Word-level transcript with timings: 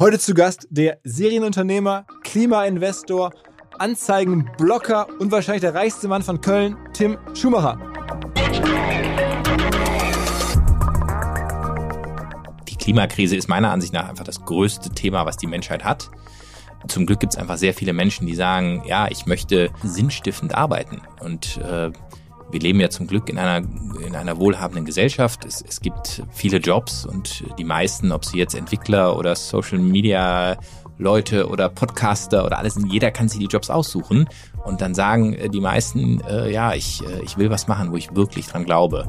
Heute 0.00 0.18
zu 0.18 0.32
Gast 0.32 0.66
der 0.70 0.98
Serienunternehmer, 1.04 2.06
Klimainvestor, 2.22 3.34
Anzeigenblocker 3.78 5.06
und 5.20 5.30
wahrscheinlich 5.30 5.60
der 5.60 5.74
reichste 5.74 6.08
Mann 6.08 6.22
von 6.22 6.40
Köln, 6.40 6.78
Tim 6.94 7.18
Schumacher. 7.34 7.78
Die 12.66 12.76
Klimakrise 12.76 13.36
ist 13.36 13.50
meiner 13.50 13.72
Ansicht 13.72 13.92
nach 13.92 14.08
einfach 14.08 14.24
das 14.24 14.42
größte 14.42 14.88
Thema, 14.88 15.26
was 15.26 15.36
die 15.36 15.46
Menschheit 15.46 15.84
hat. 15.84 16.10
Zum 16.88 17.04
Glück 17.04 17.20
gibt 17.20 17.34
es 17.34 17.38
einfach 17.38 17.58
sehr 17.58 17.74
viele 17.74 17.92
Menschen, 17.92 18.26
die 18.26 18.34
sagen, 18.34 18.82
ja, 18.86 19.06
ich 19.10 19.26
möchte 19.26 19.68
sinnstiftend 19.82 20.54
arbeiten. 20.54 21.02
Und 21.20 21.58
äh, 21.58 21.92
wir 22.50 22.60
leben 22.60 22.80
ja 22.80 22.90
zum 22.90 23.06
Glück 23.06 23.28
in 23.28 23.38
einer, 23.38 23.66
in 24.06 24.14
einer 24.14 24.38
wohlhabenden 24.38 24.84
Gesellschaft. 24.84 25.44
Es, 25.44 25.62
es 25.66 25.80
gibt 25.80 26.22
viele 26.30 26.58
Jobs 26.58 27.04
und 27.04 27.44
die 27.58 27.64
meisten, 27.64 28.12
ob 28.12 28.24
sie 28.24 28.38
jetzt 28.38 28.54
Entwickler 28.54 29.16
oder 29.16 29.36
Social 29.36 29.78
Media 29.78 30.56
Leute 31.00 31.48
oder 31.48 31.68
Podcaster 31.68 32.44
oder 32.44 32.58
alles, 32.58 32.78
jeder 32.88 33.10
kann 33.10 33.28
sich 33.28 33.40
die 33.40 33.46
Jobs 33.46 33.70
aussuchen. 33.70 34.28
Und 34.64 34.82
dann 34.82 34.94
sagen 34.94 35.32
äh, 35.32 35.48
die 35.48 35.60
meisten, 35.60 36.20
äh, 36.28 36.52
ja, 36.52 36.74
ich, 36.74 37.02
äh, 37.02 37.22
ich 37.24 37.38
will 37.38 37.50
was 37.50 37.66
machen, 37.66 37.90
wo 37.90 37.96
ich 37.96 38.14
wirklich 38.14 38.46
dran 38.46 38.64
glaube. 38.64 39.08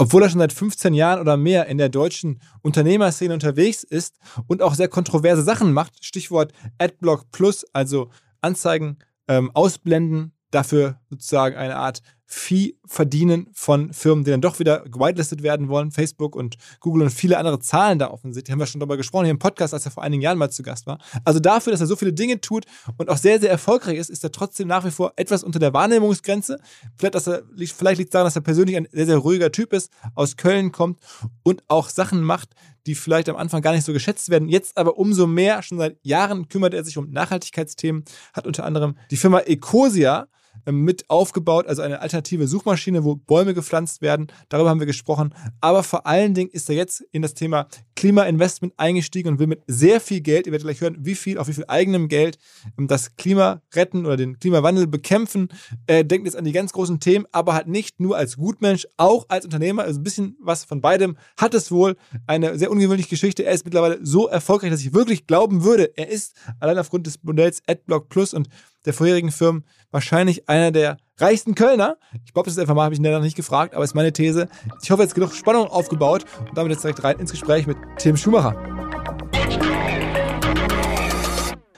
Obwohl 0.00 0.22
er 0.22 0.30
schon 0.30 0.38
seit 0.38 0.52
15 0.52 0.94
Jahren 0.94 1.20
oder 1.20 1.36
mehr 1.36 1.66
in 1.66 1.76
der 1.76 1.88
deutschen 1.88 2.40
Unternehmerszene 2.62 3.34
unterwegs 3.34 3.82
ist 3.82 4.16
und 4.46 4.62
auch 4.62 4.74
sehr 4.74 4.86
kontroverse 4.86 5.42
Sachen 5.42 5.72
macht, 5.72 6.04
Stichwort 6.04 6.52
Adblock 6.78 7.32
Plus, 7.32 7.66
also 7.72 8.08
Anzeigen 8.40 8.98
ähm, 9.26 9.50
ausblenden, 9.54 10.32
dafür 10.52 11.00
sozusagen 11.10 11.56
eine 11.56 11.76
Art 11.76 12.02
Fee 12.30 12.76
verdienen 12.84 13.48
von 13.54 13.94
Firmen, 13.94 14.22
die 14.22 14.30
dann 14.30 14.42
doch 14.42 14.58
wieder 14.58 14.84
whitelisted 14.84 15.42
werden 15.42 15.68
wollen. 15.68 15.90
Facebook 15.90 16.36
und 16.36 16.56
Google 16.78 17.04
und 17.04 17.10
viele 17.10 17.38
andere 17.38 17.58
Zahlen 17.58 17.98
da 17.98 18.10
offensichtlich. 18.10 18.52
Haben 18.52 18.58
wir 18.58 18.66
schon 18.66 18.80
darüber 18.80 18.98
gesprochen 18.98 19.24
hier 19.24 19.30
im 19.30 19.38
Podcast, 19.38 19.72
als 19.72 19.86
er 19.86 19.92
vor 19.92 20.02
einigen 20.02 20.20
Jahren 20.20 20.36
mal 20.36 20.50
zu 20.50 20.62
Gast 20.62 20.86
war. 20.86 20.98
Also 21.24 21.40
dafür, 21.40 21.70
dass 21.70 21.80
er 21.80 21.86
so 21.86 21.96
viele 21.96 22.12
Dinge 22.12 22.38
tut 22.42 22.66
und 22.98 23.08
auch 23.08 23.16
sehr, 23.16 23.40
sehr 23.40 23.50
erfolgreich 23.50 23.96
ist, 23.96 24.10
ist 24.10 24.22
er 24.24 24.30
trotzdem 24.30 24.68
nach 24.68 24.84
wie 24.84 24.90
vor 24.90 25.14
etwas 25.16 25.42
unter 25.42 25.58
der 25.58 25.72
Wahrnehmungsgrenze. 25.72 26.60
Vielleicht, 26.96 27.14
dass 27.14 27.26
er, 27.26 27.44
vielleicht 27.56 27.96
liegt 27.96 28.10
es 28.10 28.12
daran, 28.12 28.26
dass 28.26 28.36
er 28.36 28.42
persönlich 28.42 28.76
ein 28.76 28.88
sehr, 28.92 29.06
sehr 29.06 29.16
ruhiger 29.16 29.50
Typ 29.50 29.72
ist, 29.72 29.90
aus 30.14 30.36
Köln 30.36 30.70
kommt 30.70 31.00
und 31.44 31.64
auch 31.68 31.88
Sachen 31.88 32.22
macht, 32.22 32.50
die 32.86 32.94
vielleicht 32.94 33.30
am 33.30 33.36
Anfang 33.36 33.62
gar 33.62 33.72
nicht 33.72 33.84
so 33.84 33.94
geschätzt 33.94 34.28
werden. 34.28 34.50
Jetzt 34.50 34.76
aber 34.76 34.98
umso 34.98 35.26
mehr, 35.26 35.62
schon 35.62 35.78
seit 35.78 35.96
Jahren 36.02 36.48
kümmert 36.50 36.74
er 36.74 36.84
sich 36.84 36.98
um 36.98 37.10
Nachhaltigkeitsthemen, 37.10 38.04
hat 38.34 38.46
unter 38.46 38.64
anderem 38.64 38.98
die 39.10 39.16
Firma 39.16 39.40
Ecosia 39.40 40.28
mit 40.66 41.08
aufgebaut, 41.08 41.66
also 41.66 41.82
eine 41.82 42.00
alternative 42.00 42.46
Suchmaschine, 42.46 43.04
wo 43.04 43.16
Bäume 43.16 43.54
gepflanzt 43.54 44.02
werden. 44.02 44.28
Darüber 44.48 44.70
haben 44.70 44.80
wir 44.80 44.86
gesprochen. 44.86 45.34
Aber 45.60 45.82
vor 45.82 46.06
allen 46.06 46.34
Dingen 46.34 46.50
ist 46.50 46.68
er 46.68 46.76
jetzt 46.76 47.04
in 47.12 47.22
das 47.22 47.34
Thema 47.34 47.68
Klimainvestment 47.96 48.74
eingestiegen 48.76 49.32
und 49.32 49.38
will 49.38 49.48
mit 49.48 49.62
sehr 49.66 50.00
viel 50.00 50.20
Geld, 50.20 50.46
ihr 50.46 50.52
werdet 50.52 50.66
gleich 50.66 50.80
hören, 50.80 50.98
wie 51.00 51.14
viel, 51.14 51.38
auf 51.38 51.48
wie 51.48 51.52
viel 51.52 51.64
eigenem 51.66 52.08
Geld 52.08 52.38
ähm, 52.78 52.86
das 52.86 53.16
Klima 53.16 53.62
retten 53.74 54.06
oder 54.06 54.16
den 54.16 54.38
Klimawandel 54.38 54.86
bekämpfen. 54.86 55.48
Er 55.86 56.04
denkt 56.04 56.26
jetzt 56.26 56.36
an 56.36 56.44
die 56.44 56.52
ganz 56.52 56.72
großen 56.72 57.00
Themen, 57.00 57.26
aber 57.32 57.54
hat 57.54 57.66
nicht 57.66 57.98
nur 57.98 58.16
als 58.16 58.36
Gutmensch, 58.36 58.86
auch 58.96 59.26
als 59.28 59.44
Unternehmer, 59.44 59.82
also 59.82 60.00
ein 60.00 60.04
bisschen 60.04 60.36
was 60.40 60.64
von 60.64 60.80
beidem, 60.80 61.16
hat 61.36 61.54
es 61.54 61.72
wohl 61.72 61.96
eine 62.26 62.58
sehr 62.58 62.70
ungewöhnliche 62.70 63.10
Geschichte. 63.10 63.44
Er 63.44 63.52
ist 63.52 63.64
mittlerweile 63.64 63.98
so 64.02 64.28
erfolgreich, 64.28 64.70
dass 64.70 64.80
ich 64.80 64.94
wirklich 64.94 65.26
glauben 65.26 65.64
würde, 65.64 65.96
er 65.96 66.08
ist 66.08 66.36
allein 66.60 66.78
aufgrund 66.78 67.06
des 67.06 67.22
Modells 67.22 67.62
AdBlock 67.66 68.08
Plus 68.08 68.32
und 68.32 68.48
der 68.84 68.94
vorherigen 68.94 69.30
Firmen 69.30 69.64
wahrscheinlich 69.90 70.48
einer 70.48 70.70
der 70.70 70.98
reichsten 71.18 71.54
Kölner. 71.54 71.96
Ich 72.24 72.32
glaube, 72.32 72.46
das 72.46 72.54
ist 72.54 72.60
einfach 72.60 72.74
mal, 72.74 72.84
habe 72.84 72.94
ich 72.94 73.00
ihn 73.00 73.10
noch 73.10 73.20
nicht 73.20 73.36
gefragt, 73.36 73.74
aber 73.74 73.84
ist 73.84 73.94
meine 73.94 74.12
These. 74.12 74.48
Ich 74.82 74.90
hoffe, 74.90 75.02
jetzt 75.02 75.14
genug 75.14 75.34
Spannung 75.34 75.66
aufgebaut 75.66 76.24
und 76.40 76.56
damit 76.56 76.72
jetzt 76.72 76.84
direkt 76.84 77.02
rein 77.02 77.18
ins 77.18 77.30
Gespräch 77.30 77.66
mit 77.66 77.76
Tim 77.98 78.16
Schumacher. 78.16 78.54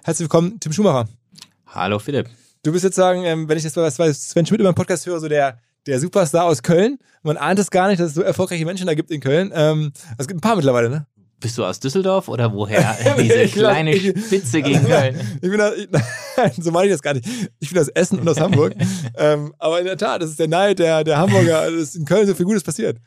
Herzlich 0.03 0.25
willkommen, 0.25 0.59
Tim 0.61 0.73
Schumacher. 0.73 1.09
Hallo 1.67 1.99
Philipp. 1.99 2.29
Du 2.63 2.73
bist 2.73 2.85
jetzt 2.85 2.97
sagen, 2.97 3.25
ähm, 3.25 3.49
wenn 3.49 3.57
ich 3.57 3.65
das 3.65 3.75
bei 3.75 4.13
Sven 4.13 4.45
Schmidt 4.45 4.61
über 4.61 4.71
den 4.71 4.75
Podcast 4.75 5.07
höre, 5.07 5.21
so 5.21 5.29
der, 5.29 5.59
der 5.87 6.01
Superstar 6.01 6.45
aus 6.45 6.63
Köln. 6.63 6.99
Man 7.23 7.37
ahnt 7.37 7.59
es 7.59 7.71
gar 7.71 7.89
nicht, 7.89 8.01
dass 8.01 8.09
es 8.09 8.15
so 8.15 8.23
erfolgreiche 8.23 8.67
Menschen 8.67 8.87
da 8.87 8.95
gibt 8.95 9.11
in 9.11 9.21
Köln. 9.21 9.51
Ähm, 9.55 9.93
es 10.19 10.29
gibt 10.29 10.39
ein 10.39 10.43
paar 10.43 10.57
mittlerweile, 10.57 10.91
ne? 10.91 11.07
Bist 11.41 11.57
du 11.57 11.65
aus 11.65 11.81
Düsseldorf 11.81 12.29
oder 12.29 12.53
woher 12.53 12.97
diese 13.19 13.47
kleine 13.47 13.97
Spitze 13.97 14.63
gegen 14.63 14.85
Köln? 14.85 15.19
Ich 15.43 15.51
bin 15.51 15.61
aus, 15.61 15.73
ich, 15.77 15.89
nein, 16.37 16.53
so 16.59 16.71
meine 16.71 16.87
ich 16.87 16.93
das 16.93 17.03
gar 17.03 17.15
nicht. 17.15 17.27
Ich 17.59 17.71
bin 17.71 17.79
aus 17.79 17.89
Essen 17.89 18.19
und 18.21 18.29
aus 18.29 18.39
Hamburg. 18.39 18.75
ähm, 19.17 19.55
aber 19.59 19.81
in 19.81 19.87
der 19.87 19.97
Tat, 19.97 20.23
das 20.23 20.31
ist 20.31 20.39
der 20.39 20.49
Neid 20.49 20.79
der, 20.79 21.03
der 21.03 21.17
Hamburger, 21.17 21.63
dass 21.65 21.73
also 21.73 21.99
in 21.99 22.05
Köln 22.05 22.27
so 22.27 22.35
viel 22.35 22.47
Gutes 22.47 22.63
passiert. 22.63 22.99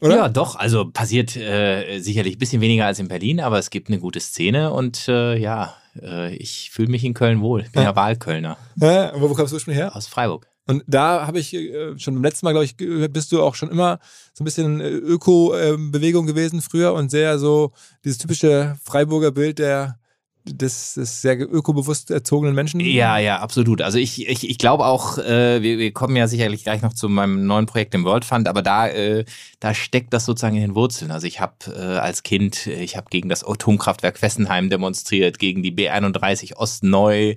Oder? 0.00 0.16
Ja, 0.16 0.28
doch. 0.28 0.56
Also 0.56 0.90
passiert 0.90 1.36
äh, 1.36 2.00
sicherlich 2.00 2.36
ein 2.36 2.38
bisschen 2.38 2.60
weniger 2.60 2.86
als 2.86 2.98
in 2.98 3.08
Berlin, 3.08 3.40
aber 3.40 3.58
es 3.58 3.70
gibt 3.70 3.88
eine 3.88 3.98
gute 3.98 4.20
Szene 4.20 4.72
und 4.72 5.08
äh, 5.08 5.36
ja, 5.36 5.74
äh, 6.00 6.34
ich 6.34 6.70
fühle 6.70 6.88
mich 6.88 7.04
in 7.04 7.14
Köln 7.14 7.40
wohl. 7.40 7.62
Ich 7.62 7.72
bin 7.72 7.82
ja, 7.82 7.90
ja 7.90 7.96
Wahlkölner. 7.96 8.56
Ja, 8.76 9.12
wo, 9.14 9.28
kommst 9.34 9.52
du 9.52 9.56
ursprünglich 9.56 9.82
her? 9.82 9.94
Aus 9.94 10.06
Freiburg. 10.06 10.47
Und 10.68 10.84
da 10.86 11.26
habe 11.26 11.38
ich 11.38 11.54
äh, 11.54 11.98
schon 11.98 12.14
beim 12.14 12.22
letzten 12.22 12.44
Mal, 12.46 12.52
glaube 12.52 12.66
ich, 12.66 12.76
gehört, 12.76 13.14
bist 13.14 13.32
du 13.32 13.42
auch 13.42 13.54
schon 13.54 13.70
immer 13.70 13.98
so 14.34 14.42
ein 14.42 14.44
bisschen 14.44 14.80
äh, 14.80 14.90
Öko-Bewegung 14.90 16.26
gewesen 16.26 16.60
früher 16.60 16.92
und 16.92 17.10
sehr 17.10 17.38
so 17.38 17.72
dieses 18.04 18.18
typische 18.18 18.76
Freiburger 18.84 19.30
Bild 19.30 19.58
der 19.58 19.98
des, 20.44 20.94
des 20.94 21.22
sehr 21.22 21.40
ökobewusst 21.40 22.10
erzogenen 22.10 22.54
Menschen? 22.54 22.80
Ja, 22.80 23.18
ja, 23.18 23.38
absolut. 23.38 23.82
Also 23.82 23.98
ich, 23.98 24.28
ich, 24.28 24.48
ich 24.48 24.58
glaube 24.58 24.84
auch, 24.86 25.18
äh, 25.18 25.62
wir, 25.62 25.78
wir 25.78 25.92
kommen 25.92 26.16
ja 26.16 26.28
sicherlich 26.28 26.64
gleich 26.64 26.82
noch 26.82 26.92
zu 26.92 27.08
meinem 27.08 27.46
neuen 27.46 27.66
Projekt 27.66 27.94
im 27.94 28.04
World 28.04 28.24
Fund, 28.24 28.48
aber 28.48 28.62
da, 28.62 28.88
äh, 28.88 29.24
da 29.60 29.74
steckt 29.74 30.12
das 30.12 30.24
sozusagen 30.24 30.56
in 30.56 30.62
den 30.62 30.74
Wurzeln. 30.74 31.10
Also 31.10 31.26
ich 31.26 31.40
habe 31.40 31.54
äh, 31.66 31.98
als 31.98 32.22
Kind, 32.22 32.66
ich 32.66 32.96
habe 32.96 33.06
gegen 33.10 33.28
das 33.28 33.44
Atomkraftwerk 33.44 34.18
Fessenheim 34.18 34.70
demonstriert, 34.70 35.38
gegen 35.38 35.62
die 35.62 35.72
B31 35.72 36.56
Ostneu, 36.56 37.30
äh, 37.30 37.36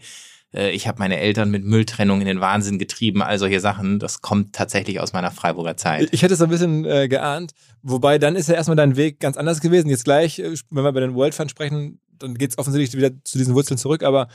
ich 0.53 0.87
habe 0.87 0.99
meine 0.99 1.17
Eltern 1.17 1.49
mit 1.49 1.63
Mülltrennung 1.63 2.19
in 2.19 2.27
den 2.27 2.41
Wahnsinn 2.41 2.77
getrieben, 2.77 3.21
all 3.21 3.39
solche 3.39 3.59
Sachen. 3.59 3.99
Das 3.99 4.21
kommt 4.21 4.53
tatsächlich 4.53 4.99
aus 4.99 5.13
meiner 5.13 5.31
Freiburger 5.31 5.77
Zeit. 5.77 6.09
Ich 6.11 6.23
hätte 6.23 6.33
es 6.33 6.41
ein 6.41 6.49
bisschen 6.49 6.85
äh, 6.85 7.07
geahnt. 7.07 7.53
Wobei 7.81 8.17
dann 8.17 8.35
ist 8.35 8.49
ja 8.49 8.55
erstmal 8.55 8.75
dein 8.75 8.97
Weg 8.97 9.19
ganz 9.19 9.37
anders 9.37 9.61
gewesen. 9.61 9.89
Jetzt 9.89 10.03
gleich, 10.03 10.39
äh, 10.39 10.53
wenn 10.69 10.83
wir 10.83 10.91
bei 10.91 10.99
den 10.99 11.15
World 11.15 11.33
Fund 11.33 11.49
sprechen, 11.49 11.99
dann 12.19 12.35
geht 12.35 12.51
es 12.51 12.57
offensichtlich 12.57 13.01
wieder 13.01 13.15
zu 13.23 13.37
diesen 13.37 13.55
Wurzeln 13.55 13.77
zurück, 13.77 14.03
aber 14.03 14.27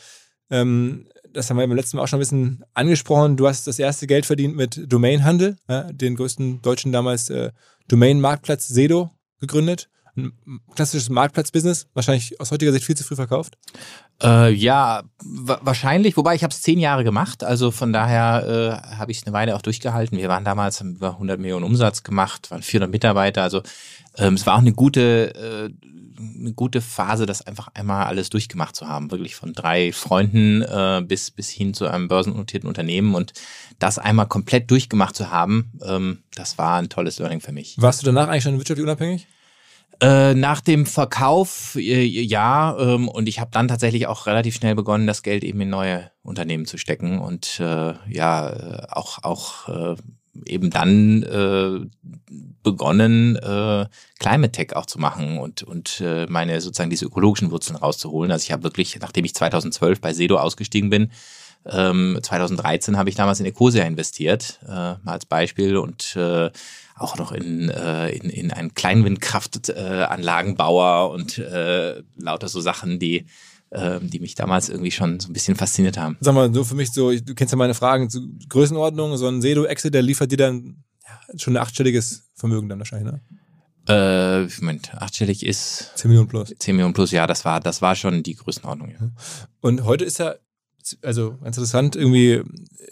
ähm, 0.51 1.07
das 1.33 1.51
haben 1.51 1.59
wir 1.59 1.67
beim 1.67 1.77
letzten 1.77 1.97
Mal 1.97 2.05
auch 2.05 2.09
schon 2.09 2.19
ein 2.19 2.21
bisschen 2.21 2.65
angesprochen. 2.73 3.37
Du 3.37 3.47
hast 3.47 3.67
das 3.67 3.79
erste 3.79 4.07
Geld 4.07 4.27
verdient 4.27 4.57
mit 4.57 4.91
Domainhandel, 4.91 5.57
ja, 5.69 5.83
den 5.93 6.17
größten 6.17 6.63
deutschen 6.63 6.93
damals 6.93 7.31
äh, 7.31 7.51
Domain-Marktplatz 7.89 8.69
Sedo 8.69 9.11
gegründet. 9.41 9.89
Ein 10.17 10.33
klassisches 10.75 11.11
Marktplatz-Business, 11.11 11.89
wahrscheinlich 11.93 12.41
aus 12.41 12.51
heutiger 12.51 12.73
Sicht 12.73 12.85
viel 12.85 12.97
zu 12.97 13.05
früh 13.05 13.17
verkauft. 13.17 13.59
Äh, 14.23 14.51
ja, 14.53 15.03
wahrscheinlich, 15.23 16.17
wobei 16.17 16.35
ich 16.35 16.43
habe 16.43 16.53
es 16.53 16.63
zehn 16.63 16.79
Jahre 16.79 17.05
gemacht, 17.05 17.45
also 17.45 17.71
von 17.71 17.93
daher 17.93 18.83
äh, 18.91 18.97
habe 18.97 19.13
ich 19.13 19.19
es 19.19 19.27
eine 19.27 19.35
Weile 19.35 19.55
auch 19.55 19.61
durchgehalten. 19.61 20.17
Wir 20.17 20.31
waren 20.31 20.45
damals 20.45 20.81
haben 20.81 20.97
über 20.97 21.11
100 21.11 21.39
Millionen 21.39 21.65
Umsatz 21.65 22.03
gemacht, 22.03 22.51
waren 22.51 22.63
400 22.63 22.91
Mitarbeiter, 22.91 23.43
also 23.43 23.63
ähm, 24.17 24.35
es 24.35 24.47
war 24.47 24.55
auch 24.55 24.61
eine 24.61 24.73
gute, 24.73 25.35
äh, 25.35 25.71
eine 26.39 26.55
gute 26.55 26.81
Phase, 26.81 27.27
das 27.27 27.47
einfach 27.47 27.69
einmal 27.75 28.07
alles 28.07 28.31
durchgemacht 28.31 28.75
zu 28.75 28.89
haben, 28.89 29.11
wirklich 29.11 29.35
von 29.35 29.53
drei 29.53 29.93
Freunden 29.93 30.63
äh, 30.63 31.03
bis 31.07 31.31
bis 31.31 31.51
hin 31.51 31.75
zu 31.75 31.87
einem 31.87 32.09
börsennotierten 32.09 32.69
Unternehmen 32.69 33.15
und 33.15 33.35
das 33.79 33.99
einmal 33.99 34.29
komplett 34.29 34.71
durchgemacht 34.71 35.15
zu 35.15 35.31
haben, 35.31 35.73
ähm, 35.85 36.23
das 36.35 36.57
war 36.57 36.79
ein 36.79 36.89
tolles 36.89 37.19
Learning 37.19 37.43
für 37.43 37.53
mich. 37.53 37.77
Warst 37.79 38.01
du 38.01 38.07
danach 38.07 38.29
eigentlich 38.29 38.45
schon 38.45 38.57
wirtschaftlich 38.57 38.85
unabhängig? 38.85 39.27
Äh, 40.01 40.35
nach 40.35 40.61
dem 40.61 40.85
Verkauf 40.85 41.75
äh, 41.77 42.05
ja 42.05 42.77
ähm, 42.79 43.09
und 43.09 43.29
ich 43.29 43.41
habe 43.41 43.51
dann 43.51 43.69
tatsächlich 43.69 44.07
auch 44.07 44.27
relativ 44.27 44.55
schnell 44.55 44.75
begonnen, 44.75 45.07
das 45.07 45.23
Geld 45.23 45.43
eben 45.43 45.61
in 45.63 45.71
neue 45.71 46.11
Unternehmen 46.23 46.67
zu 46.67 46.77
stecken 46.77 47.19
und 47.19 47.61
äh, 47.61 47.95
ja 48.09 48.51
äh, 48.51 48.87
auch 48.91 49.25
auch 49.25 49.69
äh, 49.69 49.97
eben 50.45 50.71
dann 50.71 51.23
äh, 51.23 51.87
begonnen, 52.63 53.37
äh, 53.37 53.87
Climate 54.19 54.53
Tech 54.53 54.77
auch 54.77 54.87
zu 54.87 54.99
machen 54.99 55.39
und, 55.39 55.63
und 55.63 56.01
äh, 56.01 56.27
meine 56.27 56.61
sozusagen 56.61 56.91
diese 56.91 57.07
ökologischen 57.07 57.51
Wurzeln 57.51 57.77
rauszuholen. 57.77 58.31
Also 58.31 58.45
ich 58.45 58.53
habe 58.53 58.65
wirklich, 58.65 58.99
nachdem 59.01 59.25
ich 59.25 59.35
2012 59.35 60.01
bei 60.01 60.13
Sedo 60.13 60.37
ausgestiegen 60.37 60.91
bin, 60.91 61.11
ähm, 61.65 62.19
2013 62.23 62.97
habe 62.97 63.09
ich 63.09 63.15
damals 63.15 63.41
in 63.41 63.47
Ecosia 63.47 63.85
investiert, 63.85 64.61
äh, 64.65 64.69
mal 64.69 65.01
als 65.05 65.27
Beispiel 65.27 65.77
und 65.77 66.15
äh, 66.17 66.51
auch 66.97 67.17
noch 67.19 67.33
in, 67.33 67.69
äh, 67.69 68.11
in, 68.11 68.31
in 68.31 68.53
einen 68.53 68.73
Kleinwindkraftanlagenbauer 68.75 71.11
und 71.11 71.39
äh, 71.39 72.03
lauter 72.17 72.49
so 72.49 72.61
Sachen, 72.61 72.99
die 72.99 73.27
äh, 73.71 74.01
die 74.01 74.21
mich 74.21 74.35
damals 74.35 74.69
irgendwie 74.69 74.91
schon 74.91 75.21
so 75.21 75.29
ein 75.29 75.33
bisschen 75.33 75.57
fasziniert 75.57 75.97
haben. 75.99 76.17
Sag 76.21 76.35
mal, 76.35 76.53
so 76.55 76.65
für 76.65 76.75
mich 76.75 76.93
so, 76.93 77.13
du 77.13 77.35
kennst 77.35 77.53
ja 77.53 77.59
meine 77.59 77.75
Fragen 77.75 78.09
zu 78.09 78.29
Größenordnung, 78.49 79.17
so 79.17 79.29
ein 79.29 79.43
Sedo-Exit, 79.43 79.95
der 79.95 80.03
liefert 80.03 80.33
dir 80.33 80.39
dann 80.39 80.85
ja, 81.05 81.21
schon 81.39 81.57
ein 81.57 81.63
achtstelliges 81.63 82.31
Vermögen 82.35 82.69
dann 82.69 82.79
wahrscheinlich, 82.79 83.13
ne? 83.13 83.21
Äh, 83.89 84.49
Moment, 84.61 84.93
achtstellig 84.95 85.47
ist 85.47 85.93
10 85.97 86.09
Millionen 86.09 86.29
plus. 86.29 86.53
10 86.59 86.75
Millionen 86.75 86.95
plus, 86.95 87.13
ja, 87.13 87.29
das 87.29 87.45
war, 87.45 87.61
das 87.61 87.83
war 87.83 87.95
schon 87.95 88.25
die 88.25 88.35
Größenordnung. 88.35 88.91
Ja. 88.91 89.11
Und 89.61 89.85
heute 89.85 90.05
ist 90.05 90.19
ja 90.19 90.35
also 91.03 91.37
ganz 91.43 91.57
interessant, 91.57 91.97
irgendwie 91.97 92.43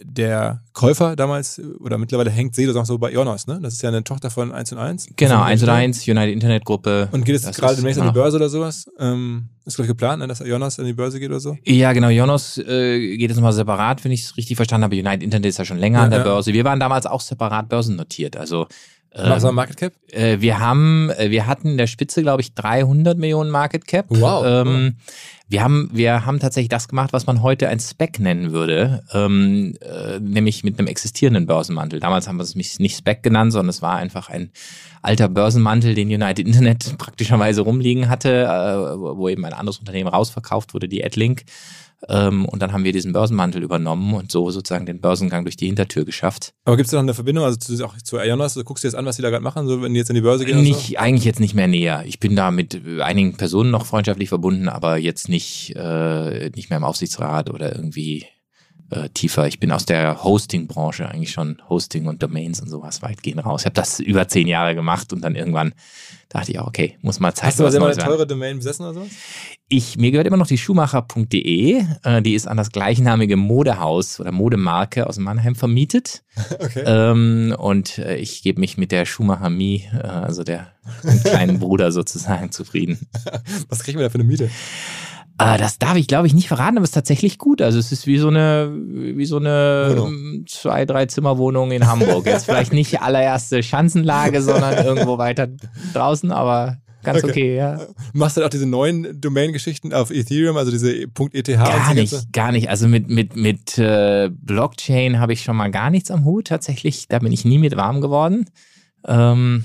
der 0.02 0.62
Käufer 0.72 1.16
damals 1.16 1.60
oder 1.80 1.98
mittlerweile 1.98 2.30
hängt 2.30 2.54
Sedo 2.54 2.84
so 2.84 2.98
bei 2.98 3.12
Ionos, 3.12 3.46
ne? 3.46 3.60
Das 3.62 3.74
ist 3.74 3.82
ja 3.82 3.88
eine 3.88 4.02
Tochter 4.02 4.30
von 4.30 4.52
1 4.52 4.72
und 4.72 4.78
1. 4.78 5.08
Genau, 5.16 5.42
1 5.42 5.62
und 5.62 5.68
1, 5.68 6.08
United 6.08 6.32
Internet 6.32 6.64
Gruppe. 6.64 7.08
Und 7.12 7.24
geht 7.24 7.34
es 7.36 7.56
gerade 7.56 7.76
demnächst 7.76 8.00
an 8.00 8.08
die 8.08 8.12
Börse 8.12 8.36
oder 8.36 8.48
sowas? 8.48 8.86
Ähm, 8.98 9.48
ist 9.64 9.76
glaube 9.76 9.86
ich 9.86 9.90
geplant, 9.90 10.20
ne, 10.20 10.28
dass 10.28 10.40
Ionos 10.40 10.78
an 10.78 10.86
die 10.86 10.92
Börse 10.92 11.20
geht 11.20 11.30
oder 11.30 11.40
so? 11.40 11.56
Ja, 11.64 11.92
genau, 11.92 12.08
Ionos 12.08 12.58
äh, 12.58 13.16
geht 13.16 13.30
jetzt 13.30 13.36
nochmal 13.36 13.52
separat, 13.52 14.04
wenn 14.04 14.12
ich 14.12 14.22
es 14.24 14.36
richtig 14.36 14.56
verstanden 14.56 14.84
habe. 14.84 14.96
United 14.96 15.22
Internet 15.22 15.50
ist 15.50 15.58
ja 15.58 15.64
schon 15.64 15.78
länger 15.78 15.98
ja, 15.98 16.04
an 16.04 16.10
der 16.10 16.20
ja. 16.20 16.24
Börse. 16.24 16.52
Wir 16.52 16.64
waren 16.64 16.80
damals 16.80 17.06
auch 17.06 17.20
separat 17.20 17.68
börsennotiert, 17.68 18.36
also 18.36 18.66
was 19.16 19.44
war 19.44 19.52
Market 19.52 19.76
Cap? 19.76 19.92
Äh, 20.10 20.40
wir 20.40 20.58
haben, 20.58 21.10
äh, 21.10 21.30
wir 21.30 21.46
hatten 21.46 21.68
in 21.68 21.78
der 21.78 21.86
Spitze, 21.86 22.22
glaube 22.22 22.42
ich, 22.42 22.54
300 22.54 23.16
Millionen 23.16 23.50
Market 23.50 23.86
Cap. 23.86 24.06
Wow. 24.08 24.44
Ähm, 24.44 24.96
wir 25.46 25.62
haben, 25.62 25.90
wir 25.92 26.24
haben 26.24 26.40
tatsächlich 26.40 26.70
das 26.70 26.88
gemacht, 26.88 27.12
was 27.12 27.26
man 27.26 27.42
heute 27.42 27.68
ein 27.68 27.78
Spec 27.78 28.18
nennen 28.18 28.52
würde, 28.52 29.02
ähm, 29.12 29.74
äh, 29.80 30.18
nämlich 30.18 30.64
mit 30.64 30.78
einem 30.78 30.88
existierenden 30.88 31.46
Börsenmantel. 31.46 32.00
Damals 32.00 32.26
haben 32.26 32.36
wir 32.38 32.42
es 32.44 32.54
nicht 32.54 32.96
Spec 32.96 33.22
genannt, 33.22 33.52
sondern 33.52 33.68
es 33.68 33.82
war 33.82 33.96
einfach 33.96 34.30
ein 34.30 34.50
alter 35.02 35.28
Börsenmantel, 35.28 35.94
den 35.94 36.08
United 36.08 36.46
Internet 36.46 36.94
praktischerweise 36.98 37.60
rumliegen 37.60 38.08
hatte, 38.08 38.44
äh, 38.44 38.98
wo 38.98 39.28
eben 39.28 39.44
ein 39.44 39.52
anderes 39.52 39.78
Unternehmen 39.78 40.08
rausverkauft 40.08 40.72
wurde, 40.72 40.88
die 40.88 41.04
AdLink. 41.04 41.44
Ähm, 42.08 42.44
und 42.46 42.60
dann 42.60 42.72
haben 42.72 42.84
wir 42.84 42.92
diesen 42.92 43.12
Börsenmantel 43.12 43.62
übernommen 43.62 44.14
und 44.14 44.30
so 44.30 44.50
sozusagen 44.50 44.86
den 44.86 45.00
Börsengang 45.00 45.44
durch 45.44 45.56
die 45.56 45.66
Hintertür 45.66 46.04
geschafft. 46.04 46.52
Aber 46.64 46.76
gibt 46.76 46.86
es 46.86 46.90
da 46.90 46.98
noch 46.98 47.04
eine 47.04 47.14
Verbindung, 47.14 47.44
also 47.44 47.56
zu, 47.56 47.84
auch 47.84 47.96
zu 47.96 48.18
Ionos? 48.18 48.54
Du 48.54 48.64
guckst 48.64 48.84
dir 48.84 48.88
jetzt 48.88 48.94
an, 48.94 49.06
was 49.06 49.16
die 49.16 49.22
da 49.22 49.30
gerade 49.30 49.42
machen, 49.42 49.66
so 49.66 49.82
wenn 49.82 49.94
die 49.94 49.98
jetzt 49.98 50.10
in 50.10 50.14
die 50.14 50.20
Börse 50.20 50.44
gehen? 50.44 50.62
Nicht, 50.62 50.90
so? 50.90 50.96
Eigentlich 50.98 51.24
jetzt 51.24 51.40
nicht 51.40 51.54
mehr 51.54 51.68
näher. 51.68 52.04
Ich 52.06 52.20
bin 52.20 52.36
da 52.36 52.50
mit 52.50 52.80
einigen 53.00 53.36
Personen 53.36 53.70
noch 53.70 53.86
freundschaftlich 53.86 54.28
verbunden, 54.28 54.68
aber 54.68 54.98
jetzt 54.98 55.28
nicht, 55.28 55.33
äh, 55.34 56.50
nicht 56.50 56.70
mehr 56.70 56.78
im 56.78 56.84
Aufsichtsrat 56.84 57.50
oder 57.50 57.74
irgendwie 57.74 58.26
äh, 58.90 59.08
tiefer. 59.10 59.46
Ich 59.46 59.60
bin 59.60 59.72
aus 59.72 59.86
der 59.86 60.22
Hosting-Branche 60.22 61.08
eigentlich 61.08 61.32
schon 61.32 61.60
Hosting 61.68 62.06
und 62.06 62.22
Domains 62.22 62.60
und 62.60 62.68
sowas 62.68 63.02
weitgehend 63.02 63.44
raus. 63.44 63.62
Ich 63.62 63.66
habe 63.66 63.74
das 63.74 64.00
über 64.00 64.28
zehn 64.28 64.46
Jahre 64.46 64.74
gemacht 64.74 65.12
und 65.12 65.22
dann 65.22 65.36
irgendwann 65.36 65.74
dachte 66.28 66.52
ich 66.52 66.58
auch, 66.58 66.66
okay, 66.66 66.98
muss 67.00 67.20
mal 67.20 67.32
Zeit 67.32 67.48
Hast 67.48 67.60
du 67.60 67.64
was 67.64 67.74
immer 67.74 67.86
eine 67.86 67.96
teure 67.96 68.26
Domain 68.26 68.56
besessen 68.56 68.84
oder 68.84 68.94
sowas? 68.94 69.08
Ich, 69.68 69.96
mir 69.96 70.10
gehört 70.10 70.26
immer 70.26 70.36
noch 70.36 70.46
die 70.46 70.58
Schumacher.de. 70.58 71.84
Äh, 72.02 72.22
die 72.22 72.34
ist 72.34 72.46
an 72.46 72.56
das 72.56 72.72
gleichnamige 72.72 73.36
Modehaus 73.36 74.20
oder 74.20 74.32
Modemarke 74.32 75.06
aus 75.06 75.18
Mannheim 75.18 75.54
vermietet. 75.54 76.22
Okay. 76.58 76.82
Ähm, 76.86 77.54
und 77.56 77.98
äh, 77.98 78.16
ich 78.16 78.42
gebe 78.42 78.60
mich 78.60 78.76
mit 78.76 78.90
der 78.90 79.06
Schumacher 79.06 79.50
Me, 79.50 79.82
äh, 79.92 80.06
also 80.06 80.44
der 80.44 80.72
kleinen 81.22 81.58
Bruder 81.60 81.92
sozusagen, 81.92 82.50
zufrieden. 82.52 83.06
Was 83.68 83.82
kriegen 83.82 83.98
wir 83.98 84.04
da 84.04 84.10
für 84.10 84.16
eine 84.16 84.24
Miete? 84.24 84.50
Äh, 85.38 85.58
das 85.58 85.78
darf 85.78 85.96
ich, 85.96 86.06
glaube 86.06 86.26
ich, 86.26 86.34
nicht 86.34 86.48
verraten, 86.48 86.76
aber 86.76 86.84
es 86.84 86.90
ist 86.90 86.94
tatsächlich 86.94 87.38
gut. 87.38 87.60
Also 87.60 87.78
es 87.78 87.90
ist 87.90 88.06
wie 88.06 88.18
so 88.18 88.28
eine, 88.28 88.72
wie 88.72 89.24
so 89.24 89.38
eine 89.38 89.88
Wohnung. 89.90 90.44
zwei, 90.46 90.84
drei 90.84 91.06
Zimmerwohnung 91.06 91.72
in 91.72 91.86
Hamburg. 91.86 92.26
Jetzt 92.26 92.46
vielleicht 92.46 92.72
nicht 92.72 93.02
allererste 93.02 93.62
Schanzenlage, 93.62 94.42
sondern 94.42 94.74
irgendwo 94.84 95.18
weiter 95.18 95.48
draußen, 95.92 96.30
aber 96.30 96.78
ganz 97.02 97.24
okay, 97.24 97.30
okay 97.30 97.56
ja. 97.56 97.80
Machst 98.12 98.36
du 98.36 98.40
dann 98.40 98.46
auch 98.46 98.50
diese 98.50 98.66
neuen 98.66 99.20
Domain-Geschichten 99.20 99.92
auf 99.92 100.10
Ethereum, 100.10 100.56
also 100.56 100.70
diese 100.70 100.92
.eth? 100.92 101.46
Gar 101.48 101.94
nicht, 101.94 102.32
gar 102.32 102.52
nicht. 102.52 102.68
Also 102.70 102.86
mit, 102.86 103.08
mit, 103.08 103.34
mit 103.34 103.76
äh, 103.76 104.30
Blockchain 104.32 105.18
habe 105.18 105.32
ich 105.32 105.42
schon 105.42 105.56
mal 105.56 105.70
gar 105.70 105.90
nichts 105.90 106.12
am 106.12 106.24
Hut 106.24 106.46
tatsächlich. 106.46 107.08
Da 107.08 107.18
bin 107.18 107.32
ich 107.32 107.44
nie 107.44 107.58
mit 107.58 107.76
warm 107.76 108.00
geworden. 108.00 108.46
Ähm, 109.06 109.64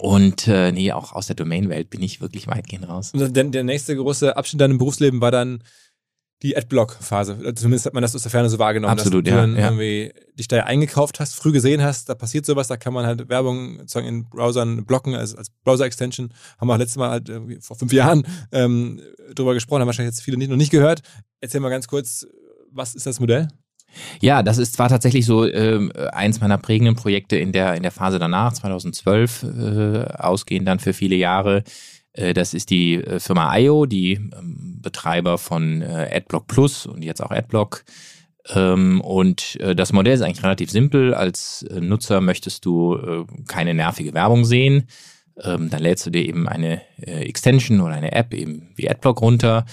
und 0.00 0.48
äh, 0.48 0.72
nee, 0.72 0.92
auch 0.92 1.12
aus 1.12 1.26
der 1.26 1.36
Domain-Welt 1.36 1.90
bin 1.90 2.02
ich 2.02 2.20
wirklich 2.20 2.46
weitgehend 2.46 2.88
raus. 2.88 3.12
Und 3.12 3.36
der, 3.36 3.44
der 3.44 3.64
nächste 3.64 3.96
große 3.96 4.36
Abschnitt 4.36 4.60
deinem 4.60 4.78
Berufsleben 4.78 5.20
war 5.20 5.30
dann 5.30 5.62
die 6.42 6.56
Adblock-Phase. 6.56 7.54
Zumindest 7.54 7.86
hat 7.86 7.94
man 7.94 8.02
das 8.02 8.16
aus 8.16 8.22
der 8.22 8.30
Ferne 8.30 8.48
so 8.50 8.58
wahrgenommen, 8.58 8.92
Absolut, 8.92 9.26
dass 9.26 9.32
du 9.32 9.36
ja, 9.36 9.42
dann 9.42 9.56
ja. 9.56 9.66
irgendwie 9.66 10.12
dich 10.34 10.48
da 10.48 10.64
eingekauft 10.64 11.20
hast, 11.20 11.36
früh 11.36 11.52
gesehen 11.52 11.82
hast, 11.82 12.08
da 12.08 12.14
passiert 12.16 12.46
sowas, 12.46 12.66
da 12.66 12.76
kann 12.76 12.92
man 12.92 13.06
halt 13.06 13.28
Werbung 13.28 13.78
sozusagen 13.78 14.08
in 14.08 14.28
Browsern 14.28 14.84
blocken, 14.84 15.14
also 15.14 15.36
als 15.36 15.50
Browser-Extension. 15.64 16.32
Haben 16.58 16.68
wir 16.68 16.74
auch 16.74 16.78
letztes 16.78 16.96
Mal 16.96 17.10
halt 17.10 17.28
irgendwie 17.28 17.58
vor 17.60 17.76
fünf 17.76 17.92
Jahren 17.92 18.26
ähm, 18.50 19.00
drüber 19.34 19.54
gesprochen, 19.54 19.82
haben 19.82 19.86
wahrscheinlich 19.86 20.14
jetzt 20.14 20.24
viele 20.24 20.36
nicht, 20.36 20.50
noch 20.50 20.56
nicht 20.56 20.72
gehört. 20.72 21.02
Erzähl 21.40 21.60
mal 21.60 21.68
ganz 21.70 21.86
kurz, 21.86 22.26
was 22.72 22.94
ist 22.96 23.06
das 23.06 23.20
Modell? 23.20 23.48
Ja, 24.20 24.42
das 24.42 24.58
ist 24.58 24.74
zwar 24.74 24.88
tatsächlich 24.88 25.26
so 25.26 25.44
äh, 25.46 25.88
eins 26.12 26.40
meiner 26.40 26.58
prägenden 26.58 26.96
Projekte 26.96 27.36
in 27.36 27.52
der, 27.52 27.74
in 27.74 27.82
der 27.82 27.92
Phase 27.92 28.18
danach, 28.18 28.52
2012, 28.52 29.42
äh, 29.42 30.04
ausgehend 30.18 30.66
dann 30.68 30.78
für 30.78 30.92
viele 30.92 31.16
Jahre. 31.16 31.64
Äh, 32.12 32.34
das 32.34 32.54
ist 32.54 32.70
die 32.70 32.94
äh, 32.94 33.20
Firma 33.20 33.56
IO, 33.56 33.86
die 33.86 34.14
ähm, 34.14 34.78
Betreiber 34.80 35.38
von 35.38 35.82
äh, 35.82 36.10
AdBlock 36.12 36.46
Plus 36.46 36.86
und 36.86 37.02
jetzt 37.02 37.22
auch 37.22 37.30
AdBlock. 37.30 37.84
Ähm, 38.54 39.00
und 39.00 39.56
äh, 39.60 39.74
das 39.74 39.92
Modell 39.92 40.14
ist 40.14 40.22
eigentlich 40.22 40.42
relativ 40.42 40.70
simpel. 40.70 41.14
Als 41.14 41.64
Nutzer 41.70 42.20
möchtest 42.20 42.64
du 42.64 43.26
keine 43.46 43.74
nervige 43.74 44.14
Werbung 44.14 44.44
sehen. 44.44 44.88
Ähm, 45.42 45.70
dann 45.70 45.82
lädst 45.82 46.04
du 46.04 46.10
dir 46.10 46.26
eben 46.26 46.48
eine 46.48 46.82
Extension 46.98 47.80
oder 47.80 47.94
eine 47.94 48.12
App 48.12 48.34
eben 48.34 48.70
wie 48.74 48.90
AdBlock 48.90 49.22
runter 49.22 49.64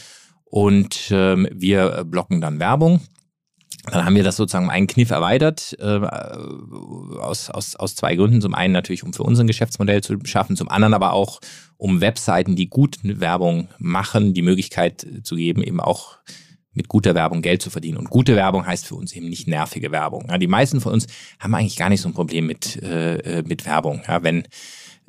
und 0.46 1.10
ähm, 1.12 1.48
wir 1.52 2.04
blocken 2.06 2.42
dann 2.42 2.60
Werbung. 2.60 3.02
Dann 3.92 4.06
haben 4.06 4.16
wir 4.16 4.24
das 4.24 4.36
sozusagen 4.36 4.66
um 4.66 4.70
einen 4.70 4.88
Kniff 4.88 5.12
erweitert, 5.12 5.76
äh, 5.80 6.00
aus, 7.20 7.50
aus, 7.50 7.76
aus 7.76 7.96
zwei 7.96 8.16
Gründen. 8.16 8.42
Zum 8.42 8.56
einen 8.56 8.74
natürlich, 8.74 9.04
um 9.04 9.14
für 9.14 9.24
unser 9.24 9.44
Geschäftsmodell 9.46 10.02
zu 10.02 10.18
schaffen, 10.24 10.56
zum 10.56 10.70
anderen 10.70 10.94
aber 10.94 11.14
auch, 11.14 11.40
um 11.78 12.02
Webseiten, 12.02 12.56
die 12.56 12.70
gut 12.70 12.98
Werbung 13.04 13.70
machen, 13.78 14.34
die 14.34 14.42
Möglichkeit 14.42 15.06
zu 15.24 15.36
geben, 15.36 15.64
eben 15.64 15.80
auch 15.80 16.18
mit 16.74 16.88
guter 16.88 17.16
Werbung 17.16 17.42
Geld 17.42 17.62
zu 17.62 17.70
verdienen. 17.70 17.98
Und 17.98 18.10
gute 18.10 18.36
Werbung 18.36 18.66
heißt 18.66 18.86
für 18.86 18.96
uns 18.96 19.14
eben 19.14 19.28
nicht 19.28 19.48
nervige 19.48 19.92
Werbung. 19.92 20.28
Ja, 20.30 20.38
die 20.38 20.48
meisten 20.48 20.82
von 20.82 20.94
uns 20.94 21.08
haben 21.40 21.54
eigentlich 21.56 21.76
gar 21.76 21.90
nicht 21.90 22.02
so 22.02 22.10
ein 22.10 22.14
Problem 22.14 22.46
mit, 22.48 22.82
äh, 22.82 23.44
mit 23.46 23.66
Werbung. 23.66 24.02
Ja, 24.08 24.24
wenn 24.24 24.44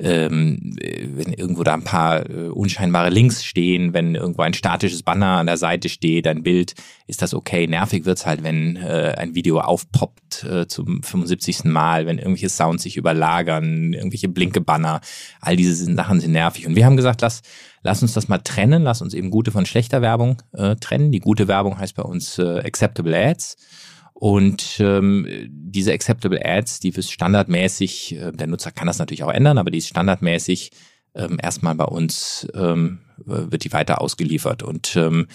ähm, 0.02 0.76
wenn 0.80 1.32
irgendwo 1.32 1.62
da 1.62 1.74
ein 1.74 1.84
paar 1.84 2.28
äh, 2.28 2.48
unscheinbare 2.48 3.10
Links 3.10 3.44
stehen, 3.44 3.92
wenn 3.92 4.14
irgendwo 4.14 4.42
ein 4.42 4.54
statisches 4.54 5.02
Banner 5.02 5.38
an 5.38 5.46
der 5.46 5.58
Seite 5.58 5.88
steht, 5.88 6.26
ein 6.26 6.42
Bild, 6.42 6.74
ist 7.06 7.20
das 7.22 7.34
okay. 7.34 7.66
Nervig 7.66 8.06
wird's 8.06 8.24
halt, 8.24 8.42
wenn 8.42 8.76
äh, 8.76 9.14
ein 9.18 9.34
Video 9.34 9.60
aufpoppt 9.60 10.44
äh, 10.44 10.66
zum 10.66 11.02
75. 11.02 11.64
Mal, 11.64 12.06
wenn 12.06 12.18
irgendwelche 12.18 12.48
Sounds 12.48 12.82
sich 12.82 12.96
überlagern, 12.96 13.92
irgendwelche 13.92 14.28
blinke 14.28 14.60
Banner, 14.60 15.00
all 15.40 15.56
diese 15.56 15.74
Sachen 15.94 16.20
sind 16.20 16.32
nervig. 16.32 16.66
Und 16.66 16.76
wir 16.76 16.86
haben 16.86 16.96
gesagt, 16.96 17.20
lass, 17.20 17.42
lass 17.82 18.02
uns 18.02 18.14
das 18.14 18.28
mal 18.28 18.38
trennen, 18.38 18.82
lass 18.82 19.02
uns 19.02 19.12
eben 19.12 19.30
gute 19.30 19.50
von 19.50 19.66
schlechter 19.66 20.00
Werbung 20.00 20.40
äh, 20.52 20.76
trennen. 20.76 21.12
Die 21.12 21.20
gute 21.20 21.46
Werbung 21.46 21.78
heißt 21.78 21.94
bei 21.94 22.02
uns 22.02 22.38
äh, 22.38 22.60
Acceptable 22.60 23.16
Ads. 23.16 23.56
Und 24.20 24.76
ähm, 24.80 25.26
diese 25.48 25.94
Acceptable 25.94 26.44
Ads, 26.44 26.80
die 26.80 26.90
ist 26.90 27.10
standardmäßig, 27.10 28.16
äh, 28.16 28.32
der 28.32 28.48
Nutzer 28.48 28.70
kann 28.70 28.86
das 28.86 28.98
natürlich 28.98 29.24
auch 29.24 29.32
ändern, 29.32 29.56
aber 29.56 29.70
die 29.70 29.78
ist 29.78 29.88
standardmäßig 29.88 30.72
ähm, 31.14 31.38
erstmal 31.42 31.74
bei 31.74 31.86
uns 31.86 32.46
ähm, 32.52 32.98
wird 33.24 33.64
die 33.64 33.72
weiter 33.72 34.02
ausgeliefert. 34.02 34.62
Und 34.62 34.94
ähm, 34.94 35.26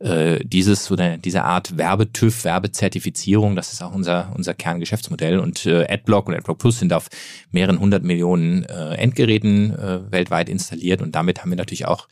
äh, 0.00 0.44
dieses 0.44 0.90
oder 0.90 1.18
diese 1.18 1.44
Art 1.44 1.78
Werbetüv, 1.78 2.42
Werbezertifizierung, 2.42 3.54
das 3.54 3.72
ist 3.72 3.80
auch 3.80 3.94
unser 3.94 4.32
unser 4.34 4.54
Kerngeschäftsmodell. 4.54 5.38
Und 5.38 5.64
äh, 5.64 5.86
AdBlock 5.88 6.26
und 6.26 6.34
AdBlock 6.34 6.58
Plus 6.58 6.80
sind 6.80 6.92
auf 6.92 7.10
mehreren 7.52 7.78
hundert 7.78 8.02
Millionen 8.02 8.64
äh, 8.64 8.94
Endgeräten 8.94 9.70
äh, 9.70 10.10
weltweit 10.10 10.48
installiert 10.48 11.00
und 11.00 11.14
damit 11.14 11.42
haben 11.42 11.50
wir 11.50 11.56
natürlich 11.56 11.86
auch 11.86 12.08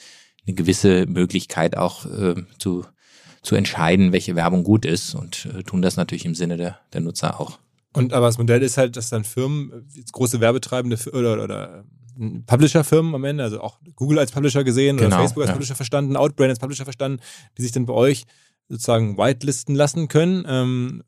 eine 0.46 0.54
gewisse 0.54 1.06
Möglichkeit 1.06 1.76
auch 1.76 2.06
äh, 2.06 2.36
zu 2.58 2.84
zu 3.42 3.54
entscheiden, 3.54 4.12
welche 4.12 4.36
Werbung 4.36 4.64
gut 4.64 4.84
ist 4.84 5.14
und 5.14 5.46
äh, 5.46 5.62
tun 5.62 5.82
das 5.82 5.96
natürlich 5.96 6.24
im 6.24 6.34
Sinne 6.34 6.56
der, 6.56 6.78
der 6.92 7.00
Nutzer 7.00 7.40
auch. 7.40 7.58
Und 7.92 8.12
aber 8.12 8.26
das 8.26 8.38
Modell 8.38 8.62
ist 8.62 8.76
halt, 8.76 8.96
dass 8.96 9.10
dann 9.10 9.24
Firmen, 9.24 9.88
große 10.12 10.40
Werbetreibende 10.40 10.96
oder, 11.12 11.42
oder 11.42 11.84
Publisher-Firmen 12.46 13.14
am 13.14 13.24
Ende, 13.24 13.42
also 13.42 13.60
auch 13.60 13.78
Google 13.96 14.18
als 14.18 14.30
Publisher 14.30 14.62
gesehen 14.62 14.96
genau, 14.96 15.08
oder 15.08 15.16
Facebook 15.16 15.42
als 15.42 15.48
ja. 15.48 15.54
Publisher 15.54 15.74
verstanden, 15.74 16.16
Outbrain 16.16 16.50
als 16.50 16.58
Publisher 16.58 16.84
verstanden, 16.84 17.20
die 17.56 17.62
sich 17.62 17.72
dann 17.72 17.86
bei 17.86 17.94
euch 17.94 18.26
sozusagen 18.68 19.16
whitelisten 19.16 19.74
lassen 19.74 20.08
können, 20.08 20.44
ähm, 20.46 21.02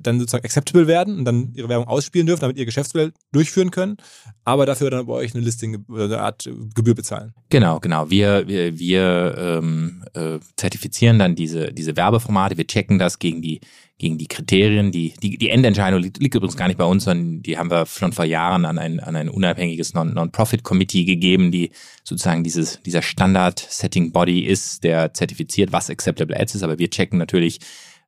dann 0.00 0.18
sozusagen 0.18 0.44
acceptable 0.44 0.86
werden 0.86 1.18
und 1.18 1.24
dann 1.24 1.52
ihre 1.54 1.68
Werbung 1.68 1.86
ausspielen 1.86 2.26
dürfen, 2.26 2.40
damit 2.40 2.56
ihr 2.58 2.64
Geschäftsmodell 2.64 3.12
durchführen 3.32 3.70
können, 3.70 3.96
aber 4.44 4.66
dafür 4.66 4.90
dann 4.90 5.06
bei 5.06 5.12
euch 5.12 5.34
eine 5.34 5.44
Listing 5.44 5.84
oder 5.88 6.04
eine 6.04 6.20
Art 6.20 6.48
Gebühr 6.74 6.94
bezahlen. 6.94 7.34
Genau, 7.50 7.78
genau. 7.78 8.10
Wir, 8.10 8.48
wir, 8.48 8.78
wir 8.78 9.34
ähm, 9.38 10.04
äh, 10.14 10.38
zertifizieren 10.56 11.18
dann 11.18 11.36
diese, 11.36 11.72
diese 11.72 11.96
Werbeformate, 11.96 12.56
wir 12.56 12.66
checken 12.66 12.98
das 12.98 13.18
gegen 13.18 13.42
die, 13.42 13.60
gegen 13.98 14.18
die 14.18 14.26
Kriterien. 14.26 14.92
Die, 14.92 15.14
die, 15.22 15.38
die 15.38 15.50
Endentscheidung 15.50 16.00
liegt, 16.00 16.18
liegt 16.18 16.34
übrigens 16.34 16.56
gar 16.56 16.68
nicht 16.68 16.78
bei 16.78 16.84
uns, 16.84 17.04
sondern 17.04 17.42
die 17.42 17.56
haben 17.56 17.70
wir 17.70 17.86
schon 17.86 18.12
vor 18.12 18.24
Jahren 18.24 18.64
an 18.64 18.78
ein, 18.78 19.00
an 19.00 19.16
ein 19.16 19.28
unabhängiges 19.28 19.94
Non-Profit-Committee 19.94 21.04
gegeben, 21.04 21.52
die 21.52 21.70
sozusagen 22.04 22.44
dieses, 22.44 22.80
dieser 22.82 23.02
Standard-Setting-Body 23.02 24.40
ist, 24.40 24.84
der 24.84 25.14
zertifiziert, 25.14 25.72
was 25.72 25.90
Acceptable 25.90 26.38
Ads 26.38 26.56
ist, 26.56 26.62
aber 26.62 26.78
wir 26.78 26.90
checken 26.90 27.18
natürlich, 27.18 27.60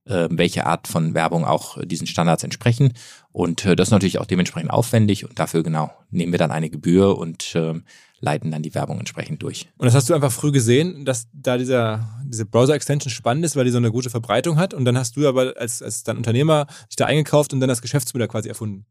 äh, 0.08 0.28
welche 0.30 0.66
Art 0.66 0.88
von 0.88 1.14
Werbung 1.14 1.44
auch 1.44 1.78
diesen 1.84 2.06
Standards 2.06 2.44
entsprechen. 2.44 2.94
Und 3.32 3.64
äh, 3.64 3.76
das 3.76 3.88
ist 3.88 3.92
natürlich 3.92 4.18
auch 4.18 4.26
dementsprechend 4.26 4.70
aufwendig 4.70 5.24
und 5.24 5.38
dafür 5.38 5.62
genau 5.62 5.90
nehmen 6.10 6.32
wir 6.32 6.38
dann 6.38 6.50
eine 6.50 6.70
Gebühr 6.70 7.18
und 7.18 7.54
äh, 7.54 7.74
leiten 8.20 8.50
dann 8.50 8.62
die 8.62 8.74
Werbung 8.74 8.98
entsprechend 8.98 9.42
durch. 9.42 9.68
Und 9.76 9.86
das 9.86 9.94
hast 9.94 10.10
du 10.10 10.14
einfach 10.14 10.32
früh 10.32 10.50
gesehen, 10.50 11.04
dass 11.04 11.28
da 11.32 11.56
dieser, 11.56 12.08
diese 12.24 12.46
Browser-Extension 12.46 13.10
spannend 13.10 13.44
ist, 13.44 13.54
weil 13.54 13.64
die 13.64 13.70
so 13.70 13.78
eine 13.78 13.92
gute 13.92 14.10
Verbreitung 14.10 14.56
hat. 14.56 14.74
Und 14.74 14.84
dann 14.84 14.98
hast 14.98 15.16
du 15.16 15.28
aber 15.28 15.54
als, 15.56 15.82
als 15.82 16.02
dann 16.02 16.16
Unternehmer 16.16 16.66
dich 16.88 16.96
da 16.96 17.06
eingekauft 17.06 17.52
und 17.52 17.60
dann 17.60 17.68
das 17.68 17.82
Geschäftsmodell 17.82 18.28
quasi 18.28 18.48
erfunden. 18.48 18.86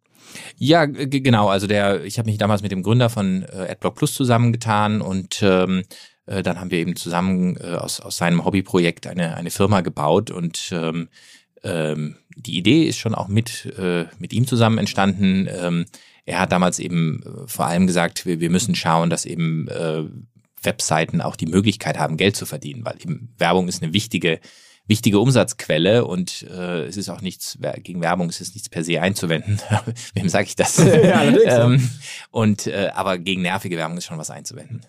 Ja, 0.57 0.86
genau. 0.86 1.50
Also 1.50 1.67
der, 1.67 2.03
ich 2.03 2.19
habe 2.19 2.29
mich 2.29 2.38
damals 2.38 2.62
mit 2.62 2.71
dem 2.71 2.83
Gründer 2.83 3.09
von 3.09 3.43
äh, 3.43 3.71
AdBlock 3.71 3.95
Plus 3.95 4.13
zusammengetan 4.13 5.01
und 5.01 5.39
ähm, 5.41 5.83
äh, 6.27 6.43
dann 6.43 6.60
haben 6.60 6.72
wir 6.72 6.79
eben 6.79 6.96
zusammen 6.96 7.57
äh, 7.57 7.75
aus, 7.75 8.00
aus 8.00 8.17
seinem 8.17 8.46
Hobbyprojekt 8.46 9.07
eine, 9.07 9.36
eine 9.36 9.50
Firma 9.50 9.81
gebaut 9.81 10.29
und 10.29 10.69
ähm, 10.72 11.10
ähm, 11.63 12.17
die 12.36 12.57
Idee 12.57 12.84
ist 12.84 13.00
schon 13.00 13.15
auch 13.15 13.27
mit, 13.27 13.65
äh, 13.77 14.05
mit 14.19 14.31
ihm 14.34 14.46
zusammen 14.46 14.77
entstanden. 14.77 15.48
Ähm, 15.50 15.86
er 16.25 16.39
hat 16.39 16.51
damals 16.51 16.79
eben 16.79 17.24
äh, 17.24 17.48
vor 17.48 17.65
allem 17.65 17.88
gesagt, 17.88 18.25
wir, 18.25 18.39
wir 18.39 18.50
müssen 18.50 18.75
schauen, 18.75 19.10
dass 19.10 19.25
eben 19.25 19.67
äh, 19.69 20.03
Webseiten 20.62 21.22
auch 21.22 21.36
die 21.36 21.46
Möglichkeit 21.46 21.98
haben, 21.98 22.17
Geld 22.17 22.36
zu 22.36 22.46
verdienen, 22.46 22.86
weil 22.86 22.98
eben 23.01 23.34
Werbung 23.38 23.67
ist 23.67 23.81
eine 23.81 23.93
wichtige 23.93 24.39
wichtige 24.88 25.20
Umsatzquelle 25.20 26.06
und 26.06 26.44
äh, 26.50 26.86
es 26.86 26.98
ist 26.98 27.10
auch 27.10 27.22
nichts 27.22 27.58
gegen 27.84 28.01
Werbung, 28.01 28.29
es 28.29 28.41
ist 28.41 28.56
nichts 28.56 28.70
per 28.70 28.84
se 28.84 29.01
einzuwenden. 29.01 29.60
Wem 30.13 30.29
sage 30.29 30.48
ich 30.48 30.56
das? 30.56 30.77
ja, 30.77 31.24
ähm, 31.24 31.89
und 32.32 32.67
äh, 32.67 32.89
aber 32.94 33.17
gegen 33.17 33.41
nervige 33.41 33.77
Werbung 33.77 33.98
ist 33.98 34.06
schon 34.06 34.17
was 34.17 34.29
einzuwenden. 34.29 34.82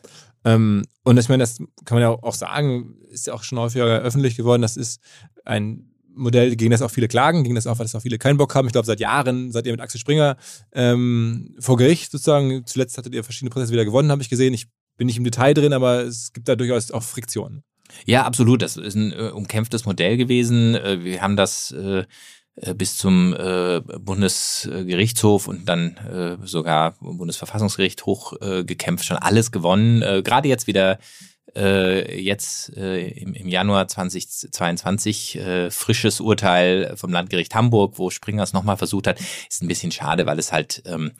Ähm, 0.44 0.84
und 1.04 1.18
ich 1.18 1.28
meine, 1.28 1.42
das 1.42 1.58
kann 1.84 1.96
man 1.96 2.02
ja 2.02 2.10
auch 2.10 2.34
sagen, 2.34 2.96
ist 3.10 3.26
ja 3.26 3.34
auch 3.34 3.42
schon 3.42 3.58
häufiger 3.58 3.86
öffentlich 3.86 4.36
geworden, 4.36 4.62
das 4.62 4.76
ist 4.76 5.00
ein 5.44 5.90
Modell, 6.14 6.56
gegen 6.56 6.72
das 6.72 6.82
auch 6.82 6.90
viele 6.90 7.08
klagen, 7.08 7.44
gegen 7.44 7.54
das 7.54 7.66
auch, 7.66 7.78
weil 7.78 7.84
das 7.84 7.94
auch 7.94 8.02
viele 8.02 8.18
keinen 8.18 8.38
Bock 8.38 8.54
haben. 8.54 8.66
Ich 8.66 8.72
glaube, 8.72 8.86
seit 8.86 9.00
Jahren 9.00 9.52
seid 9.52 9.66
ihr 9.66 9.72
mit 9.72 9.80
Axel 9.80 10.00
Springer 10.00 10.36
ähm, 10.72 11.54
vor 11.60 11.76
Gericht 11.76 12.10
sozusagen. 12.10 12.66
Zuletzt 12.66 12.98
hattet 12.98 13.14
ihr 13.14 13.22
verschiedene 13.22 13.50
Prozesse 13.50 13.72
wieder 13.72 13.84
gewonnen, 13.84 14.10
habe 14.10 14.20
ich 14.20 14.28
gesehen. 14.28 14.52
Ich 14.52 14.66
bin 14.96 15.06
nicht 15.06 15.16
im 15.16 15.24
Detail 15.24 15.54
drin, 15.54 15.72
aber 15.72 16.02
es 16.02 16.32
gibt 16.32 16.48
da 16.48 16.56
durchaus 16.56 16.90
auch 16.90 17.04
Friktionen. 17.04 17.62
Ja, 18.06 18.24
absolut. 18.24 18.62
Das 18.62 18.76
ist 18.76 18.94
ein 18.94 19.12
äh, 19.12 19.30
umkämpftes 19.30 19.84
Modell 19.84 20.16
gewesen. 20.16 20.74
Äh, 20.74 21.04
wir 21.04 21.22
haben 21.22 21.36
das 21.36 21.70
äh, 21.72 22.04
äh, 22.60 22.74
bis 22.74 22.96
zum 22.96 23.34
äh, 23.34 23.80
Bundesgerichtshof 23.80 25.48
und 25.48 25.68
dann 25.68 25.96
äh, 25.96 26.46
sogar 26.46 26.96
Bundesverfassungsgericht 27.00 28.06
hochgekämpft, 28.06 29.04
schon 29.04 29.16
alles 29.16 29.52
gewonnen. 29.52 30.00
Gerade 30.24 30.48
jetzt 30.48 30.66
wieder 30.66 30.98
jetzt 31.54 32.68
im, 32.68 33.32
im 33.32 33.48
Januar 33.48 33.88
2022 33.88 35.36
äh, 35.38 35.70
frisches 35.70 36.20
Urteil 36.20 36.94
vom 36.94 37.10
Landgericht 37.10 37.54
Hamburg, 37.54 37.98
wo 37.98 38.10
Springer 38.10 38.42
es 38.42 38.52
nochmal 38.52 38.76
versucht 38.76 39.06
hat, 39.06 39.18
ist 39.48 39.62
ein 39.62 39.66
bisschen 39.66 39.90
schade, 39.90 40.26
weil 40.26 40.38
es 40.38 40.52
halt 40.52 40.82
ähm, 40.84 41.12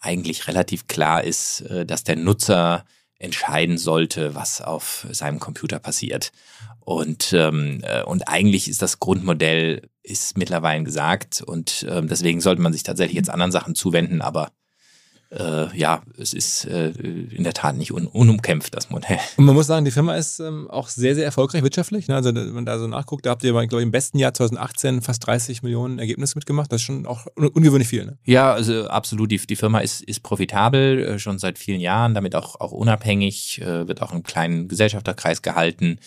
eigentlich 0.00 0.48
relativ 0.48 0.88
klar 0.88 1.22
ist, 1.22 1.64
dass 1.86 2.02
der 2.02 2.16
Nutzer 2.16 2.84
entscheiden 3.18 3.78
sollte, 3.78 4.34
was 4.34 4.60
auf 4.60 5.06
seinem 5.10 5.40
Computer 5.40 5.78
passiert. 5.78 6.30
Und, 6.80 7.32
ähm, 7.32 7.82
äh, 7.82 8.02
und 8.02 8.28
eigentlich 8.28 8.68
ist 8.68 8.80
das 8.80 8.98
Grundmodell 8.98 9.88
ist 10.02 10.38
mittlerweile 10.38 10.84
gesagt 10.84 11.42
und 11.42 11.86
ähm, 11.88 12.08
deswegen 12.08 12.40
sollte 12.40 12.62
man 12.62 12.72
sich 12.72 12.82
tatsächlich 12.82 13.16
jetzt 13.16 13.28
anderen 13.28 13.52
Sachen 13.52 13.74
zuwenden, 13.74 14.22
aber 14.22 14.52
äh, 15.30 15.76
ja, 15.76 16.02
es 16.16 16.32
ist 16.32 16.64
äh, 16.64 16.88
in 16.90 17.44
der 17.44 17.52
Tat 17.52 17.76
nicht 17.76 17.92
un 17.92 18.06
unumkämpft, 18.06 18.74
das 18.74 18.88
Modell. 18.90 19.18
Und 19.36 19.44
man 19.44 19.54
muss 19.54 19.66
sagen, 19.66 19.84
die 19.84 19.90
Firma 19.90 20.16
ist 20.16 20.40
ähm, 20.40 20.70
auch 20.70 20.88
sehr, 20.88 21.14
sehr 21.14 21.24
erfolgreich 21.24 21.62
wirtschaftlich. 21.62 22.08
Ne? 22.08 22.14
Also 22.14 22.34
wenn 22.34 22.52
man 22.52 22.64
da 22.64 22.78
so 22.78 22.86
nachguckt, 22.86 23.26
da 23.26 23.30
habt 23.30 23.44
ihr, 23.44 23.52
glaube 23.52 23.80
ich, 23.80 23.82
im 23.82 23.90
besten 23.90 24.18
Jahr 24.18 24.32
2018 24.32 25.02
fast 25.02 25.26
30 25.26 25.62
Millionen 25.62 25.98
Ergebnisse 25.98 26.36
mitgemacht. 26.36 26.72
Das 26.72 26.80
ist 26.80 26.86
schon 26.86 27.06
auch 27.06 27.26
un 27.36 27.48
ungewöhnlich 27.48 27.88
viel. 27.88 28.06
Ne? 28.06 28.18
Ja, 28.24 28.52
also 28.52 28.88
absolut. 28.88 29.30
Die, 29.30 29.38
die 29.38 29.56
Firma 29.56 29.80
ist, 29.80 30.02
ist 30.02 30.22
profitabel, 30.22 31.04
äh, 31.04 31.18
schon 31.18 31.38
seit 31.38 31.58
vielen 31.58 31.80
Jahren, 31.80 32.14
damit 32.14 32.34
auch, 32.34 32.58
auch 32.60 32.72
unabhängig, 32.72 33.60
äh, 33.60 33.86
wird 33.86 34.00
auch 34.00 34.12
im 34.12 34.22
kleinen 34.22 34.68
Gesellschafterkreis 34.68 35.42
gehalten. 35.42 35.98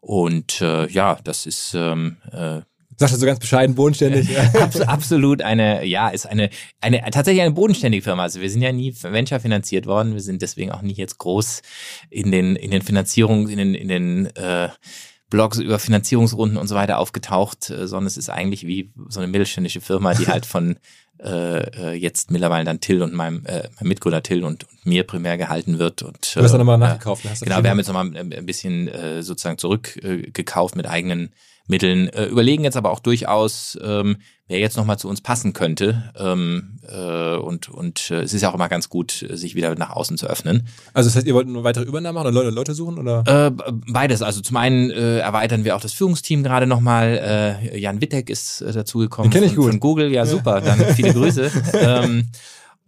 Und 0.00 0.60
äh, 0.60 0.88
ja, 0.88 1.18
das 1.24 1.44
ist 1.44 1.74
ähm, 1.74 2.16
äh, 2.32 2.60
Sagst 3.00 3.14
du 3.14 3.18
so 3.18 3.24
ganz 3.24 3.38
bescheiden, 3.38 3.74
bodenständig. 3.74 4.28
absolut 4.86 5.40
eine, 5.40 5.86
ja, 5.86 6.10
ist 6.10 6.26
eine, 6.26 6.50
eine, 6.82 7.00
tatsächlich 7.10 7.40
eine 7.40 7.54
bodenständige 7.54 8.02
Firma. 8.02 8.24
Also 8.24 8.42
wir 8.42 8.50
sind 8.50 8.60
ja 8.60 8.72
nie 8.72 8.94
Venture 9.00 9.40
finanziert 9.40 9.86
worden. 9.86 10.12
Wir 10.12 10.20
sind 10.20 10.42
deswegen 10.42 10.70
auch 10.70 10.82
nie 10.82 10.92
jetzt 10.92 11.16
groß 11.16 11.62
in 12.10 12.30
den, 12.30 12.56
in 12.56 12.70
den 12.70 12.82
Finanzierungen, 12.82 13.48
in 13.48 13.56
den, 13.56 13.74
in 13.74 13.88
den, 13.88 14.26
äh, 14.36 14.68
Blogs 15.30 15.58
über 15.58 15.78
Finanzierungsrunden 15.78 16.58
und 16.58 16.66
so 16.66 16.74
weiter 16.74 16.98
aufgetaucht, 16.98 17.70
äh, 17.70 17.88
sondern 17.88 18.06
es 18.06 18.18
ist 18.18 18.28
eigentlich 18.28 18.66
wie 18.66 18.92
so 19.08 19.20
eine 19.20 19.28
mittelständische 19.28 19.80
Firma, 19.80 20.12
die 20.12 20.26
halt 20.26 20.44
von 20.44 20.76
äh, 21.22 21.92
äh, 21.92 21.94
jetzt 21.94 22.30
mittlerweile 22.30 22.64
dann 22.64 22.80
Till 22.80 23.00
und 23.00 23.14
meinem, 23.14 23.46
äh, 23.46 23.68
meinem 23.78 23.88
Mitgründer 23.88 24.22
Till 24.22 24.44
und, 24.44 24.64
und 24.64 24.86
mir 24.86 25.04
primär 25.04 25.38
gehalten 25.38 25.78
wird. 25.78 26.02
Und, 26.02 26.34
du 26.36 26.42
hast 26.42 26.50
dann 26.50 26.58
nochmal 26.58 26.76
nachgekauft. 26.76 27.24
Hast 27.30 27.44
genau, 27.44 27.62
wir 27.62 27.70
haben 27.70 27.78
jetzt 27.78 27.86
nochmal 27.86 28.14
ein 28.14 28.44
bisschen 28.44 28.88
äh, 28.88 29.22
sozusagen 29.22 29.56
zurückgekauft 29.56 30.74
äh, 30.74 30.76
mit 30.76 30.86
eigenen 30.86 31.32
Mitteln. 31.66 32.08
Äh, 32.08 32.26
überlegen 32.26 32.64
jetzt 32.64 32.76
aber 32.76 32.90
auch 32.90 33.00
durchaus, 33.00 33.78
ähm, 33.82 34.16
wer 34.48 34.58
jetzt 34.58 34.76
nochmal 34.76 34.98
zu 34.98 35.08
uns 35.08 35.20
passen 35.20 35.52
könnte. 35.52 36.12
Ähm, 36.18 36.80
äh, 36.88 37.36
und 37.36 37.68
und 37.68 38.10
äh, 38.10 38.22
es 38.22 38.34
ist 38.34 38.42
ja 38.42 38.50
auch 38.50 38.54
immer 38.54 38.68
ganz 38.68 38.88
gut, 38.88 39.24
sich 39.30 39.54
wieder 39.54 39.74
nach 39.76 39.90
außen 39.90 40.18
zu 40.18 40.26
öffnen. 40.26 40.66
Also 40.92 41.08
das 41.08 41.16
heißt, 41.16 41.26
ihr 41.26 41.34
wollt 41.34 41.46
eine 41.48 41.62
weitere 41.62 41.84
Übernahme 41.84 42.18
machen 42.18 42.28
oder 42.28 42.42
Leute, 42.42 42.50
Leute 42.50 42.74
suchen? 42.74 42.98
Oder? 42.98 43.46
Äh, 43.46 43.72
beides. 43.88 44.22
Also 44.22 44.40
zum 44.40 44.56
einen 44.56 44.90
äh, 44.90 45.18
erweitern 45.18 45.64
wir 45.64 45.76
auch 45.76 45.80
das 45.80 45.92
Führungsteam 45.92 46.42
gerade 46.42 46.66
nochmal. 46.66 47.58
Äh, 47.72 47.78
Jan 47.78 48.00
Wittek 48.00 48.30
ist 48.30 48.60
äh, 48.60 48.72
dazugekommen. 48.72 49.30
Den 49.30 49.34
kenne 49.34 49.46
ich 49.46 49.56
gut. 49.56 49.70
Von 49.70 49.80
Google, 49.80 50.12
ja, 50.12 50.26
super. 50.26 50.60
Dann 50.60 50.78
viele 50.94 51.12
Grüße. 51.14 51.50
ähm, 51.74 52.28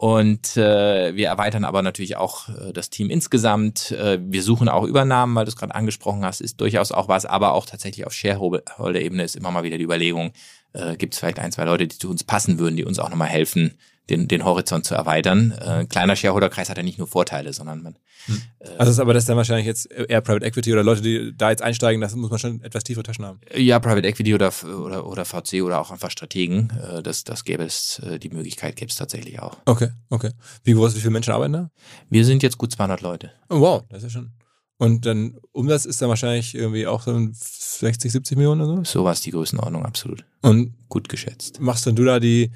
und 0.03 0.57
äh, 0.57 1.15
wir 1.15 1.29
erweitern 1.29 1.65
aber 1.65 1.81
natürlich 1.81 2.17
auch 2.17 2.49
äh, 2.49 2.73
das 2.73 2.91
Team 2.91 3.09
insgesamt. 3.09 3.93
Äh, 3.93 4.19
wir 4.21 4.43
suchen 4.43 4.69
auch 4.69 4.83
Übernahmen, 4.83 5.33
weil 5.37 5.45
du 5.45 5.51
es 5.51 5.55
gerade 5.55 5.77
angesprochen 5.77 6.25
hast, 6.25 6.41
ist 6.41 6.61
durchaus 6.61 6.91
auch 6.91 7.07
was, 7.07 7.25
aber 7.25 7.53
auch 7.53 7.67
tatsächlich 7.67 8.05
auf 8.05 8.13
Shareholder-Ebene 8.13 9.23
ist 9.23 9.37
immer 9.37 9.53
mal 9.53 9.63
wieder 9.63 9.79
die 9.79 9.85
Überlegung, 9.85 10.33
äh, 10.73 10.97
gibt 10.97 11.15
es 11.15 11.21
vielleicht 11.21 11.39
ein, 11.39 11.53
zwei 11.53 11.67
Leute, 11.67 11.87
die 11.87 11.97
zu 11.97 12.11
uns 12.11 12.25
passen 12.25 12.59
würden, 12.59 12.75
die 12.75 12.85
uns 12.85 12.99
auch 12.99 13.11
nochmal 13.11 13.29
helfen, 13.29 13.79
den, 14.11 14.27
den 14.27 14.45
Horizont 14.45 14.85
zu 14.85 14.97
erweitern. 14.97 15.53
Äh, 15.53 15.85
kleiner 15.85 16.17
Shareholderkreis 16.17 16.69
hat 16.69 16.79
ja 16.79 16.83
nicht 16.83 16.99
nur 16.99 17.07
Vorteile, 17.07 17.53
sondern 17.53 17.85
man. 17.85 17.97
Hm. 18.27 18.43
Also 18.79 18.93
ist 18.93 19.01
aber 19.01 19.15
das 19.15 19.25
dann 19.25 19.37
wahrscheinlich 19.37 19.67
jetzt 19.67 19.91
eher 19.91 20.21
Private 20.21 20.47
Equity 20.47 20.73
oder 20.73 20.83
Leute, 20.83 21.03
die 21.03 21.33
da 21.37 21.51
jetzt 21.51 21.63
einsteigen, 21.63 22.01
das 22.01 22.15
muss 22.15 22.31
man 22.31 22.39
schon 22.39 22.63
etwas 22.63 22.85
tiefere 22.85 23.03
Taschen 23.03 23.25
haben. 23.25 23.41
Ja, 23.55 23.81
Private 23.81 24.07
Equity 24.07 24.35
oder, 24.35 24.53
oder, 24.65 25.07
oder 25.07 25.25
VC 25.25 25.63
oder 25.63 25.81
auch 25.81 25.91
einfach 25.91 26.11
Strategen. 26.11 26.73
Äh, 26.81 27.03
das, 27.03 27.25
das 27.25 27.45
gäbe 27.45 27.65
es, 27.65 28.01
äh, 28.01 28.19
die 28.19 28.31
Möglichkeit 28.31 28.77
gäbe 28.77 28.91
es 28.91 28.97
tatsächlich 28.97 29.41
auch. 29.41 29.59
Okay, 29.67 29.89
okay. 30.11 30.31
Wie 30.65 30.73
groß, 30.73 30.95
wie 30.95 31.01
viele 31.01 31.11
Menschen 31.11 31.33
arbeiten 31.33 31.53
da? 31.53 31.71
Wir 32.11 32.25
sind 32.25 32.43
jetzt 32.43 32.59
gut 32.59 32.73
200 32.73 33.01
Leute. 33.01 33.33
Oh, 33.49 33.61
wow, 33.61 33.83
das 33.89 33.99
ist 33.99 34.15
ja 34.15 34.21
schon. 34.21 34.33
Und 34.79 35.07
dann 35.07 35.39
Umsatz 35.53 35.85
ist 35.85 36.03
dann 36.03 36.09
wahrscheinlich 36.09 36.57
irgendwie 36.57 36.89
auch 36.89 37.03
so 37.03 37.29
60, 37.33 38.11
70 38.11 38.37
Millionen 38.37 38.63
oder 38.63 38.77
so? 38.79 38.99
So 38.99 39.05
war 39.05 39.13
es 39.13 39.21
die 39.21 39.31
Größenordnung, 39.31 39.85
absolut. 39.85 40.25
Und 40.41 40.75
gut 40.89 41.09
geschätzt. 41.09 41.61
Machst 41.61 41.87
dann 41.87 41.95
du 41.95 42.05
da 42.05 42.19
die 42.19 42.51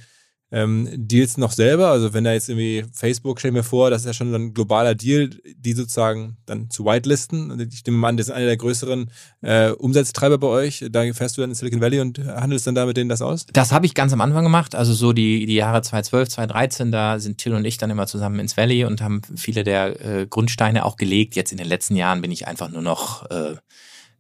ähm, 0.53 0.89
Deals 0.95 1.39
noch 1.39 1.53
selber? 1.53 1.89
Also 1.89 2.15
wenn 2.15 2.25
da 2.25 2.33
jetzt 2.33 2.49
irgendwie 2.49 2.85
Facebook, 2.93 3.41
stell 3.41 3.53
mir 3.53 3.63
vor, 3.63 3.91
das 3.91 4.03
ist 4.03 4.07
ja 4.07 4.13
schon 4.13 4.35
ein 4.35 4.55
globaler 4.55 4.95
Deal, 4.95 5.31
die 5.57 5.73
sozusagen 5.73 6.37
dann 6.47 6.71
zu 6.71 6.85
whitelisten. 6.85 7.69
Ich 7.73 7.85
nehme 7.85 7.99
mal 7.99 8.09
an, 8.09 8.17
das 8.17 8.29
ist 8.29 8.35
einer 8.35 8.47
der 8.47 8.57
größeren 8.57 9.11
äh, 9.43 9.71
Umsatztreiber 9.71 10.39
bei 10.39 10.47
euch. 10.47 10.85
Da 10.91 11.03
fährst 11.13 11.37
du 11.37 11.41
dann 11.41 11.51
in 11.51 11.55
Silicon 11.55 11.81
Valley 11.81 12.01
und 12.01 12.19
handelst 12.19 12.67
dann 12.67 12.75
da 12.75 12.87
mit 12.87 12.97
denen 12.97 13.09
das 13.09 13.23
aus? 13.23 13.47
Das 13.53 13.73
habe 13.73 13.87
ich 13.87 13.95
ganz 13.95 14.13
am 14.13 14.21
Anfang 14.21 14.45
gemacht. 14.45 14.75
Also 14.75 14.93
so 14.93 15.13
die, 15.13 15.47
die 15.47 15.55
Jahre 15.55 15.83
2012, 15.83 16.29
2013, 16.29 16.93
da 16.93 17.19
sind 17.19 17.39
Till 17.39 17.55
und 17.55 17.65
ich 17.65 17.79
dann 17.79 17.91
immer 17.91 18.07
zusammen 18.07 18.39
ins 18.39 18.57
Valley 18.57 18.85
und 18.85 19.01
haben 19.01 19.23
viele 19.37 19.65
der 19.65 20.01
äh, 20.05 20.27
Grundsteine 20.27 20.85
auch 20.85 20.97
gelegt. 20.97 21.35
Jetzt 21.37 21.53
in 21.53 21.59
den 21.59 21.69
letzten 21.69 21.97
Jahren 21.97 22.23
bin 22.23 22.31
ich 22.31 22.47
einfach 22.47 22.71
nur 22.71 22.83
noch 22.83 23.29
äh, 23.31 23.57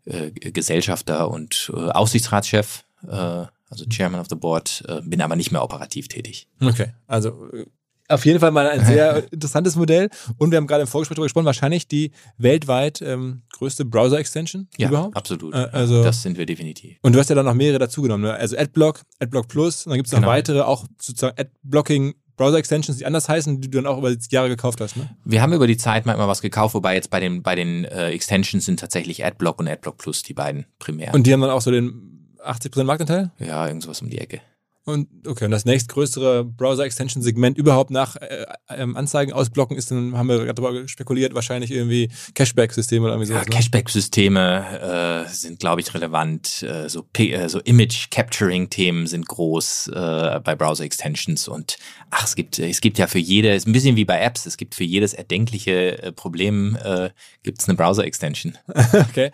äh, 0.07 0.31
Gesellschafter 0.31 1.31
und 1.31 1.71
äh, 1.75 1.91
Aufsichtsratschef. 1.91 2.85
Äh, 3.09 3.47
also 3.69 3.85
Chairman 3.87 4.21
of 4.21 4.27
the 4.29 4.37
Board, 4.37 4.85
äh, 4.89 5.01
bin 5.03 5.21
aber 5.21 5.37
nicht 5.37 5.53
mehr 5.53 5.63
operativ 5.63 6.09
tätig. 6.09 6.49
Okay, 6.61 6.93
also 7.07 7.51
äh, 7.53 7.67
auf 8.09 8.25
jeden 8.25 8.39
Fall 8.39 8.51
mal 8.51 8.69
ein 8.69 8.85
sehr 8.85 9.33
interessantes 9.33 9.77
Modell. 9.77 10.09
Und 10.39 10.51
wir 10.51 10.59
haben 10.59 10.67
gerade 10.67 10.83
im 10.83 10.87
Vorgespräch 10.87 11.17
darüber 11.17 11.27
gesprochen, 11.27 11.47
wahrscheinlich 11.47 11.89
die 11.89 12.13
weltweit 12.39 13.03
ähm, 13.03 13.43
größte 13.53 13.85
Browser-Extension 13.85 14.69
ja, 14.77 14.89
überhaupt. 14.89 15.17
absolut. 15.17 15.55
Äh, 15.55 15.69
also, 15.73 16.03
das 16.03 16.23
sind 16.23 16.39
wir 16.39 16.47
definitiv. 16.47 16.99
Und 17.03 17.15
du 17.15 17.19
hast 17.19 17.29
ja 17.29 17.35
dann 17.35 17.47
noch 17.47 17.55
mehrere 17.55 17.79
dazugenommen. 17.79 18.31
Ne? 18.31 18.35
Also 18.35 18.57
AdBlock, 18.57 19.03
AdBlock 19.21 19.49
Plus, 19.49 19.87
und 19.87 19.91
dann 19.91 19.99
gibt 19.99 20.07
es 20.07 20.13
noch 20.13 20.21
genau. 20.21 20.31
weitere, 20.31 20.61
auch 20.61 20.85
sozusagen 21.01 21.37
Adblocking 21.39 22.15
Browser-Extensions, 22.37 22.99
die 22.99 23.07
anders 23.07 23.29
heißen, 23.29 23.63
die 23.63 23.71
du 23.71 23.79
dann 23.79 23.87
auch 23.87 23.97
über 23.99 24.15
die 24.15 24.19
Jahre 24.31 24.49
gekauft 24.49 24.81
hast, 24.83 24.97
ne? 24.97 25.09
Wir 25.25 25.41
haben 25.41 25.55
über 25.55 25.67
die 25.67 25.79
Zeit 25.79 26.05
mal 26.05 26.13
immer 26.13 26.29
was 26.29 26.43
gekauft, 26.43 26.75
wobei 26.75 26.95
jetzt 26.95 27.09
bei 27.09 27.19
den, 27.19 27.43
bei 27.43 27.55
den 27.55 27.87
äh, 27.87 28.11
Extensions 28.11 28.67
sind 28.67 28.79
tatsächlich 28.79 29.25
AdBlock 29.25 29.59
und 29.59 29.69
AdBlock 29.69 29.97
Plus 29.97 30.23
die 30.23 30.35
beiden 30.35 30.67
primär. 30.79 31.15
Und 31.15 31.27
die 31.27 31.33
haben 31.33 31.41
dann 31.41 31.51
auch 31.51 31.63
so 31.63 31.71
den 31.71 32.16
80% 32.49 32.85
Marktanteil? 32.85 33.31
Ja, 33.39 33.67
irgendwas 33.67 34.03
um 34.03 34.11
die 34.11 34.19
Ecke. 34.19 34.41
Und 34.87 35.09
okay, 35.27 35.47
und 35.47 35.51
das 35.51 35.65
nächstgrößere 35.65 36.45
Browser-Extension-Segment 36.45 37.59
überhaupt 37.59 37.91
nach 37.91 38.15
äh, 38.15 38.47
ähm, 38.69 38.97
Anzeigen 38.97 39.33
ausblocken 39.33 39.77
ist, 39.77 39.91
dann 39.91 40.17
haben 40.17 40.29
wir 40.29 40.39
gerade 40.39 40.63
darüber 40.63 40.87
spekuliert, 40.87 41.35
wahrscheinlich 41.35 41.73
irgendwie 41.73 42.09
Cashback-Systeme 42.35 43.05
oder 43.05 43.15
irgendwie 43.15 43.27
sowas. 43.27 43.47
Ja, 43.47 43.51
ne? 43.51 43.57
Cashback-Systeme 43.57 45.25
äh, 45.27 45.29
sind, 45.29 45.59
glaube 45.59 45.81
ich, 45.81 45.93
relevant. 45.93 46.63
Äh, 46.63 46.89
so, 46.89 47.05
äh, 47.19 47.49
so 47.49 47.59
Image-Capturing-Themen 47.59 49.09
sind 49.09 49.27
groß 49.27 49.89
äh, 49.89 50.41
bei 50.45 50.55
Browser-Extensions 50.55 51.49
und 51.49 51.79
ach, 52.11 52.25
es 52.25 52.37
gibt, 52.37 52.61
es 52.61 52.81
gibt 52.81 52.99
ja 52.99 53.09
für 53.09 53.19
jede, 53.19 53.53
ist 53.55 53.67
ein 53.67 53.73
bisschen 53.73 53.97
wie 53.97 54.05
bei 54.05 54.21
Apps, 54.21 54.47
es 54.47 54.57
gibt 54.57 54.77
für 54.77 54.85
jedes 54.85 55.15
erdenkliche 55.15 56.01
äh, 56.01 56.13
Problem 56.13 56.79
äh, 56.81 57.11
gibt 57.43 57.61
es 57.61 57.69
eine 57.69 57.77
Browser-Extension. 57.77 58.57
okay. 58.93 59.33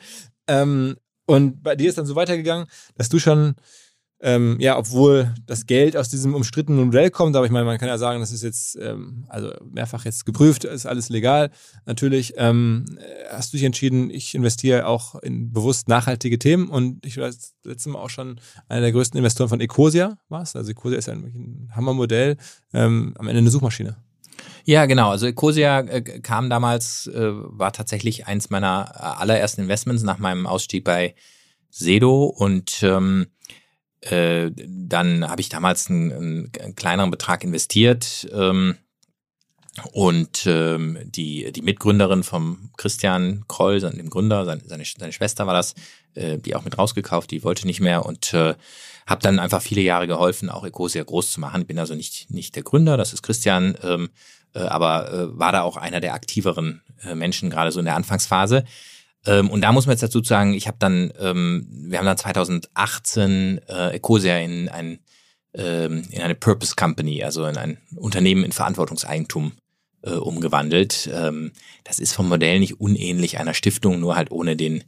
Ähm, 0.48 0.96
und 1.32 1.62
bei 1.62 1.76
dir 1.76 1.88
ist 1.88 1.98
dann 1.98 2.06
so 2.06 2.14
weitergegangen, 2.14 2.66
dass 2.96 3.08
du 3.08 3.18
schon, 3.18 3.54
ähm, 4.20 4.56
ja, 4.60 4.78
obwohl 4.78 5.34
das 5.46 5.66
Geld 5.66 5.96
aus 5.96 6.08
diesem 6.08 6.34
umstrittenen 6.34 6.84
Modell 6.84 7.10
kommt, 7.10 7.34
aber 7.34 7.46
ich 7.46 7.52
meine, 7.52 7.64
man 7.64 7.78
kann 7.78 7.88
ja 7.88 7.98
sagen, 7.98 8.20
das 8.20 8.32
ist 8.32 8.42
jetzt, 8.42 8.76
ähm, 8.80 9.24
also 9.28 9.52
mehrfach 9.64 10.04
jetzt 10.04 10.26
geprüft, 10.26 10.64
ist 10.64 10.86
alles 10.86 11.08
legal. 11.08 11.50
Natürlich 11.86 12.34
ähm, 12.36 12.84
hast 13.30 13.52
du 13.52 13.56
dich 13.56 13.64
entschieden, 13.64 14.10
ich 14.10 14.34
investiere 14.34 14.86
auch 14.86 15.16
in 15.16 15.52
bewusst 15.52 15.88
nachhaltige 15.88 16.38
Themen 16.38 16.68
und 16.68 17.04
ich 17.04 17.16
war 17.16 17.26
das 17.26 17.54
letzte 17.64 17.88
Mal 17.88 18.00
auch 18.00 18.10
schon 18.10 18.38
einer 18.68 18.82
der 18.82 18.92
größten 18.92 19.18
Investoren 19.18 19.48
von 19.48 19.60
Ecosia, 19.60 20.18
was? 20.28 20.54
Also 20.54 20.70
Ecosia 20.70 20.98
ist 20.98 21.08
ein, 21.08 21.24
ein 21.24 21.70
Hammermodell, 21.74 22.36
ähm, 22.72 23.14
am 23.18 23.26
Ende 23.26 23.38
eine 23.38 23.50
Suchmaschine. 23.50 23.96
Ja, 24.64 24.86
genau. 24.86 25.10
Also 25.10 25.26
Ecosia 25.26 25.80
äh, 25.80 26.02
kam 26.20 26.50
damals, 26.50 27.06
äh, 27.08 27.30
war 27.32 27.72
tatsächlich 27.72 28.26
eins 28.26 28.50
meiner 28.50 28.92
äh, 28.94 29.20
allerersten 29.20 29.62
Investments 29.62 30.02
nach 30.02 30.18
meinem 30.18 30.46
Ausstieg 30.46 30.84
bei 30.84 31.14
Sedo 31.70 32.26
und 32.26 32.82
ähm, 32.82 33.28
äh, 34.02 34.50
dann 34.54 35.28
habe 35.28 35.40
ich 35.40 35.48
damals 35.48 35.88
einen, 35.88 36.50
einen, 36.60 36.74
kleineren 36.74 37.10
Betrag 37.10 37.44
investiert 37.44 38.28
ähm, 38.32 38.76
und 39.92 40.44
ähm, 40.46 40.98
die, 41.04 41.50
die 41.52 41.62
Mitgründerin 41.62 42.24
vom 42.24 42.70
Christian 42.76 43.44
Kroll, 43.48 43.80
dem 43.80 44.10
Gründer, 44.10 44.44
seine, 44.44 44.62
seine, 44.66 44.84
seine 44.84 45.12
Schwester 45.12 45.46
war 45.46 45.54
das, 45.54 45.74
äh, 46.14 46.38
die 46.38 46.54
auch 46.54 46.64
mit 46.64 46.76
rausgekauft, 46.76 47.30
die 47.30 47.42
wollte 47.42 47.66
nicht 47.66 47.80
mehr 47.80 48.04
und 48.04 48.34
äh, 48.34 48.54
habe 49.06 49.22
dann 49.22 49.38
einfach 49.38 49.62
viele 49.62 49.80
Jahre 49.80 50.06
geholfen, 50.06 50.50
auch 50.50 50.64
Ecosia 50.64 51.02
groß 51.02 51.32
zu 51.32 51.40
machen. 51.40 51.62
Ich 51.62 51.66
bin 51.66 51.78
also 51.78 51.94
nicht, 51.94 52.30
nicht 52.30 52.56
der 52.56 52.62
Gründer, 52.62 52.96
das 52.96 53.12
ist 53.12 53.22
Christian, 53.22 53.76
ähm, 53.82 54.10
äh, 54.54 54.60
aber 54.60 55.12
äh, 55.12 55.38
war 55.38 55.52
da 55.52 55.62
auch 55.62 55.76
einer 55.76 56.00
der 56.00 56.14
aktiveren 56.14 56.82
äh, 57.04 57.14
Menschen, 57.14 57.50
gerade 57.50 57.72
so 57.72 57.78
in 57.78 57.86
der 57.86 57.96
Anfangsphase. 57.96 58.64
Ähm, 59.26 59.50
und 59.50 59.60
da 59.62 59.72
muss 59.72 59.86
man 59.86 59.94
jetzt 59.94 60.02
dazu 60.02 60.22
sagen, 60.22 60.54
ich 60.54 60.66
habe 60.66 60.78
dann, 60.80 61.12
ähm, 61.18 61.66
wir 61.70 61.98
haben 61.98 62.06
dann 62.06 62.18
2018 62.18 63.60
äh, 63.68 63.96
Ecosia 63.96 64.38
in 64.38 64.68
ein 64.68 64.98
ähm, 65.54 66.04
in 66.10 66.22
eine 66.22 66.34
Purpose 66.34 66.74
Company, 66.76 67.22
also 67.22 67.44
in 67.44 67.56
ein 67.56 67.78
Unternehmen 67.96 68.44
in 68.44 68.52
Verantwortungseigentum 68.52 69.52
äh, 70.02 70.12
umgewandelt. 70.12 71.10
Ähm, 71.12 71.52
das 71.84 71.98
ist 71.98 72.12
vom 72.14 72.28
Modell 72.28 72.58
nicht 72.58 72.80
unähnlich 72.80 73.38
einer 73.38 73.54
Stiftung, 73.54 74.00
nur 74.00 74.16
halt 74.16 74.30
ohne 74.30 74.56
den 74.56 74.84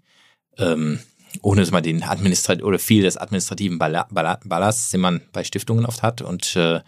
ähm, 0.59 1.01
ohne 1.43 1.63
dass 1.63 1.71
man 1.71 1.83
den 1.83 2.03
Administrat 2.03 2.63
oder 2.63 2.79
viel 2.79 3.03
des 3.03 3.17
administrativen 3.17 3.79
Ballasts, 3.79 4.91
den 4.91 5.01
man 5.01 5.23
bei 5.33 5.45
Stiftungen 5.45 5.87
oft 5.87 6.03
hat. 6.03 6.23
Und 6.23 6.57
äh, 6.57 6.81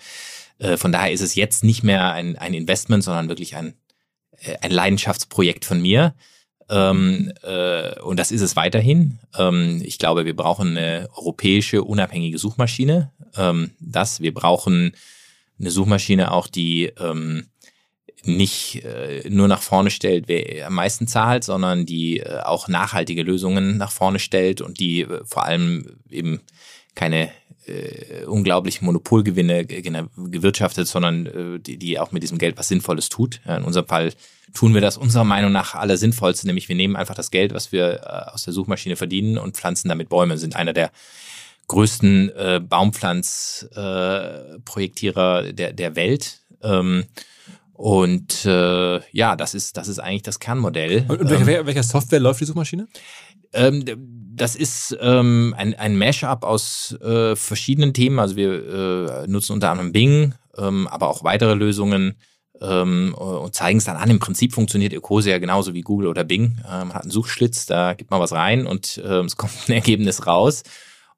äh, 0.59 0.77
von 0.77 0.93
daher 0.93 1.13
ist 1.13 1.21
es 1.21 1.35
jetzt 1.35 1.65
nicht 1.65 1.83
mehr 1.83 2.13
ein, 2.13 2.37
ein 2.37 2.55
Investment, 2.55 3.05
sondern 3.05 3.29
wirklich 3.29 3.57
ein, 3.57 3.75
äh, 4.39 4.57
ein 4.61 4.71
Leidenschaftsprojekt 4.71 5.65
von 5.65 5.81
mir. 5.81 6.15
Ähm, 6.69 7.33
äh, 7.43 8.01
und 8.01 8.19
das 8.19 8.33
ist 8.33 8.41
es 8.41 8.57
weiterhin. 8.57 9.19
Ähm, 9.39 9.83
ich 9.85 9.99
glaube, 9.99 10.25
wir 10.25 10.35
brauchen 10.35 10.77
eine 10.77 11.09
europäische 11.15 11.85
unabhängige 11.85 12.39
Suchmaschine. 12.39 13.13
Ähm, 13.37 13.73
das, 13.79 14.21
wir 14.21 14.35
brauchen 14.35 14.93
eine 15.59 15.71
Suchmaschine 15.71 16.33
auch, 16.33 16.49
die 16.49 16.87
ähm, 16.99 17.47
nicht 18.27 18.85
äh, 18.85 19.29
nur 19.29 19.49
nach 19.49 19.63
vorne 19.63 19.91
stellt, 19.91 20.29
wer 20.29 20.67
am 20.67 20.75
meisten 20.75 21.07
zahlt, 21.07 21.45
sondern 21.45 21.87
die 21.87 22.21
äh, 22.21 22.41
auch 22.41 22.69
nachhaltige 22.69 23.23
Lösungen 23.23 23.77
nach 23.77 23.91
vorne 23.91 24.19
stellt 24.19 24.61
und 24.61 24.81
die 24.81 25.03
äh, 25.03 25.25
vor 25.25 25.45
allem 25.45 25.99
eben 26.11 26.41
keine 26.95 27.31
äh, 27.67 28.25
unglaubliche 28.25 28.85
Monopolgewinne 28.85 29.67
gewirtschaftet, 29.67 30.87
sondern 30.87 31.27
äh, 31.27 31.61
die, 31.61 31.79
die 31.79 31.99
auch 31.99 32.13
mit 32.13 32.23
diesem 32.23 32.39
Geld 32.39 32.57
was 32.57 32.69
Sinnvolles 32.69 33.09
tut. 33.09 33.41
Ja, 33.47 33.57
in 33.57 33.65
unserem 33.65 33.87
Fall 33.87 34.13
tun 34.55 34.75
wir 34.75 34.81
das 34.81 34.97
unserer 34.97 35.25
Meinung 35.25 35.53
nach 35.53 35.75
aller 35.75 35.97
Sinnvollste, 35.97 36.47
nämlich 36.47 36.69
wir 36.69 36.77
nehmen 36.77 36.97
einfach 36.97 37.15
das 37.15 37.31
Geld, 37.31 37.55
was 37.55 37.73
wir 37.73 38.03
äh, 38.03 38.33
aus 38.33 38.45
der 38.45 38.53
Suchmaschine 38.53 38.97
verdienen 38.97 39.39
und 39.39 39.57
pflanzen 39.57 39.89
damit 39.89 40.09
Bäume, 40.09 40.39
sind 40.39 40.57
einer 40.57 40.73
der 40.73 40.91
größten 41.69 42.31
äh, 42.31 42.61
Baumpflanzprojektierer 42.61 45.47
äh, 45.47 45.53
der, 45.53 45.73
der 45.73 45.97
Welt. 45.97 46.43
Ähm, 46.63 47.07
und 47.77 48.47
äh, 48.47 49.01
ja, 49.13 49.37
das 49.37 49.55
ist, 49.55 49.77
das 49.77 49.89
ist 49.89 49.99
eigentlich 49.99 50.23
das 50.23 50.41
Kernmodell. 50.41 51.05
Und, 51.09 51.21
und 51.21 51.31
welcher, 51.31 51.61
ähm, 51.61 51.67
welcher 51.67 51.83
Software 51.83 52.21
läuft 52.21 52.41
die 52.41 52.47
Suchmaschine? 52.47 52.89
Ähm, 53.53 53.85
das 54.35 54.57
ist 54.57 54.97
ähm, 55.01 55.55
ein, 55.57 55.75
ein 55.75 55.99
Mashup 55.99 56.43
aus 56.43 56.97
äh, 57.03 57.37
verschiedenen 57.37 57.93
Themen. 57.93 58.19
Also 58.19 58.37
wir 58.37 59.25
äh, 59.25 59.27
nutzen 59.27 59.53
unter 59.53 59.71
anderem 59.71 59.93
Bing, 59.93 60.35
ähm, 60.57 60.89
aber 60.89 61.09
auch 61.09 61.23
weitere 61.23 61.55
Lösungen 61.55 62.17
ähm, 62.63 63.15
und 63.15 63.55
zeigen 63.55 63.79
es 63.79 63.85
dann 63.85 63.97
an. 63.97 64.09
Im 64.09 64.19
Prinzip 64.21 64.55
funktioniert 64.55 64.95
Ecosia 64.95 65.39
genauso 65.39 65.75
wie 65.75 65.83
Google 65.83 66.09
oder 66.09 66.25
Bing. 66.25 66.59
Ähm, 66.67 66.89
man 66.89 66.95
hat 66.95 67.03
einen 67.03 67.11
Suchschlitz, 67.11 67.67
da 67.67 67.93
gibt 67.93 68.11
man 68.11 68.21
was 68.21 68.33
rein 68.33 68.67
und 68.67 69.03
ähm, 69.05 69.27
es 69.27 69.37
kommt 69.37 69.53
ein 69.69 69.73
Ergebnis 69.73 70.27
raus 70.27 70.63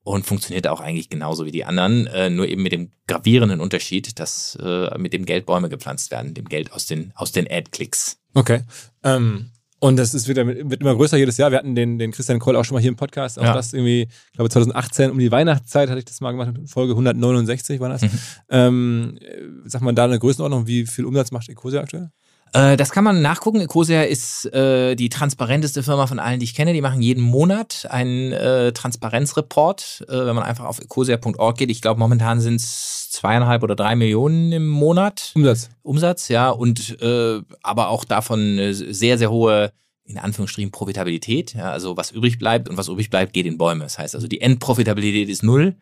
und 0.08 0.26
funktioniert 0.26 0.66
auch 0.66 0.80
eigentlich 0.80 1.10
genauso 1.10 1.44
wie 1.44 1.50
die 1.50 1.64
anderen, 1.64 2.06
äh, 2.06 2.30
nur 2.30 2.48
eben 2.48 2.62
mit 2.62 2.72
dem 2.72 2.90
gravierenden 3.06 3.60
Unterschied, 3.60 4.18
dass 4.18 4.58
äh, 4.60 4.96
mit 4.98 5.12
dem 5.12 5.24
Geld 5.24 5.46
Bäume 5.46 5.68
gepflanzt 5.68 6.10
werden, 6.10 6.34
dem 6.34 6.48
Geld 6.48 6.72
aus 6.72 6.86
den, 6.86 7.12
aus 7.14 7.32
den 7.32 7.46
Ad-Klicks. 7.50 8.18
Okay. 8.34 8.62
Ähm, 9.04 9.50
und 9.80 9.96
das 9.96 10.12
ist 10.12 10.26
wieder, 10.26 10.44
wird 10.46 10.80
immer 10.80 10.96
größer 10.96 11.16
jedes 11.16 11.36
Jahr. 11.36 11.52
Wir 11.52 11.58
hatten 11.58 11.74
den, 11.74 11.98
den 11.98 12.10
Christian 12.10 12.40
Kroll 12.40 12.56
auch 12.56 12.64
schon 12.64 12.74
mal 12.74 12.80
hier 12.80 12.88
im 12.88 12.96
Podcast. 12.96 13.38
Auch 13.38 13.44
ja. 13.44 13.54
das 13.54 13.72
irgendwie, 13.72 14.02
ich 14.02 14.32
glaube 14.32 14.50
2018 14.50 15.10
um 15.10 15.18
die 15.18 15.30
Weihnachtszeit 15.30 15.88
hatte 15.88 16.00
ich 16.00 16.04
das 16.04 16.20
mal 16.20 16.32
gemacht. 16.32 16.52
Folge 16.66 16.92
169 16.92 17.78
war 17.78 17.88
das. 17.88 18.02
Mhm. 18.02 18.10
Ähm, 18.50 19.18
sag 19.66 19.82
mal 19.82 19.92
da 19.92 20.04
eine 20.04 20.18
Größenordnung, 20.18 20.66
wie 20.66 20.86
viel 20.86 21.04
Umsatz 21.04 21.30
macht 21.30 21.48
Ecosia 21.48 21.80
aktuell? 21.80 22.10
Äh, 22.52 22.76
das 22.76 22.90
kann 22.90 23.04
man 23.04 23.22
nachgucken. 23.22 23.60
Ecosia 23.60 24.02
ist 24.02 24.46
äh, 24.52 24.94
die 24.94 25.08
transparenteste 25.08 25.82
Firma 25.82 26.06
von 26.06 26.18
allen, 26.18 26.40
die 26.40 26.44
ich 26.44 26.54
kenne. 26.54 26.72
Die 26.72 26.80
machen 26.80 27.02
jeden 27.02 27.22
Monat 27.22 27.86
einen 27.90 28.32
äh, 28.32 28.72
Transparenzreport, 28.72 30.06
äh, 30.08 30.12
wenn 30.12 30.34
man 30.34 30.44
einfach 30.44 30.64
auf 30.64 30.80
ecosia.org 30.80 31.56
geht. 31.56 31.70
Ich 31.70 31.82
glaube, 31.82 32.00
momentan 32.00 32.40
sind 32.40 32.56
es 32.56 33.10
zweieinhalb 33.10 33.62
oder 33.62 33.76
drei 33.76 33.96
Millionen 33.96 34.52
im 34.52 34.68
Monat. 34.68 35.32
Umsatz. 35.34 35.70
Umsatz, 35.82 36.28
ja. 36.28 36.50
Und 36.50 37.00
äh, 37.02 37.40
aber 37.62 37.88
auch 37.88 38.04
davon 38.04 38.40
eine 38.40 38.74
sehr, 38.74 39.18
sehr 39.18 39.30
hohe 39.30 39.72
in 40.08 40.18
Anführungsstrichen 40.18 40.70
Profitabilität. 40.70 41.54
Ja, 41.54 41.70
also 41.70 41.96
was 41.96 42.10
übrig 42.10 42.38
bleibt 42.38 42.68
und 42.68 42.78
was 42.78 42.88
übrig 42.88 43.10
bleibt, 43.10 43.34
geht 43.34 43.44
in 43.44 43.58
Bäume. 43.58 43.84
Das 43.84 43.98
heißt 43.98 44.14
also, 44.14 44.26
die 44.26 44.40
Endprofitabilität 44.40 45.28
ist 45.28 45.42
null. 45.42 45.76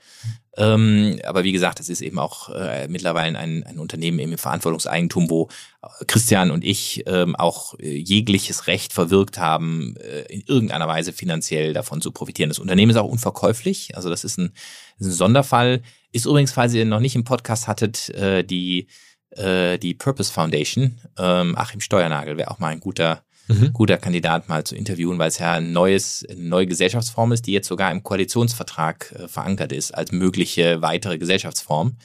Ähm, 0.56 1.20
aber 1.24 1.44
wie 1.44 1.52
gesagt, 1.52 1.78
es 1.80 1.88
ist 1.88 2.00
eben 2.00 2.18
auch 2.18 2.48
äh, 2.48 2.88
mittlerweile 2.88 3.38
ein, 3.38 3.62
ein 3.62 3.78
Unternehmen 3.78 4.18
im 4.18 4.36
Verantwortungseigentum, 4.36 5.30
wo 5.30 5.48
Christian 6.08 6.50
und 6.50 6.64
ich 6.64 7.04
ähm, 7.06 7.36
auch 7.36 7.78
äh, 7.78 7.96
jegliches 7.96 8.66
Recht 8.66 8.92
verwirkt 8.92 9.38
haben, 9.38 9.94
äh, 9.98 10.22
in 10.22 10.42
irgendeiner 10.46 10.88
Weise 10.88 11.12
finanziell 11.12 11.72
davon 11.72 12.00
zu 12.00 12.10
profitieren. 12.10 12.48
Das 12.48 12.58
Unternehmen 12.58 12.90
ist 12.90 12.96
auch 12.96 13.08
unverkäuflich. 13.08 13.94
Also 13.96 14.10
das 14.10 14.24
ist 14.24 14.38
ein, 14.38 14.52
ist 14.98 15.06
ein 15.06 15.12
Sonderfall. 15.12 15.82
Ist 16.10 16.26
übrigens, 16.26 16.52
falls 16.52 16.74
ihr 16.74 16.84
noch 16.84 17.00
nicht 17.00 17.14
im 17.14 17.24
Podcast 17.24 17.68
hattet, 17.68 18.08
äh, 18.10 18.42
die, 18.42 18.88
äh, 19.30 19.78
die 19.78 19.94
Purpose 19.94 20.32
Foundation. 20.32 21.00
Ähm, 21.16 21.54
Achim 21.56 21.80
Steuernagel 21.80 22.38
wäre 22.38 22.50
auch 22.50 22.58
mal 22.58 22.68
ein 22.68 22.80
guter 22.80 23.25
mhm. 23.48 23.72
guter 23.72 23.98
Kandidat 23.98 24.48
mal 24.48 24.64
zu 24.64 24.74
interviewen, 24.74 25.18
weil 25.18 25.28
es 25.28 25.38
ja 25.38 25.54
ein 25.54 25.72
neues, 25.72 26.24
eine 26.28 26.40
neue 26.40 26.66
Gesellschaftsform 26.66 27.32
ist, 27.32 27.46
die 27.46 27.52
jetzt 27.52 27.68
sogar 27.68 27.90
im 27.92 28.02
Koalitionsvertrag 28.02 29.12
äh, 29.12 29.28
verankert 29.28 29.72
ist 29.72 29.94
als 29.94 30.12
mögliche 30.12 30.82
weitere 30.82 31.18
Gesellschaftsform. 31.18 31.96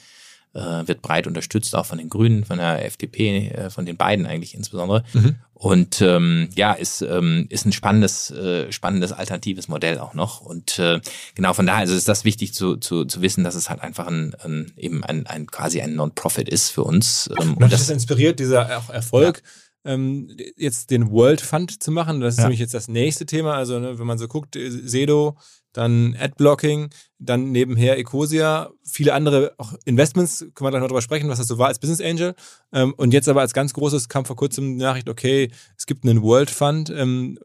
Äh, 0.54 0.86
wird 0.86 1.00
breit 1.00 1.26
unterstützt, 1.26 1.74
auch 1.74 1.86
von 1.86 1.96
den 1.96 2.10
Grünen, 2.10 2.44
von 2.44 2.58
der 2.58 2.84
FDP, 2.84 3.48
äh, 3.48 3.70
von 3.70 3.86
den 3.86 3.96
beiden 3.96 4.26
eigentlich 4.26 4.54
insbesondere. 4.54 5.02
Mhm. 5.14 5.36
Und 5.54 6.02
ähm, 6.02 6.50
ja, 6.54 6.72
ist, 6.72 7.00
ähm, 7.00 7.46
ist 7.48 7.64
ein 7.64 7.72
spannendes, 7.72 8.30
äh, 8.32 8.70
spannendes 8.70 9.12
alternatives 9.12 9.68
Modell 9.68 9.98
auch 9.98 10.12
noch. 10.12 10.42
Und 10.42 10.78
äh, 10.78 11.00
genau 11.34 11.54
von 11.54 11.64
daher 11.64 11.80
also 11.80 11.94
ist 11.94 12.06
das 12.06 12.26
wichtig 12.26 12.52
zu, 12.52 12.76
zu, 12.76 13.06
zu 13.06 13.22
wissen, 13.22 13.44
dass 13.44 13.54
es 13.54 13.70
halt 13.70 13.80
einfach 13.80 14.08
ein, 14.08 14.34
ein 14.44 14.72
eben 14.76 15.02
ein, 15.04 15.26
ein 15.26 15.46
quasi 15.46 15.80
ein 15.80 15.94
Non-Profit 15.94 16.50
ist 16.50 16.68
für 16.68 16.84
uns. 16.84 17.30
Ähm, 17.40 17.54
und 17.54 17.72
das, 17.72 17.86
das 17.86 17.90
inspiriert 17.90 18.38
dieser 18.38 18.60
Erfolg. 18.62 19.38
Ja 19.38 19.50
ähm, 19.84 20.28
jetzt 20.56 20.90
den 20.90 21.10
World 21.10 21.40
Fund 21.40 21.82
zu 21.82 21.90
machen. 21.90 22.20
Das 22.20 22.34
ist 22.34 22.38
ja. 22.38 22.44
nämlich 22.44 22.60
jetzt 22.60 22.74
das 22.74 22.88
nächste 22.88 23.26
Thema. 23.26 23.54
Also, 23.54 23.78
ne, 23.78 23.98
wenn 23.98 24.06
man 24.06 24.18
so 24.18 24.28
guckt, 24.28 24.56
äh, 24.56 24.70
Sedo, 24.70 25.36
dann 25.72 26.16
Adblocking, 26.18 26.90
dann 27.18 27.50
nebenher 27.50 27.98
Ecosia, 27.98 28.70
viele 28.84 29.14
andere 29.14 29.54
auch 29.58 29.74
Investments, 29.84 30.40
können 30.40 30.66
wir 30.66 30.70
gleich 30.70 30.80
noch 30.80 30.88
drüber 30.88 31.02
sprechen, 31.02 31.28
was 31.28 31.38
das 31.38 31.48
so 31.48 31.58
war 31.58 31.68
als 31.68 31.78
Business 31.78 32.00
Angel. 32.00 32.34
Ähm, 32.72 32.94
und 32.96 33.12
jetzt 33.12 33.28
aber 33.28 33.40
als 33.40 33.54
ganz 33.54 33.72
großes 33.72 34.08
kam 34.08 34.24
vor 34.24 34.36
kurzem 34.36 34.78
die 34.78 34.84
Nachricht, 34.84 35.08
okay, 35.08 35.50
es 35.76 35.86
gibt 35.86 36.04
einen 36.04 36.22
World 36.22 36.50
Fund 36.50 36.90
ähm, 36.90 37.38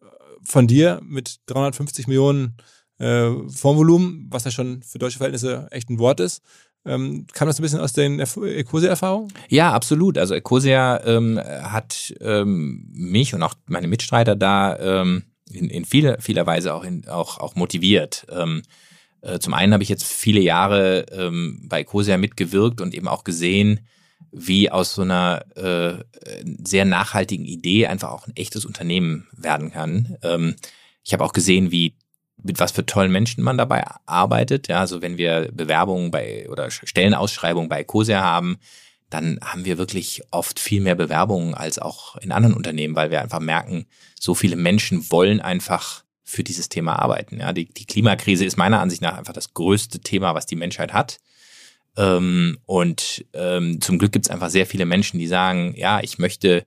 von 0.43 0.67
dir 0.67 0.99
mit 1.03 1.37
350 1.47 2.07
Millionen 2.07 2.57
äh, 2.99 3.29
Fondsvolumen, 3.49 4.27
was 4.29 4.43
ja 4.43 4.51
schon 4.51 4.81
für 4.83 4.99
deutsche 4.99 5.17
Verhältnisse 5.17 5.67
echt 5.71 5.89
ein 5.89 5.99
Wort 5.99 6.19
ist. 6.19 6.41
Ähm, 6.87 7.27
kam 7.33 7.47
das 7.47 7.59
ein 7.59 7.63
bisschen 7.63 7.79
aus 7.79 7.93
den 7.93 8.19
Ecosia-Erfahrungen? 8.19 9.33
Ja, 9.49 9.73
absolut. 9.73 10.17
Also 10.17 10.33
Ecosia 10.33 11.03
ähm, 11.05 11.39
hat 11.39 12.13
ähm, 12.21 12.87
mich 12.91 13.33
und 13.33 13.43
auch 13.43 13.55
meine 13.65 13.87
Mitstreiter 13.87 14.35
da 14.35 14.77
ähm, 14.79 15.23
in, 15.51 15.69
in 15.69 15.85
vieler, 15.85 16.19
vieler 16.21 16.45
Weise 16.45 16.73
auch, 16.73 16.83
in, 16.83 17.07
auch, 17.07 17.39
auch 17.39 17.55
motiviert. 17.55 18.25
Ähm, 18.31 18.63
äh, 19.21 19.39
zum 19.39 19.53
einen 19.53 19.73
habe 19.73 19.83
ich 19.83 19.89
jetzt 19.89 20.05
viele 20.05 20.39
Jahre 20.39 21.05
ähm, 21.11 21.65
bei 21.67 21.81
Ecosia 21.81 22.17
mitgewirkt 22.17 22.81
und 22.81 22.93
eben 22.93 23.07
auch 23.07 23.23
gesehen, 23.23 23.81
wie 24.31 24.69
aus 24.69 24.93
so 24.93 25.01
einer 25.01 25.45
äh, 25.55 26.03
sehr 26.63 26.85
nachhaltigen 26.85 27.45
Idee 27.45 27.87
einfach 27.87 28.11
auch 28.11 28.27
ein 28.27 28.35
echtes 28.35 28.65
Unternehmen 28.65 29.27
werden 29.35 29.71
kann. 29.71 30.17
Ähm, 30.21 30.55
ich 31.03 31.13
habe 31.13 31.23
auch 31.23 31.33
gesehen, 31.33 31.71
wie 31.71 31.96
mit 32.43 32.59
was 32.59 32.71
für 32.71 32.85
tollen 32.85 33.11
Menschen 33.11 33.43
man 33.43 33.57
dabei 33.57 33.83
arbeitet. 34.05 34.67
Ja, 34.67 34.79
also 34.79 35.01
wenn 35.01 35.17
wir 35.17 35.49
Bewerbungen 35.51 36.11
bei 36.11 36.47
oder 36.49 36.69
Stellenausschreibungen 36.69 37.69
bei 37.69 37.81
Ecosia 37.81 38.21
haben, 38.21 38.57
dann 39.09 39.39
haben 39.41 39.65
wir 39.65 39.77
wirklich 39.77 40.21
oft 40.31 40.59
viel 40.59 40.81
mehr 40.81 40.95
Bewerbungen 40.95 41.53
als 41.53 41.79
auch 41.79 42.17
in 42.17 42.31
anderen 42.31 42.55
Unternehmen, 42.55 42.95
weil 42.95 43.09
wir 43.09 43.21
einfach 43.21 43.39
merken, 43.39 43.85
so 44.19 44.35
viele 44.35 44.55
Menschen 44.57 45.09
wollen 45.11 45.39
einfach 45.39 46.03
für 46.23 46.43
dieses 46.43 46.67
Thema 46.67 46.99
arbeiten. 46.99 47.39
Ja, 47.39 47.53
die, 47.53 47.71
die 47.73 47.85
Klimakrise 47.85 48.43
ist 48.43 48.57
meiner 48.57 48.81
Ansicht 48.81 49.01
nach 49.01 49.17
einfach 49.17 49.33
das 49.33 49.53
größte 49.53 49.99
Thema, 49.99 50.35
was 50.35 50.45
die 50.45 50.57
Menschheit 50.57 50.91
hat. 50.91 51.19
Ähm, 51.95 52.57
und 52.65 53.25
ähm, 53.33 53.79
zum 53.79 53.97
Glück 53.97 54.11
gibt 54.11 54.25
es 54.25 54.31
einfach 54.31 54.49
sehr 54.49 54.65
viele 54.65 54.85
Menschen, 54.85 55.19
die 55.19 55.27
sagen, 55.27 55.73
ja, 55.77 56.01
ich 56.01 56.19
möchte, 56.19 56.65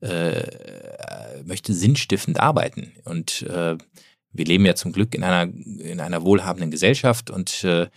äh, 0.00 0.42
möchte 1.44 1.72
sinnstiftend 1.72 2.40
arbeiten. 2.40 2.92
Und 3.04 3.42
äh, 3.42 3.78
wir 4.32 4.44
leben 4.44 4.66
ja 4.66 4.74
zum 4.74 4.92
Glück 4.92 5.14
in 5.14 5.24
einer, 5.24 5.52
in 5.52 6.00
einer 6.00 6.22
wohlhabenden 6.22 6.70
Gesellschaft 6.70 7.30
und 7.30 7.64
äh, 7.64 7.88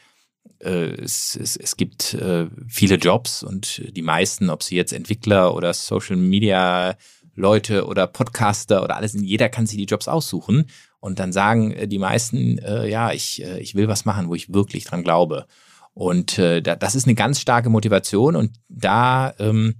äh, 0.59 1.01
es, 1.01 1.37
es, 1.39 1.57
es 1.57 1.77
gibt 1.77 2.13
äh, 2.13 2.47
viele 2.67 2.95
Jobs 2.95 3.43
und 3.43 3.83
die 3.95 4.01
meisten, 4.01 4.49
ob 4.49 4.63
sie 4.63 4.75
jetzt 4.75 4.93
Entwickler 4.93 5.55
oder 5.55 5.73
Social 5.73 6.15
Media 6.15 6.95
Leute 7.35 7.85
oder 7.85 8.07
Podcaster 8.07 8.83
oder 8.83 8.95
alles, 8.95 9.13
jeder 9.13 9.49
kann 9.49 9.65
sich 9.65 9.77
die 9.77 9.85
Jobs 9.85 10.07
aussuchen 10.07 10.67
und 10.99 11.19
dann 11.19 11.33
sagen 11.33 11.71
äh, 11.71 11.87
die 11.87 11.99
meisten, 11.99 12.57
äh, 12.59 12.87
ja, 12.87 13.11
ich, 13.11 13.43
äh, 13.43 13.59
ich 13.59 13.75
will 13.75 13.87
was 13.87 14.05
machen, 14.05 14.29
wo 14.29 14.35
ich 14.35 14.53
wirklich 14.53 14.85
dran 14.85 15.03
glaube. 15.03 15.47
Und 15.93 16.39
äh, 16.39 16.61
das 16.61 16.95
ist 16.95 17.05
eine 17.05 17.15
ganz 17.15 17.39
starke 17.39 17.69
Motivation 17.69 18.35
und 18.35 18.51
da, 18.67 19.33
ähm, 19.37 19.75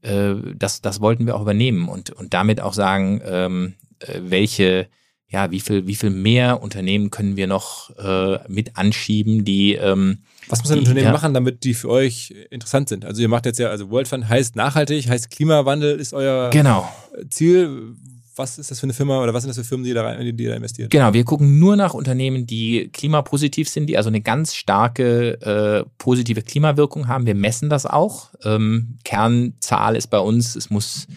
äh, 0.00 0.34
das, 0.54 0.80
das 0.80 1.00
wollten 1.00 1.26
wir 1.26 1.36
auch 1.36 1.42
übernehmen 1.42 1.88
und, 1.88 2.10
und 2.10 2.32
damit 2.32 2.60
auch 2.60 2.72
sagen, 2.72 3.20
ähm, 3.24 3.74
äh, 3.98 4.20
welche 4.22 4.88
ja, 5.32 5.50
wie 5.50 5.60
viel, 5.60 5.86
wie 5.86 5.94
viel 5.94 6.10
mehr 6.10 6.62
Unternehmen 6.62 7.10
können 7.10 7.36
wir 7.36 7.46
noch 7.46 7.90
äh, 7.96 8.38
mit 8.48 8.76
anschieben, 8.76 9.44
die 9.44 9.74
ähm, 9.74 10.18
was 10.48 10.60
muss 10.60 10.70
ein 10.70 10.74
die, 10.74 10.80
Unternehmen 10.80 11.06
ja. 11.06 11.12
machen, 11.12 11.32
damit 11.32 11.64
die 11.64 11.72
für 11.72 11.88
euch 11.88 12.34
interessant 12.50 12.90
sind? 12.90 13.06
Also 13.06 13.22
ihr 13.22 13.28
macht 13.28 13.46
jetzt 13.46 13.58
ja, 13.58 13.68
also 13.68 13.90
World 13.90 14.08
Fund 14.08 14.28
heißt 14.28 14.56
nachhaltig, 14.56 15.08
heißt 15.08 15.30
Klimawandel 15.30 15.98
ist 15.98 16.12
euer 16.12 16.50
genau. 16.50 16.86
Ziel. 17.30 17.94
Was 18.34 18.58
ist 18.58 18.70
das 18.70 18.80
für 18.80 18.84
eine 18.84 18.94
Firma 18.94 19.22
oder 19.22 19.34
was 19.34 19.42
sind 19.42 19.50
das 19.50 19.58
für 19.58 19.64
Firmen, 19.64 19.84
die 19.84 19.92
da, 19.92 20.04
rein, 20.04 20.36
die 20.36 20.44
da 20.46 20.54
investieren? 20.54 20.88
Genau, 20.88 21.12
wir 21.12 21.22
gucken 21.24 21.58
nur 21.58 21.76
nach 21.76 21.92
Unternehmen, 21.92 22.46
die 22.46 22.88
klimapositiv 22.90 23.68
sind, 23.68 23.86
die 23.88 23.98
also 23.98 24.08
eine 24.08 24.22
ganz 24.22 24.54
starke 24.54 25.40
äh, 25.42 25.88
positive 25.98 26.40
Klimawirkung 26.40 27.08
haben. 27.08 27.26
Wir 27.26 27.34
messen 27.34 27.68
das 27.68 27.84
auch. 27.84 28.30
Ähm, 28.42 28.98
Kernzahl 29.04 29.96
ist 29.96 30.08
bei 30.08 30.18
uns, 30.18 30.56
es 30.56 30.70
muss 30.70 31.08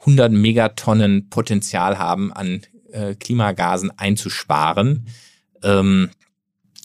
100 0.00 0.32
Megatonnen 0.32 1.28
Potenzial 1.30 1.98
haben 1.98 2.32
an 2.32 2.62
äh, 2.94 3.14
Klimagasen 3.14 3.90
einzusparen. 3.98 5.06
Ähm, 5.62 6.10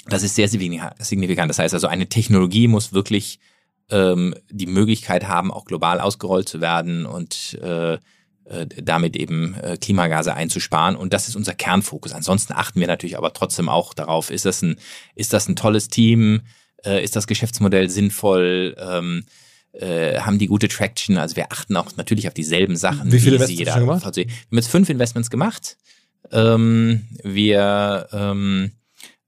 das 0.08 0.24
ist 0.24 0.36
sehr 0.36 0.48
signifikant. 0.48 1.50
Das 1.50 1.60
heißt 1.60 1.74
also, 1.74 1.88
eine 1.88 2.10
Technologie 2.10 2.68
muss 2.68 2.94
wirklich 2.94 3.40
ähm, 3.92 4.36
die 4.50 4.66
Möglichkeit 4.66 5.28
haben, 5.28 5.52
auch 5.52 5.66
global 5.66 6.00
ausgerollt 6.00 6.50
zu 6.50 6.62
werden 6.62 7.06
und 7.06 7.60
äh, 7.62 7.94
äh, 7.94 8.66
damit 8.82 9.16
eben 9.16 9.54
äh, 9.56 9.78
Klimagase 9.78 10.34
einzusparen. 10.34 10.96
Und 10.96 11.14
das 11.14 11.28
ist 11.28 11.36
unser 11.36 11.54
Kernfokus. 11.54 12.14
Ansonsten 12.14 12.54
achten 12.54 12.80
wir 12.80 12.88
natürlich 12.88 13.18
aber 13.18 13.34
trotzdem 13.34 13.70
auch 13.70 13.94
darauf, 13.94 14.32
ist 14.32 14.46
das 14.46 14.62
ein, 14.62 14.78
ist 15.16 15.34
das 15.34 15.48
ein 15.48 15.56
tolles 15.56 15.88
Team? 15.88 16.42
Ist 16.82 17.18
das 17.18 17.28
Geschäftsmodell 17.28 17.90
sinnvoll? 17.90 18.74
Ähm, 18.80 19.26
äh, 19.74 20.20
haben 20.20 20.40
die 20.40 20.48
gute 20.48 20.68
Traction? 20.68 21.18
Also 21.18 21.36
wir 21.36 21.52
achten 21.52 21.76
auch 21.78 21.96
natürlich 21.96 22.28
auf 22.28 22.34
dieselben 22.34 22.76
Sachen. 22.76 23.12
Wie 23.12 23.20
viele 23.20 23.36
Investments 23.36 23.60
jeder, 23.60 23.74
schon 23.74 23.82
gemacht? 23.82 24.16
Wir 24.16 24.26
haben 24.26 24.58
jetzt 24.58 24.70
fünf 24.70 24.90
Investments 24.90 25.30
gemacht. 25.30 25.78
Ähm, 26.32 27.08
wir 27.24 28.08
ähm, 28.12 28.72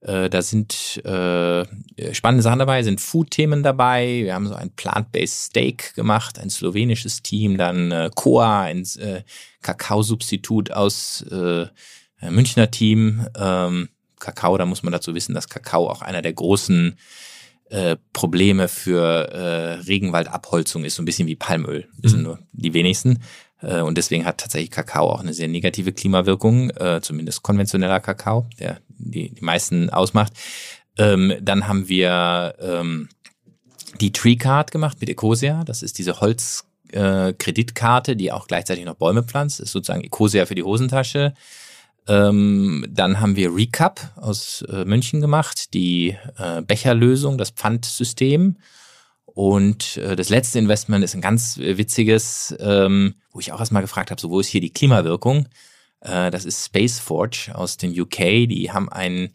äh, 0.01 0.29
da 0.31 0.41
sind 0.41 0.97
äh, 1.05 1.65
spannende 2.13 2.41
Sachen 2.41 2.59
dabei, 2.59 2.81
sind 2.81 2.99
Food-Themen 2.99 3.61
dabei. 3.61 4.21
Wir 4.23 4.33
haben 4.33 4.47
so 4.47 4.55
ein 4.55 4.71
Plant-Based 4.71 5.43
Steak 5.45 5.93
gemacht, 5.93 6.39
ein 6.39 6.49
slowenisches 6.49 7.21
Team, 7.21 7.57
dann 7.57 7.91
äh, 7.91 8.09
Coa, 8.13 8.61
ein 8.61 8.83
äh, 8.97 9.21
Kakao-Substitut 9.61 10.71
aus 10.71 11.21
äh, 11.31 11.67
Münchner 12.29 12.71
Team. 12.71 13.27
Ähm, 13.37 13.89
Kakao, 14.19 14.57
da 14.57 14.65
muss 14.65 14.81
man 14.81 14.91
dazu 14.91 15.13
wissen, 15.13 15.35
dass 15.35 15.49
Kakao 15.49 15.87
auch 15.87 16.01
einer 16.01 16.23
der 16.23 16.33
großen 16.33 16.97
äh, 17.69 17.95
Probleme 18.11 18.67
für 18.67 19.31
äh, 19.31 19.73
Regenwaldabholzung 19.81 20.83
ist, 20.83 20.95
so 20.95 21.03
ein 21.03 21.05
bisschen 21.05 21.27
wie 21.27 21.35
Palmöl. 21.35 21.87
Das 21.97 22.11
mhm. 22.11 22.15
sind 22.15 22.23
nur 22.23 22.39
die 22.53 22.73
wenigsten. 22.73 23.19
Äh, 23.61 23.81
und 23.81 23.97
deswegen 23.97 24.25
hat 24.25 24.39
tatsächlich 24.39 24.71
Kakao 24.71 25.09
auch 25.09 25.21
eine 25.21 25.33
sehr 25.33 25.47
negative 25.47 25.93
Klimawirkung, 25.93 26.71
äh, 26.71 26.99
zumindest 27.01 27.43
konventioneller 27.43 27.99
Kakao, 27.99 28.47
der 28.59 28.79
die, 28.89 29.29
die 29.29 29.43
meisten 29.43 29.89
ausmacht. 29.89 30.33
Ähm, 30.97 31.33
dann 31.41 31.67
haben 31.67 31.87
wir 31.87 32.55
ähm, 32.59 33.09
die 33.99 34.11
Tree 34.11 34.35
Card 34.35 34.71
gemacht 34.71 34.97
mit 34.99 35.09
Ecosia. 35.09 35.63
Das 35.63 35.83
ist 35.83 35.97
diese 35.97 36.19
Holzkreditkarte, 36.19 38.11
äh, 38.11 38.15
die 38.15 38.31
auch 38.31 38.47
gleichzeitig 38.47 38.85
noch 38.85 38.95
Bäume 38.95 39.23
pflanzt. 39.23 39.59
Das 39.59 39.67
ist 39.67 39.73
sozusagen 39.73 40.03
Ecosia 40.03 40.45
für 40.45 40.55
die 40.55 40.63
Hosentasche. 40.63 41.33
Ähm, 42.07 42.85
dann 42.89 43.19
haben 43.19 43.35
wir 43.35 43.55
Recap 43.55 44.01
aus 44.15 44.65
München 44.85 45.21
gemacht, 45.21 45.73
die 45.75 46.17
Becherlösung, 46.65 47.37
das 47.37 47.51
Pfandsystem. 47.51 48.57
Und 49.33 49.97
äh, 49.97 50.15
das 50.15 50.29
letzte 50.29 50.59
Investment 50.59 51.03
ist 51.03 51.15
ein 51.15 51.21
ganz 51.21 51.57
äh, 51.57 51.77
witziges, 51.77 52.55
ähm, 52.59 53.15
wo 53.31 53.39
ich 53.39 53.51
auch 53.51 53.59
erstmal 53.59 53.81
gefragt 53.81 54.11
habe, 54.11 54.19
so 54.19 54.29
wo 54.29 54.39
ist 54.39 54.47
hier 54.47 54.61
die 54.61 54.73
Klimawirkung? 54.73 55.47
Äh, 56.01 56.31
das 56.31 56.45
ist 56.45 56.65
Spaceforge 56.65 57.51
aus 57.53 57.77
den 57.77 57.97
UK. 57.99 58.47
Die 58.47 58.71
haben 58.71 58.89
ein 58.89 59.29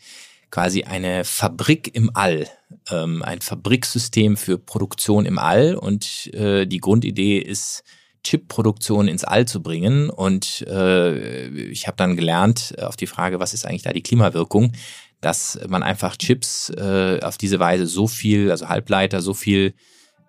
quasi 0.50 0.84
eine 0.84 1.24
Fabrik 1.24 1.94
im 1.94 2.10
All, 2.14 2.46
ähm, 2.90 3.22
ein 3.22 3.40
Fabriksystem 3.40 4.36
für 4.36 4.58
Produktion 4.58 5.26
im 5.26 5.38
All. 5.38 5.74
Und 5.74 6.32
äh, 6.34 6.66
die 6.66 6.80
Grundidee 6.80 7.38
ist, 7.38 7.82
Chipproduktion 8.26 9.06
ins 9.06 9.24
All 9.24 9.46
zu 9.46 9.62
bringen. 9.62 10.10
Und 10.10 10.62
äh, 10.66 11.46
ich 11.48 11.86
habe 11.86 11.96
dann 11.96 12.16
gelernt 12.16 12.74
auf 12.80 12.96
die 12.96 13.06
Frage, 13.06 13.38
was 13.38 13.54
ist 13.54 13.64
eigentlich 13.64 13.82
da 13.82 13.92
die 13.92 14.02
Klimawirkung, 14.02 14.72
dass 15.20 15.58
man 15.68 15.82
einfach 15.82 16.16
Chips 16.16 16.70
äh, 16.70 17.20
auf 17.22 17.38
diese 17.38 17.58
Weise 17.58 17.86
so 17.86 18.06
viel, 18.06 18.50
also 18.50 18.68
Halbleiter, 18.68 19.22
so 19.22 19.34
viel 19.34 19.74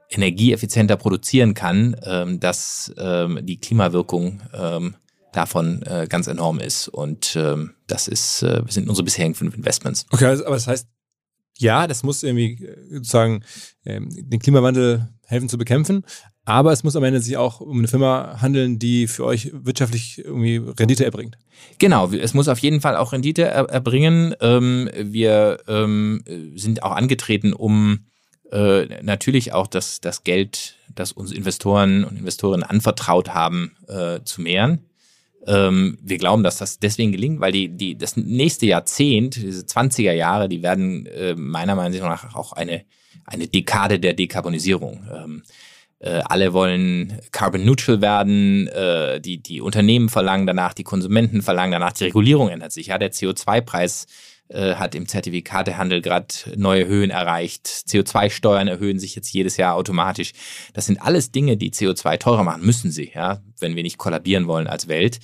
energieeffizienter 0.10 0.96
produzieren 0.96 1.54
kann, 1.54 1.96
ähm, 2.04 2.40
dass 2.40 2.94
ähm, 2.98 3.40
die 3.44 3.60
Klimawirkung 3.60 4.42
ähm, 4.54 4.96
davon 5.34 5.84
äh, 5.84 6.08
ganz 6.10 6.28
enorm 6.28 6.60
ist. 6.60 6.88
Und 6.88 7.36
ähm, 7.36 7.74
das 7.88 8.08
ist, 8.08 8.42
äh, 8.42 8.64
sind 8.70 8.90
unsere 8.90 9.04
bisherigen 9.06 9.36
fünf 9.36 9.56
Investments. 9.56 10.06
Okay, 10.10 10.26
also, 10.26 10.46
aber 10.46 10.56
das 10.56 10.68
heißt, 10.68 10.88
ja, 11.58 11.88
das 11.88 12.04
muss 12.04 12.24
irgendwie 12.24 12.64
äh, 12.64 12.96
sozusagen 12.96 13.44
ähm, 13.86 14.10
den 14.10 14.40
Klimawandel 14.40 15.10
helfen 15.28 15.50
zu 15.50 15.58
bekämpfen, 15.58 16.04
aber 16.46 16.72
es 16.72 16.84
muss 16.84 16.96
am 16.96 17.04
Ende 17.04 17.20
sich 17.20 17.38
auch 17.38 17.60
um 17.60 17.80
eine 17.80 17.88
Firma 17.88 18.38
handeln, 18.42 18.80
die 18.80 19.08
für 19.08 19.26
euch 19.26 19.52
wirtschaftlich 19.54 20.20
irgendwie 20.24 20.58
Rendite 20.58 21.06
erbringt. 21.06 21.38
Genau, 21.78 22.10
es 22.12 22.34
muss 22.34 22.48
auf 22.48 22.60
jeden 22.60 22.82
Fall 22.82 22.96
auch 22.96 23.12
Rendite 23.12 23.44
erbringen. 23.44 24.34
Ähm, 24.40 24.90
wir 24.98 25.60
ähm, 25.68 26.24
sind 26.56 26.84
auch 26.84 26.92
angetreten, 26.92 27.54
um 27.54 28.06
äh, 28.52 29.04
natürlich 29.04 29.54
auch 29.54 29.68
das, 29.68 30.00
das 30.00 30.24
Geld, 30.24 30.78
das 30.96 31.12
uns 31.12 31.32
Investoren 31.34 32.06
und 32.06 32.18
Investorinnen 32.18 32.64
anvertraut 32.64 33.34
haben, 33.34 33.76
äh, 33.88 34.22
zu 34.24 34.42
mehren. 34.42 34.86
Ähm, 35.46 35.98
wir 36.02 36.18
glauben, 36.18 36.44
dass 36.44 36.58
das 36.58 36.80
deswegen 36.80 37.12
gelingt, 37.12 37.40
weil 37.40 37.52
die, 37.52 37.70
die, 37.70 37.98
das 37.98 38.18
nächste 38.18 38.66
Jahrzehnt, 38.66 39.36
diese 39.36 39.64
20er 39.64 40.14
Jahre, 40.14 40.50
die 40.50 40.62
werden 40.62 41.06
äh, 41.08 41.36
meiner 41.36 41.76
Meinung 41.76 42.00
nach 42.00 42.36
auch 42.36 42.54
eine, 42.54 42.84
eine 43.28 43.48
Dekade 43.48 44.00
der 44.00 44.14
Dekarbonisierung. 44.14 45.06
Ähm, 45.14 45.44
äh, 46.00 46.22
alle 46.26 46.54
wollen 46.54 47.20
carbon 47.32 47.66
neutral 47.66 48.02
werden, 48.02 48.68
äh, 48.68 49.20
die, 49.20 49.42
die 49.42 49.62
Unternehmen 49.62 50.10
verlangen 50.10 50.48
danach, 50.48 50.74
die 50.74 50.84
Konsumenten 50.84 51.42
verlangen 51.42 51.72
danach, 51.72 51.94
die 51.94 52.06
Regulierung 52.06 52.50
ändert 52.50 52.72
sich. 52.72 52.88
Ja, 52.88 52.98
der 52.98 53.12
CO2-Preis 53.12 54.06
äh, 54.50 54.76
hat 54.76 54.96
im 54.96 55.08
Zertifikatehandel 55.08 56.02
gerade 56.02 56.28
neue 56.56 56.88
Höhen 56.88 57.10
erreicht. 57.10 57.68
CO2-Steuern 57.68 58.68
erhöhen 58.68 59.00
sich 59.00 59.16
jetzt 59.16 59.34
jedes 59.34 59.58
Jahr 59.58 59.76
automatisch. 59.76 60.34
Das 60.74 60.86
sind 60.86 61.02
alles 61.02 61.32
Dinge, 61.32 61.58
die 61.58 61.72
CO2 61.72 62.18
teurer 62.20 62.44
machen, 62.44 62.66
müssen 62.66 62.92
sie, 62.92 63.12
ja, 63.14 63.42
wenn 63.60 63.76
wir 63.76 63.84
nicht 63.84 63.98
kollabieren 63.98 64.48
wollen 64.48 64.68
als 64.68 64.88
Welt. 64.88 65.20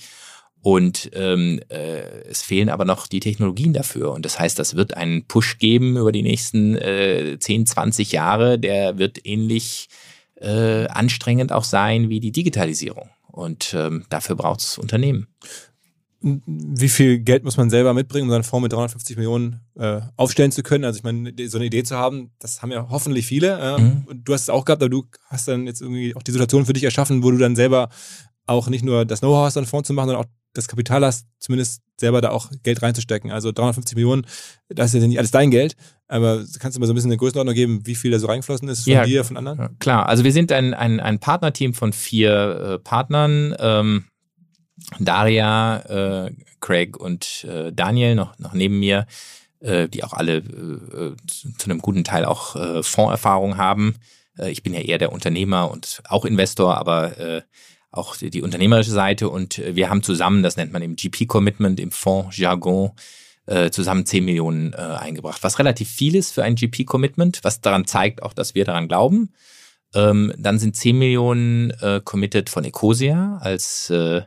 Und 0.64 1.12
ähm, 1.14 1.60
äh, 1.68 2.04
es 2.30 2.42
fehlen 2.42 2.70
aber 2.70 2.86
noch 2.86 3.08
die 3.08 3.20
Technologien 3.20 3.74
dafür. 3.74 4.14
Und 4.14 4.24
das 4.24 4.40
heißt, 4.40 4.58
das 4.58 4.76
wird 4.76 4.96
einen 4.96 5.26
Push 5.26 5.58
geben 5.58 5.98
über 5.98 6.14
die 6.14 6.24
nächsten 6.24 6.78
äh, 6.78 7.38
10, 7.38 7.66
20 7.66 8.14
Jahre. 8.14 8.58
Der 8.58 8.98
wird 8.98 9.20
ähnlich 9.26 9.90
äh, 10.40 10.88
anstrengend 10.88 11.52
auch 11.52 11.66
sein 11.66 12.08
wie 12.08 12.22
die 12.22 12.32
Digitalisierung. 12.32 13.10
Und 13.30 13.74
ähm, 13.78 14.06
dafür 14.10 14.38
braucht 14.38 14.62
es 14.62 14.78
Unternehmen. 14.78 15.28
Wie 16.22 16.88
viel 16.88 17.20
Geld 17.20 17.44
muss 17.44 17.58
man 17.58 17.70
selber 17.70 17.94
mitbringen, 17.94 18.28
um 18.28 18.32
seinen 18.32 18.44
Fonds 18.44 18.64
mit 18.64 18.72
350 18.72 19.18
Millionen 19.18 19.60
äh, 19.76 20.00
aufstellen 20.16 20.54
zu 20.54 20.64
können? 20.64 20.86
Also 20.86 20.96
ich 20.96 21.04
meine, 21.04 21.34
so 21.50 21.58
eine 21.58 21.66
Idee 21.66 21.84
zu 21.84 21.98
haben, 21.98 22.32
das 22.40 22.62
haben 22.62 22.72
ja 22.72 22.88
hoffentlich 22.90 23.26
viele. 23.26 23.60
Äh, 23.60 23.82
mhm. 23.82 24.06
Du 24.24 24.34
hast 24.34 24.44
es 24.44 24.50
auch 24.50 24.64
gehabt, 24.64 24.82
aber 24.82 24.90
du 24.90 25.04
hast 25.28 25.50
dann 25.50 25.68
jetzt 25.68 25.82
irgendwie 25.82 26.16
auch 26.16 26.24
die 26.24 26.32
Situation 26.32 26.66
für 26.66 26.72
dich 26.72 26.86
erschaffen, 26.86 27.22
wo 27.22 27.32
du 27.32 27.38
dann 27.38 27.58
selber 27.58 27.90
auch 28.46 28.70
nicht 28.70 28.86
nur 28.86 29.04
das 29.04 29.20
Know-how 29.20 29.46
hast, 29.46 29.58
einen 29.58 29.66
Fonds 29.66 29.88
zu 29.88 29.94
machen, 29.94 30.08
sondern 30.08 30.26
auch 30.26 30.30
das 30.54 30.68
Kapital 30.68 31.04
hast, 31.06 31.28
zumindest 31.40 31.82
selber 32.00 32.22
da 32.22 32.30
auch 32.30 32.50
Geld 32.64 32.82
reinzustecken. 32.82 33.32
Also 33.32 33.52
350 33.52 33.96
Millionen, 33.96 34.26
das 34.70 34.94
ist 34.94 35.02
ja 35.02 35.08
nicht 35.08 35.18
alles 35.18 35.32
dein 35.32 35.52
Geld, 35.52 35.76
aber 36.08 36.44
kannst 36.60 36.76
du 36.76 36.80
mal 36.80 36.88
so 36.88 36.94
ein 36.94 36.96
bisschen 36.96 37.12
eine 37.12 37.18
Größenordnung 37.18 37.56
geben, 37.56 37.86
wie 37.86 37.96
viel 37.96 38.12
da 38.12 38.20
so 38.20 38.28
reingeflossen 38.28 38.68
ist 38.68 38.84
von 38.84 38.94
ja, 38.94 39.06
dir, 39.06 39.24
von 39.24 39.38
anderen? 39.38 39.78
Klar, 39.80 40.08
also 40.08 40.24
wir 40.24 40.32
sind 40.32 40.52
ein, 40.52 40.74
ein, 40.74 41.00
ein 41.00 41.20
Partnerteam 41.20 41.74
von 41.74 41.94
vier 41.94 42.76
äh, 42.76 42.80
Partnern. 42.80 43.56
Ähm, 43.60 44.06
Daria, 45.00 46.26
äh, 46.26 46.32
Craig 46.60 46.98
und 46.98 47.46
äh, 47.46 47.72
Daniel 47.72 48.16
noch, 48.16 48.38
noch 48.40 48.54
neben 48.54 48.80
mir, 48.80 49.06
äh, 49.60 49.88
die 49.88 50.04
auch 50.04 50.14
alle 50.14 50.38
äh, 50.38 51.16
zu, 51.28 51.54
zu 51.58 51.70
einem 51.70 51.80
guten 51.80 52.04
Teil 52.04 52.26
auch 52.26 52.56
äh, 52.56 52.84
Fondserfahrung 52.84 53.58
haben. 53.58 53.96
Äh, 54.38 54.52
ich 54.52 54.64
bin 54.64 54.74
ja 54.74 54.80
eher 54.80 54.98
der 54.98 55.12
Unternehmer 55.12 55.72
und 55.72 56.02
auch 56.10 56.26
Investor, 56.26 56.78
aber 56.78 57.44
auch 57.94 58.18
die, 58.18 58.30
die 58.30 58.42
unternehmerische 58.42 58.92
Seite 58.92 59.30
und 59.30 59.60
äh, 59.60 59.76
wir 59.76 59.90
haben 59.90 60.04
zusammen, 60.04 60.44
das 60.44 60.58
nennt 60.58 60.74
man 60.74 60.82
im 60.82 60.96
GP-Commitment, 60.96 61.80
im 61.80 61.92
Fonds-Jargon, 61.92 62.92
äh, 63.46 63.70
zusammen 63.72 64.06
10 64.06 64.26
Millionen 64.26 64.74
äh, 64.74 64.78
eingebracht, 64.78 65.44
was 65.44 65.60
relativ 65.60 65.90
viel 65.90 66.16
ist 66.16 66.32
für 66.32 66.44
ein 66.44 66.56
GP-Commitment, 66.56 67.40
was 67.44 67.62
daran 67.62 67.86
zeigt 67.86 68.24
auch, 68.24 68.34
dass 68.34 68.56
wir 68.56 68.66
daran 68.66 68.88
glauben. 68.88 69.34
Ähm, 69.94 70.34
dann 70.38 70.60
sind 70.60 70.76
10 70.76 70.98
Millionen 70.98 71.72
äh, 71.82 72.02
committed 72.04 72.50
von 72.50 72.64
Ecosia 72.64 73.38
als 73.42 73.90
äh, 73.90 74.24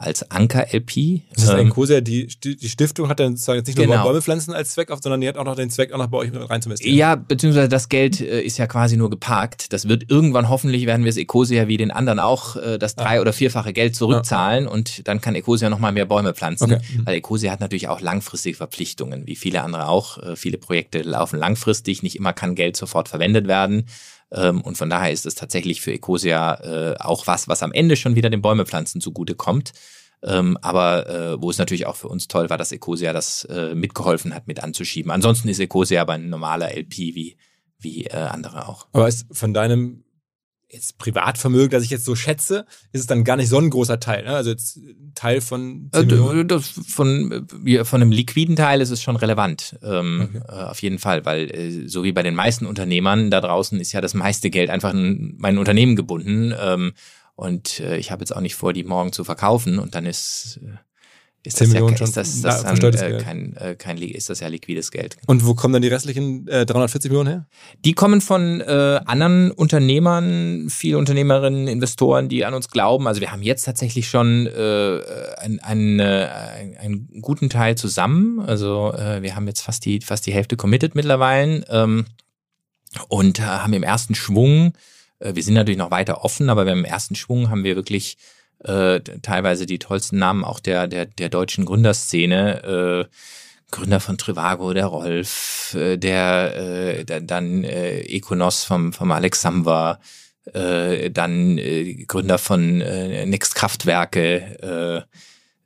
als 0.00 0.30
Anker-LP. 0.30 1.20
Das 1.34 1.44
ist 1.44 1.50
ähm, 1.50 1.68
Ecosia, 1.68 2.00
die, 2.00 2.26
die 2.26 2.68
Stiftung 2.70 3.08
hat 3.10 3.20
dann 3.20 3.36
sozusagen 3.36 3.58
jetzt 3.58 3.66
nicht 3.66 3.76
nur 3.76 3.86
genau. 3.86 4.02
Bäume 4.02 4.22
pflanzen 4.22 4.54
als 4.54 4.72
Zweck 4.72 4.90
auf, 4.90 5.00
sondern 5.02 5.20
die 5.20 5.28
hat 5.28 5.36
auch 5.36 5.44
noch 5.44 5.56
den 5.56 5.68
Zweck, 5.68 5.92
auch 5.92 5.98
noch 5.98 6.06
bei 6.06 6.16
euch 6.16 6.30
rein 6.32 6.62
zu 6.62 6.70
investieren. 6.70 6.96
Ja, 6.96 7.16
beziehungsweise 7.16 7.68
das 7.68 7.90
Geld 7.90 8.18
äh, 8.18 8.40
ist 8.40 8.56
ja 8.56 8.66
quasi 8.66 8.96
nur 8.96 9.10
geparkt. 9.10 9.74
Das 9.74 9.88
wird 9.88 10.10
irgendwann 10.10 10.48
hoffentlich, 10.48 10.86
werden 10.86 11.04
wir 11.04 11.10
es 11.10 11.18
Ecosia 11.18 11.68
wie 11.68 11.76
den 11.76 11.90
anderen 11.90 12.18
auch 12.18 12.56
äh, 12.56 12.78
das 12.78 12.96
drei- 12.96 13.20
oder 13.20 13.34
vierfache 13.34 13.74
Geld 13.74 13.94
zurückzahlen 13.94 14.64
ja. 14.64 14.70
und 14.70 15.06
dann 15.06 15.20
kann 15.20 15.34
Ecosia 15.34 15.68
nochmal 15.68 15.92
mehr 15.92 16.06
Bäume 16.06 16.32
pflanzen. 16.32 16.72
Okay. 16.72 16.82
Mhm. 16.96 17.06
Weil 17.06 17.16
Ecosia 17.16 17.52
hat 17.52 17.60
natürlich 17.60 17.88
auch 17.88 18.00
langfristige 18.00 18.56
Verpflichtungen, 18.56 19.26
wie 19.26 19.36
viele 19.36 19.62
andere 19.62 19.86
auch. 19.86 20.16
Äh, 20.16 20.34
viele 20.34 20.56
Projekte 20.56 21.02
laufen 21.02 21.38
langfristig, 21.38 22.02
nicht 22.02 22.16
immer 22.16 22.32
kann 22.32 22.54
Geld 22.54 22.74
sofort 22.74 23.10
verwendet 23.10 23.46
werden. 23.48 23.84
Ähm, 24.32 24.60
und 24.60 24.76
von 24.76 24.90
daher 24.90 25.12
ist 25.12 25.26
es 25.26 25.34
tatsächlich 25.34 25.80
für 25.80 25.92
Ecosia 25.92 26.54
äh, 26.54 26.96
auch 26.98 27.26
was, 27.26 27.48
was 27.48 27.62
am 27.62 27.72
Ende 27.72 27.96
schon 27.96 28.14
wieder 28.14 28.30
den 28.30 28.42
Bäumepflanzen 28.42 29.00
zugute 29.00 29.34
kommt. 29.34 29.72
Ähm, 30.22 30.58
aber 30.60 31.08
äh, 31.08 31.42
wo 31.42 31.48
es 31.48 31.58
natürlich 31.58 31.86
auch 31.86 31.96
für 31.96 32.08
uns 32.08 32.28
toll 32.28 32.50
war, 32.50 32.58
dass 32.58 32.72
Ecosia 32.72 33.12
das 33.12 33.44
äh, 33.46 33.74
mitgeholfen 33.74 34.34
hat, 34.34 34.46
mit 34.46 34.62
anzuschieben. 34.62 35.10
Ansonsten 35.10 35.48
ist 35.48 35.60
Ecosia 35.60 36.02
aber 36.02 36.12
ein 36.12 36.28
normaler 36.28 36.76
LP 36.76 36.98
wie, 36.98 37.36
wie 37.78 38.04
äh, 38.04 38.16
andere 38.16 38.68
auch. 38.68 38.86
Aber 38.92 39.08
ist 39.08 39.26
von 39.32 39.54
deinem 39.54 40.04
jetzt 40.70 40.98
Privatvermögen, 40.98 41.70
das 41.70 41.82
ich 41.82 41.90
jetzt 41.90 42.04
so 42.04 42.14
schätze, 42.14 42.64
ist 42.92 43.00
es 43.00 43.06
dann 43.06 43.24
gar 43.24 43.36
nicht 43.36 43.48
so 43.48 43.58
ein 43.58 43.70
großer 43.70 44.00
Teil. 44.00 44.24
Ne? 44.24 44.34
Also 44.34 44.50
jetzt 44.50 44.80
Teil 45.14 45.40
von 45.40 45.90
10 45.92 46.10
äh, 46.10 46.44
das, 46.44 46.68
von, 46.86 47.46
von 47.82 48.02
einem 48.02 48.12
liquiden 48.12 48.56
Teil 48.56 48.80
ist 48.80 48.90
es 48.90 49.02
schon 49.02 49.16
relevant. 49.16 49.78
Ähm, 49.82 50.30
okay. 50.30 50.42
äh, 50.48 50.64
auf 50.64 50.80
jeden 50.82 50.98
Fall, 50.98 51.24
weil 51.24 51.50
äh, 51.50 51.88
so 51.88 52.04
wie 52.04 52.12
bei 52.12 52.22
den 52.22 52.34
meisten 52.34 52.66
Unternehmern 52.66 53.30
da 53.30 53.40
draußen 53.40 53.80
ist 53.80 53.92
ja 53.92 54.00
das 54.00 54.14
meiste 54.14 54.50
Geld 54.50 54.70
einfach 54.70 54.92
in 54.92 55.34
mein 55.38 55.58
Unternehmen 55.58 55.96
gebunden. 55.96 56.54
Ähm, 56.58 56.92
und 57.34 57.80
äh, 57.80 57.96
ich 57.96 58.10
habe 58.10 58.20
jetzt 58.20 58.36
auch 58.36 58.40
nicht 58.40 58.54
vor, 58.54 58.72
die 58.72 58.84
morgen 58.84 59.12
zu 59.12 59.24
verkaufen 59.24 59.78
und 59.78 59.94
dann 59.94 60.06
ist, 60.06 60.60
ist, 61.42 61.60
das 61.60 61.72
ja, 61.72 61.88
ist 61.88 62.16
das, 62.16 62.42
das 62.42 62.62
dann, 62.62 62.94
äh, 62.94 63.18
kein, 63.22 63.56
äh, 63.56 63.74
kein, 63.74 63.96
ist 63.98 64.28
das 64.28 64.40
ja 64.40 64.48
liquides 64.48 64.90
Geld. 64.90 65.16
Und 65.26 65.46
wo 65.46 65.54
kommen 65.54 65.72
dann 65.72 65.82
die 65.82 65.88
restlichen 65.88 66.46
äh, 66.48 66.66
340 66.66 67.10
Millionen 67.10 67.28
her? 67.28 67.46
Die 67.84 67.94
kommen 67.94 68.20
von 68.20 68.60
äh, 68.60 69.00
anderen 69.06 69.50
Unternehmern, 69.50 70.68
viele 70.68 70.98
Unternehmerinnen, 70.98 71.66
Investoren, 71.66 72.28
die 72.28 72.44
an 72.44 72.52
uns 72.52 72.68
glauben. 72.68 73.06
Also 73.06 73.22
wir 73.22 73.32
haben 73.32 73.42
jetzt 73.42 73.64
tatsächlich 73.64 74.08
schon 74.08 74.46
äh, 74.46 75.00
einen, 75.38 75.60
einen, 75.60 76.00
äh, 76.00 76.28
einen 76.78 77.08
guten 77.22 77.48
Teil 77.48 77.76
zusammen. 77.76 78.40
Also 78.40 78.92
äh, 78.92 79.22
wir 79.22 79.34
haben 79.34 79.46
jetzt 79.46 79.62
fast 79.62 79.84
die, 79.86 80.00
fast 80.00 80.26
die 80.26 80.34
Hälfte 80.34 80.56
committed 80.56 80.94
mittlerweile 80.94 81.64
ähm, 81.70 82.04
und 83.08 83.38
äh, 83.38 83.42
haben 83.42 83.72
im 83.72 83.82
ersten 83.82 84.14
Schwung 84.14 84.74
äh, 85.20 85.34
wir 85.34 85.42
sind 85.42 85.54
natürlich 85.54 85.78
noch 85.78 85.90
weiter 85.90 86.24
offen, 86.24 86.50
aber 86.50 86.64
beim 86.64 86.84
ersten 86.84 87.14
Schwung 87.14 87.50
haben 87.50 87.64
wir 87.64 87.76
wirklich 87.76 88.16
äh, 88.64 89.00
teilweise 89.00 89.66
die 89.66 89.78
tollsten 89.78 90.18
Namen 90.18 90.44
auch 90.44 90.60
der, 90.60 90.86
der, 90.86 91.06
der 91.06 91.28
deutschen 91.28 91.64
Gründerszene. 91.64 93.06
Äh, 93.08 93.14
Gründer 93.70 94.00
von 94.00 94.18
Trivago, 94.18 94.72
der 94.72 94.86
Rolf, 94.86 95.74
äh, 95.74 95.96
der, 95.96 96.56
äh, 96.56 97.04
der 97.04 97.20
dann 97.20 97.64
äh, 97.64 98.00
Econos 98.00 98.64
vom, 98.64 98.92
vom 98.92 99.12
Alexander, 99.12 100.00
äh, 100.52 101.10
dann 101.10 101.58
äh, 101.58 102.04
Gründer 102.06 102.38
von 102.38 102.80
äh, 102.80 103.26
Next 103.26 103.54
Kraftwerke, 103.54 105.06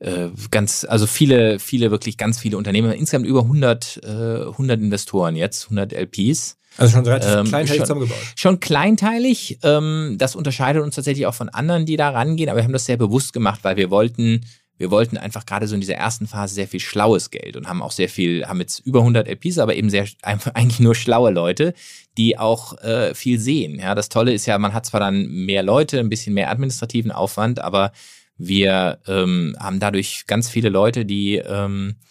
äh, 0.01 0.07
äh, 0.07 0.31
ganz, 0.51 0.85
also 0.85 1.07
viele, 1.07 1.59
viele, 1.59 1.91
wirklich 1.91 2.19
ganz 2.19 2.39
viele 2.39 2.59
Unternehmen, 2.59 2.93
insgesamt 2.93 3.27
über 3.27 3.43
100, 3.43 4.01
äh, 4.05 4.09
100 4.49 4.81
Investoren 4.81 5.37
jetzt, 5.37 5.65
100 5.65 5.93
LPs. 5.93 6.59
Also 6.77 6.97
schon 6.97 7.07
relativ 7.07 7.31
ähm, 7.31 7.47
kleinteilig 7.47 7.77
schon, 7.77 7.87
zusammengebaut. 7.87 8.19
Schon 8.37 8.61
kleinteilig. 8.61 9.59
Ähm, 9.63 10.17
das 10.19 10.37
unterscheidet 10.37 10.83
uns 10.83 10.95
tatsächlich 10.95 11.27
auch 11.27 11.35
von 11.35 11.49
anderen, 11.49 11.87
die 11.87 11.97
da 11.97 12.11
rangehen, 12.11 12.49
aber 12.49 12.59
wir 12.59 12.65
haben 12.65 12.73
das 12.73 12.87
sehr 12.87 12.97
bewusst 12.97 13.33
gemacht, 13.33 13.61
weil 13.63 13.77
wir 13.77 13.91
wollten 13.91 14.45
wir 14.77 14.91
wollten 14.91 15.17
einfach 15.17 15.47
gerade 15.47 15.69
so 15.69 15.75
in 15.75 15.81
dieser 15.81 15.95
ersten 15.95 16.27
Phase 16.27 16.55
sehr 16.55 16.67
viel 16.67 16.81
schlaues 16.81 17.31
Geld 17.31 17.57
und 17.57 17.69
haben 17.69 17.81
auch 17.81 17.93
sehr 17.93 18.09
viel, 18.09 18.47
haben 18.47 18.61
jetzt 18.61 18.81
über 18.81 19.01
100 19.01 19.29
LPs, 19.29 19.59
aber 19.59 19.77
eben 19.77 19.89
sehr 19.89 20.07
einfach 20.23 20.55
eigentlich 20.55 20.81
nur 20.81 20.95
schlaue 20.95 21.31
Leute, 21.31 21.75
die 22.19 22.39
auch 22.39 22.77
äh, 22.83 23.15
viel 23.15 23.39
sehen. 23.39 23.79
Ja, 23.79 23.95
das 23.95 24.09
Tolle 24.09 24.33
ist 24.33 24.47
ja, 24.47 24.59
man 24.59 24.73
hat 24.73 24.87
zwar 24.87 25.01
dann 25.01 25.27
mehr 25.29 25.63
Leute, 25.63 26.01
ein 26.01 26.09
bisschen 26.09 26.35
mehr 26.35 26.51
administrativen 26.51 27.13
Aufwand, 27.13 27.61
aber 27.61 27.93
wir 28.37 28.99
ähm, 29.07 29.57
haben 29.61 29.79
dadurch 29.79 30.27
ganz 30.27 30.49
viele 30.49 30.69
Leute, 30.69 31.05
die 31.05 31.37
ähm, 31.37 31.95
äh, 31.95 32.05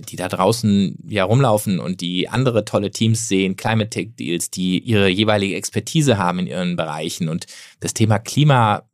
die 0.00 0.16
da 0.16 0.28
draußen 0.28 0.98
ja 1.08 1.24
rumlaufen 1.24 1.80
und 1.80 2.00
die 2.00 2.28
andere 2.28 2.64
tolle 2.64 2.90
Teams 2.90 3.28
sehen, 3.28 3.56
Climate 3.56 3.90
Tech 3.90 4.08
Deals, 4.18 4.50
die 4.50 4.78
ihre 4.78 5.08
jeweilige 5.08 5.56
Expertise 5.56 6.18
haben 6.18 6.38
in 6.38 6.46
ihren 6.46 6.76
Bereichen. 6.76 7.28
Und 7.28 7.46
das 7.80 7.94
Thema 7.94 8.18
Klima 8.18 8.84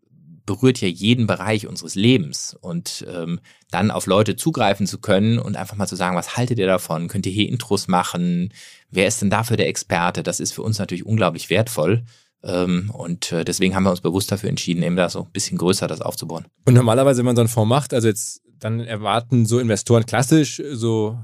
berührt 0.51 0.81
ja 0.81 0.89
jeden 0.89 1.29
Bereich 1.29 1.69
unseres 1.69 1.95
Lebens. 1.95 2.57
Und 2.61 3.07
ähm, 3.09 3.39
dann 3.71 3.93
auf 3.93 4.07
Leute 4.07 4.35
zugreifen 4.35 4.87
zu 4.87 4.99
können 4.99 5.39
und 5.39 5.57
einfach 5.57 5.77
mal 5.77 5.87
zu 5.87 5.95
sagen, 5.95 6.17
was 6.17 6.37
haltet 6.37 6.59
ihr 6.59 6.67
davon? 6.67 7.07
Könnt 7.07 7.27
ihr 7.27 7.33
hier 7.33 7.49
Intros 7.49 7.87
machen? 7.87 8.53
Wer 8.91 9.07
ist 9.07 9.23
denn 9.23 9.31
dafür 9.31 9.57
der 9.57 9.69
Experte? 9.69 10.25
Das 10.25 10.41
ist 10.41 10.53
für 10.53 10.63
uns 10.63 10.81
natürlich 10.81 11.07
unglaublich 11.07 11.51
wertvoll. 11.51 12.03
Ähm, 12.43 12.91
und 12.93 13.31
äh, 13.31 13.45
deswegen 13.45 13.77
haben 13.77 13.85
wir 13.85 13.91
uns 13.91 14.01
bewusst 14.01 14.33
dafür 14.33 14.49
entschieden, 14.49 14.83
eben 14.83 14.97
da 14.97 15.09
so 15.09 15.21
ein 15.21 15.31
bisschen 15.31 15.57
größer 15.57 15.87
das 15.87 16.01
aufzubauen. 16.01 16.47
Und 16.65 16.75
normalerweise, 16.75 17.19
wenn 17.19 17.27
man 17.27 17.37
so 17.37 17.43
einen 17.43 17.49
Fonds 17.49 17.69
macht, 17.69 17.95
also 17.95 18.09
jetzt 18.09 18.43
dann 18.61 18.81
erwarten 18.81 19.47
so 19.47 19.59
Investoren 19.59 20.07
klassisch 20.07 20.63
so 20.73 21.19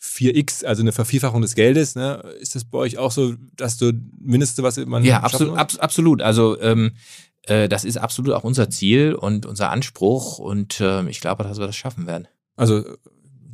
4x, 0.00 0.64
also 0.64 0.82
eine 0.82 0.92
Vervielfachung 0.92 1.42
des 1.42 1.54
Geldes. 1.54 1.94
Ne? 1.94 2.22
Ist 2.40 2.54
das 2.54 2.64
bei 2.64 2.78
euch 2.78 2.98
auch 2.98 3.12
so, 3.12 3.34
dass 3.56 3.78
du 3.78 3.92
Mindeste, 4.20 4.62
was 4.62 4.76
man. 4.76 5.04
Ja, 5.04 5.20
absolut, 5.20 5.56
ab, 5.56 5.72
absolut. 5.78 6.22
Also 6.22 6.60
ähm, 6.60 6.92
äh, 7.42 7.68
das 7.68 7.84
ist 7.84 7.98
absolut 7.98 8.34
auch 8.34 8.44
unser 8.44 8.68
Ziel 8.68 9.14
und 9.14 9.46
unser 9.46 9.70
Anspruch 9.70 10.38
und 10.38 10.80
äh, 10.80 11.08
ich 11.08 11.20
glaube, 11.20 11.44
dass 11.44 11.58
wir 11.58 11.66
das 11.66 11.76
schaffen 11.76 12.06
werden. 12.06 12.28
Also 12.56 12.84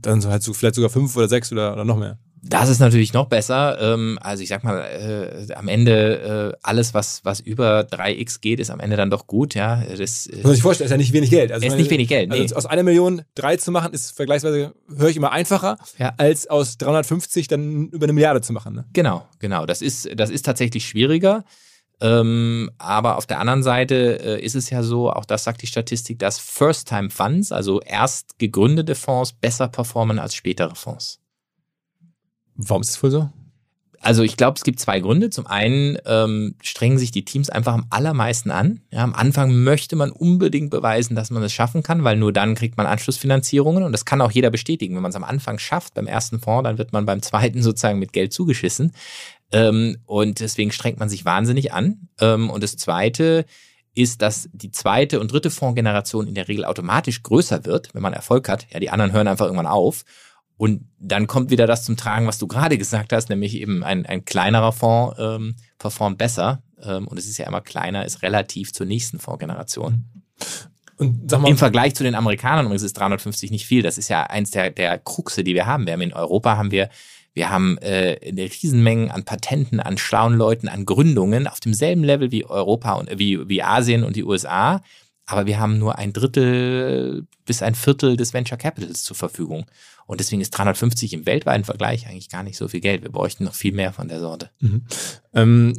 dann 0.00 0.24
halt 0.24 0.42
so 0.42 0.52
vielleicht 0.54 0.74
sogar 0.74 0.90
fünf 0.90 1.16
oder 1.16 1.28
sechs 1.28 1.52
oder, 1.52 1.72
oder 1.72 1.84
noch 1.84 1.96
mehr. 1.96 2.18
Das 2.42 2.68
ist 2.68 2.78
natürlich 2.78 3.12
noch 3.12 3.26
besser. 3.26 3.78
Ähm, 3.80 4.18
also 4.20 4.42
ich 4.42 4.48
sag 4.48 4.64
mal, 4.64 4.78
äh, 4.80 5.52
am 5.54 5.68
Ende 5.68 6.54
äh, 6.54 6.58
alles, 6.62 6.94
was, 6.94 7.24
was 7.24 7.40
über 7.40 7.80
3x 7.80 8.40
geht, 8.40 8.60
ist 8.60 8.70
am 8.70 8.80
Ende 8.80 8.96
dann 8.96 9.10
doch 9.10 9.26
gut. 9.26 9.54
Ja, 9.54 9.82
das, 9.84 10.26
äh, 10.26 10.42
Muss 10.42 10.52
sich 10.52 10.62
vorstellen, 10.62 10.86
ist 10.86 10.92
ja 10.92 10.96
nicht 10.96 11.12
wenig 11.12 11.30
Geld. 11.30 11.52
Also 11.52 11.64
ist 11.64 11.72
meine, 11.72 11.82
nicht 11.82 11.90
wenig 11.90 12.08
Geld. 12.08 12.30
Also 12.30 12.42
nee. 12.42 12.42
Also 12.44 12.56
aus 12.56 12.66
einer 12.66 12.82
Million 12.82 13.22
drei 13.34 13.56
zu 13.56 13.70
machen, 13.70 13.92
ist 13.92 14.12
vergleichsweise, 14.12 14.74
höre 14.94 15.08
ich 15.08 15.16
immer, 15.16 15.32
einfacher, 15.32 15.78
ja. 15.98 16.14
als 16.16 16.46
aus 16.48 16.78
350 16.78 17.48
dann 17.48 17.88
über 17.88 18.04
eine 18.04 18.12
Milliarde 18.12 18.40
zu 18.40 18.52
machen. 18.52 18.74
Ne? 18.74 18.84
Genau, 18.92 19.26
genau. 19.38 19.66
Das 19.66 19.82
ist, 19.82 20.08
das 20.14 20.30
ist 20.30 20.44
tatsächlich 20.44 20.86
schwieriger. 20.86 21.44
Ähm, 22.00 22.70
aber 22.78 23.16
auf 23.16 23.26
der 23.26 23.40
anderen 23.40 23.62
Seite 23.62 24.20
äh, 24.22 24.44
ist 24.44 24.54
es 24.54 24.70
ja 24.70 24.82
so, 24.82 25.10
auch 25.10 25.24
das 25.24 25.44
sagt 25.44 25.62
die 25.62 25.66
Statistik, 25.66 26.18
dass 26.20 26.38
First-Time-Funds, 26.38 27.50
also 27.50 27.80
erst 27.80 28.38
gegründete 28.38 28.94
Fonds, 28.94 29.32
besser 29.32 29.66
performen 29.66 30.20
als 30.20 30.34
spätere 30.36 30.76
Fonds. 30.76 31.18
Warum 32.58 32.82
ist 32.82 32.90
das 32.90 33.02
wohl 33.02 33.10
so? 33.10 33.30
Also 34.00 34.22
ich 34.22 34.36
glaube, 34.36 34.56
es 34.56 34.62
gibt 34.62 34.78
zwei 34.78 35.00
Gründe. 35.00 35.30
Zum 35.30 35.46
einen 35.46 35.98
ähm, 36.06 36.54
strengen 36.62 36.98
sich 36.98 37.10
die 37.10 37.24
Teams 37.24 37.50
einfach 37.50 37.74
am 37.74 37.86
allermeisten 37.90 38.50
an. 38.50 38.80
Ja, 38.92 39.02
am 39.02 39.14
Anfang 39.14 39.64
möchte 39.64 39.96
man 39.96 40.10
unbedingt 40.10 40.70
beweisen, 40.70 41.16
dass 41.16 41.30
man 41.30 41.42
es 41.42 41.52
schaffen 41.52 41.82
kann, 41.82 42.04
weil 42.04 42.16
nur 42.16 42.32
dann 42.32 42.54
kriegt 42.54 42.76
man 42.76 42.86
Anschlussfinanzierungen 42.86 43.82
und 43.82 43.92
das 43.92 44.04
kann 44.04 44.20
auch 44.20 44.30
jeder 44.30 44.50
bestätigen. 44.50 44.94
Wenn 44.94 45.02
man 45.02 45.10
es 45.10 45.16
am 45.16 45.24
Anfang 45.24 45.58
schafft, 45.58 45.94
beim 45.94 46.06
ersten 46.06 46.38
Fonds, 46.38 46.64
dann 46.64 46.78
wird 46.78 46.92
man 46.92 47.06
beim 47.06 47.22
zweiten 47.22 47.62
sozusagen 47.62 47.98
mit 47.98 48.12
Geld 48.12 48.32
zugeschissen. 48.32 48.92
Ähm, 49.50 49.96
und 50.06 50.40
deswegen 50.40 50.70
strengt 50.70 51.00
man 51.00 51.08
sich 51.08 51.24
wahnsinnig 51.24 51.72
an. 51.72 52.08
Ähm, 52.20 52.50
und 52.50 52.62
das 52.62 52.76
Zweite 52.76 53.46
ist, 53.94 54.22
dass 54.22 54.48
die 54.52 54.70
zweite 54.70 55.18
und 55.18 55.32
dritte 55.32 55.50
Fondsgeneration 55.50 56.28
in 56.28 56.34
der 56.34 56.46
Regel 56.46 56.64
automatisch 56.64 57.22
größer 57.24 57.64
wird, 57.64 57.94
wenn 57.94 58.02
man 58.02 58.12
Erfolg 58.12 58.48
hat. 58.48 58.68
Ja, 58.72 58.78
die 58.78 58.90
anderen 58.90 59.12
hören 59.12 59.26
einfach 59.26 59.46
irgendwann 59.46 59.66
auf. 59.66 60.04
Und 60.58 60.88
dann 60.98 61.26
kommt 61.28 61.50
wieder 61.50 61.66
das 61.66 61.84
zum 61.84 61.96
Tragen, 61.96 62.26
was 62.26 62.38
du 62.38 62.46
gerade 62.46 62.76
gesagt 62.76 63.12
hast, 63.12 63.30
nämlich 63.30 63.54
eben 63.54 63.82
ein, 63.84 64.04
ein 64.04 64.24
kleinerer 64.24 64.72
Fonds 64.72 65.16
ähm, 65.18 65.54
performt 65.78 66.18
besser. 66.18 66.62
Ähm, 66.82 67.08
und 67.08 67.16
es 67.16 67.26
ist 67.26 67.38
ja 67.38 67.46
immer 67.46 67.60
kleiner, 67.60 68.04
ist 68.04 68.22
relativ 68.22 68.72
zur 68.72 68.84
nächsten 68.84 69.20
Fondsgeneration. 69.20 70.04
Und 70.96 71.30
sag 71.30 71.40
mal, 71.40 71.48
Im 71.48 71.56
Vergleich 71.56 71.94
zu 71.94 72.02
den 72.02 72.16
Amerikanern 72.16 72.66
übrigens 72.66 72.82
ist 72.82 72.98
350 72.98 73.52
nicht 73.52 73.66
viel. 73.66 73.82
Das 73.82 73.98
ist 73.98 74.08
ja 74.08 74.24
eins 74.24 74.50
der, 74.50 74.70
der 74.70 74.98
Kruxe, 74.98 75.44
die 75.44 75.54
wir 75.54 75.66
haben. 75.66 75.86
Wir 75.86 75.92
haben 75.92 76.00
in 76.00 76.12
Europa 76.12 76.56
haben 76.56 76.72
wir 76.72 76.90
wir 77.38 77.50
haben 77.50 77.78
äh, 77.78 78.18
eine 78.26 78.42
Riesenmenge 78.42 79.14
an 79.14 79.24
Patenten, 79.24 79.78
an 79.78 79.96
schlauen 79.96 80.34
Leuten, 80.34 80.66
an 80.66 80.84
Gründungen 80.84 81.46
auf 81.46 81.60
demselben 81.60 82.02
Level 82.02 82.32
wie 82.32 82.44
Europa 82.44 82.94
und 82.94 83.16
wie, 83.16 83.48
wie 83.48 83.62
Asien 83.62 84.02
und 84.02 84.16
die 84.16 84.24
USA. 84.24 84.82
Aber 85.24 85.46
wir 85.46 85.60
haben 85.60 85.78
nur 85.78 85.98
ein 85.98 86.12
Drittel 86.12 87.28
bis 87.44 87.62
ein 87.62 87.76
Viertel 87.76 88.16
des 88.16 88.34
Venture 88.34 88.58
Capitals 88.58 89.04
zur 89.04 89.14
Verfügung. 89.14 89.66
Und 90.08 90.20
deswegen 90.20 90.40
ist 90.40 90.50
350 90.50 91.12
im 91.12 91.26
weltweiten 91.26 91.64
Vergleich 91.64 92.08
eigentlich 92.08 92.30
gar 92.30 92.42
nicht 92.42 92.56
so 92.56 92.66
viel 92.66 92.80
Geld. 92.80 93.02
Wir 93.02 93.12
bräuchten 93.12 93.44
noch 93.44 93.54
viel 93.54 93.72
mehr 93.72 93.92
von 93.92 94.08
der 94.08 94.20
Sorte. 94.20 94.50
Mhm. 94.58 94.84
Ähm, 95.34 95.74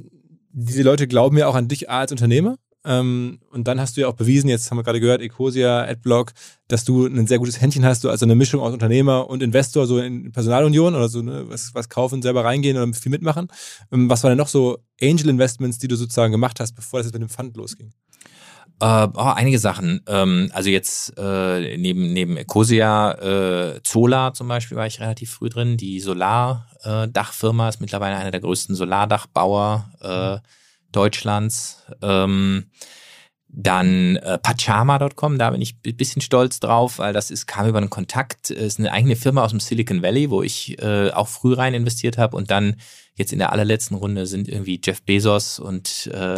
diese 0.52 0.84
Leute 0.84 1.08
glauben 1.08 1.36
ja 1.38 1.48
auch 1.48 1.56
an 1.56 1.68
dich 1.68 1.90
als 1.90 2.12
Unternehmer. 2.12 2.56
Ähm, 2.86 3.40
und 3.50 3.68
dann 3.68 3.82
hast 3.82 3.98
du 3.98 4.02
ja 4.02 4.08
auch 4.08 4.14
bewiesen, 4.14 4.48
jetzt 4.48 4.70
haben 4.70 4.78
wir 4.78 4.84
gerade 4.84 5.00
gehört, 5.00 5.22
Ecosia, 5.22 5.84
Adblock, 5.84 6.32
dass 6.68 6.86
du 6.86 7.08
ein 7.08 7.28
sehr 7.28 7.40
gutes 7.40 7.60
Händchen 7.60 7.84
hast, 7.84 8.04
du 8.04 8.10
also 8.10 8.26
eine 8.26 8.36
Mischung 8.36 8.62
aus 8.62 8.72
Unternehmer 8.72 9.30
und 9.30 9.44
Investor, 9.44 9.88
so 9.88 10.00
in 10.00 10.32
Personalunion 10.32 10.96
oder 10.96 11.10
so, 11.10 11.22
ne, 11.22 11.46
was, 11.50 11.74
was 11.74 11.90
kaufen, 11.90 12.22
selber 12.22 12.46
reingehen 12.46 12.78
oder 12.78 12.94
viel 12.94 13.10
mitmachen. 13.10 13.48
Ähm, 13.92 14.10
was 14.10 14.24
waren 14.24 14.32
denn 14.32 14.38
noch 14.38 14.48
so 14.48 14.78
Angel 15.02 15.28
Investments, 15.30 15.80
die 15.80 15.88
du 15.88 15.96
sozusagen 15.96 16.32
gemacht 16.32 16.60
hast, 16.60 16.74
bevor 16.74 17.00
das 17.00 17.08
jetzt 17.08 17.14
mit 17.14 17.24
dem 17.24 17.30
Fund 17.30 17.58
losging? 17.58 17.92
Äh, 18.82 19.08
oh, 19.14 19.34
einige 19.36 19.60
Sachen. 19.60 20.02
Ähm, 20.08 20.50
also 20.54 20.70
jetzt 20.70 21.14
äh, 21.18 21.78
neben 21.78 22.14
neben 22.14 22.38
Ecosia, 22.38 23.12
äh, 23.76 23.84
Zola 23.84 24.34
zum 24.34 24.48
Beispiel 24.48 24.78
war 24.78 24.88
ich 24.88 25.02
relativ 25.02 25.32
früh 25.32 25.50
drin. 25.50 25.76
Die 25.76 26.00
Solardachfirma 26.00 27.66
äh, 27.66 27.70
ist 27.70 27.82
mittlerweile 27.82 28.16
einer 28.16 28.32
der 28.32 28.40
größten 28.40 28.76
Solardachbauer 28.76 29.92
äh, 30.02 30.48
Deutschlands. 30.92 31.84
Ähm, 32.02 32.72
dann 33.52 34.18
äh, 34.18 34.38
Pachama.com, 34.38 35.40
da 35.40 35.50
bin 35.50 35.62
ich 35.62 35.76
ein 35.86 35.98
bisschen 35.98 36.22
stolz 36.22 36.60
drauf, 36.60 37.00
weil 37.00 37.14
das 37.14 37.32
ist, 37.32 37.48
kam 37.48 37.68
über 37.68 37.80
einen 37.80 37.90
Kontakt, 37.90 38.52
ist 38.52 38.80
eine 38.80 38.92
eigene 38.92 39.16
Firma 39.16 39.44
aus 39.44 39.52
dem 39.52 39.60
Silicon 39.60 40.04
Valley, 40.04 40.30
wo 40.30 40.44
ich 40.44 40.80
äh, 40.82 41.10
auch 41.10 41.28
früh 41.28 41.54
rein 41.54 41.74
investiert 41.74 42.18
habe 42.18 42.38
und 42.38 42.52
dann 42.52 42.76
jetzt 43.16 43.34
in 43.34 43.40
der 43.40 43.52
allerletzten 43.52 43.98
Runde 43.98 44.26
sind 44.26 44.48
irgendwie 44.48 44.80
Jeff 44.84 45.02
Bezos 45.02 45.60
und, 45.60 46.10
äh, 46.14 46.36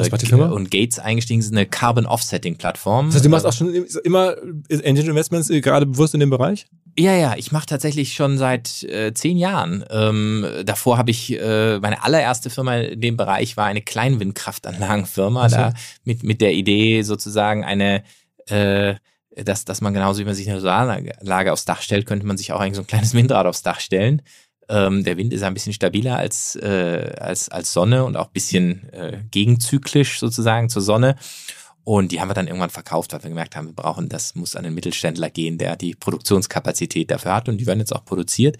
und 0.52 0.72
Gates 0.72 1.00
eingestiegen. 1.00 1.40
Ist 1.40 1.52
eine 1.52 1.66
Carbon 1.66 2.06
Offsetting 2.06 2.58
Plattform. 2.58 3.08
Das 3.08 3.16
heißt, 3.16 3.26
du 3.26 3.30
machst 3.30 3.46
auch 3.46 3.54
schon 3.54 3.74
immer 4.04 4.36
Angel 4.84 5.10
Investments 5.10 5.50
äh, 5.50 5.62
gerade 5.62 5.86
bewusst 5.86 6.14
in 6.14 6.20
dem 6.22 6.32
Bereich? 6.32 6.66
Ja, 6.98 7.16
ja, 7.16 7.36
ich 7.38 7.52
mache 7.52 7.66
tatsächlich 7.66 8.14
schon 8.14 8.38
seit 8.38 8.84
äh, 8.84 9.14
zehn 9.14 9.38
Jahren. 9.38 9.86
Ähm, 9.90 10.46
davor 10.66 10.98
habe 10.98 11.12
ich, 11.12 11.32
äh, 11.40 11.80
meine 11.80 12.04
allererste 12.04 12.50
Firma 12.50 12.78
in 12.78 13.00
dem 13.00 13.18
Bereich 13.18 13.56
war 13.56 13.66
eine 13.66 13.82
Kleinwindkraftanlagenfirma, 13.82 15.50
so. 15.50 15.56
da 15.56 15.74
mit, 16.04 16.24
mit 16.24 16.42
der 16.42 16.54
Idee 16.54 17.02
sozusagen 17.04 17.64
eine, 17.64 18.04
äh, 18.48 18.96
dass, 19.36 19.64
dass 19.64 19.80
man 19.80 19.94
genauso 19.94 20.20
wie 20.20 20.26
man 20.26 20.36
sich 20.36 20.50
eine 20.50 20.60
Solaranlage 20.60 21.54
aufs 21.54 21.66
Dach 21.66 21.82
stellt, 21.82 22.06
könnte 22.06 22.26
man 22.26 22.38
sich 22.38 22.52
auch 22.52 22.60
eigentlich 22.60 22.76
so 22.76 22.82
ein 22.82 22.88
kleines 22.88 23.14
Windrad 23.14 23.46
aufs 23.46 23.64
Dach 23.64 23.80
stellen. 23.80 24.22
Ähm, 24.68 25.04
der 25.04 25.18
Wind 25.18 25.34
ist 25.34 25.44
ein 25.44 25.54
bisschen 25.54 25.74
stabiler 25.74 26.18
als, 26.18 26.56
äh, 26.56 27.14
als, 27.20 27.50
als 27.50 27.72
Sonne 27.74 28.04
und 28.04 28.18
auch 28.18 28.28
ein 28.28 28.34
bisschen 28.34 28.90
äh, 28.94 29.20
gegenzyklisch 29.32 30.20
sozusagen 30.20 30.70
zur 30.70 30.82
Sonne. 30.82 31.16
Und 31.84 32.12
die 32.12 32.22
haben 32.22 32.30
wir 32.30 32.34
dann 32.34 32.48
irgendwann 32.48 32.70
verkauft, 32.70 33.14
weil 33.14 33.24
wir 33.24 33.30
gemerkt 33.30 33.56
haben, 33.56 33.68
wir 33.68 33.74
brauchen, 33.74 34.08
das 34.08 34.36
muss 34.36 34.56
an 34.56 34.64
den 34.64 34.74
Mittelständler 34.74 35.30
gehen, 35.30 35.58
der 35.58 35.76
die 35.76 35.96
Produktionskapazität 35.96 37.10
dafür 37.10 37.34
hat 37.34 37.50
und 37.50 37.58
die 37.58 37.66
werden 37.66 37.80
jetzt 37.80 37.96
auch 37.96 38.06
produziert. 38.06 38.58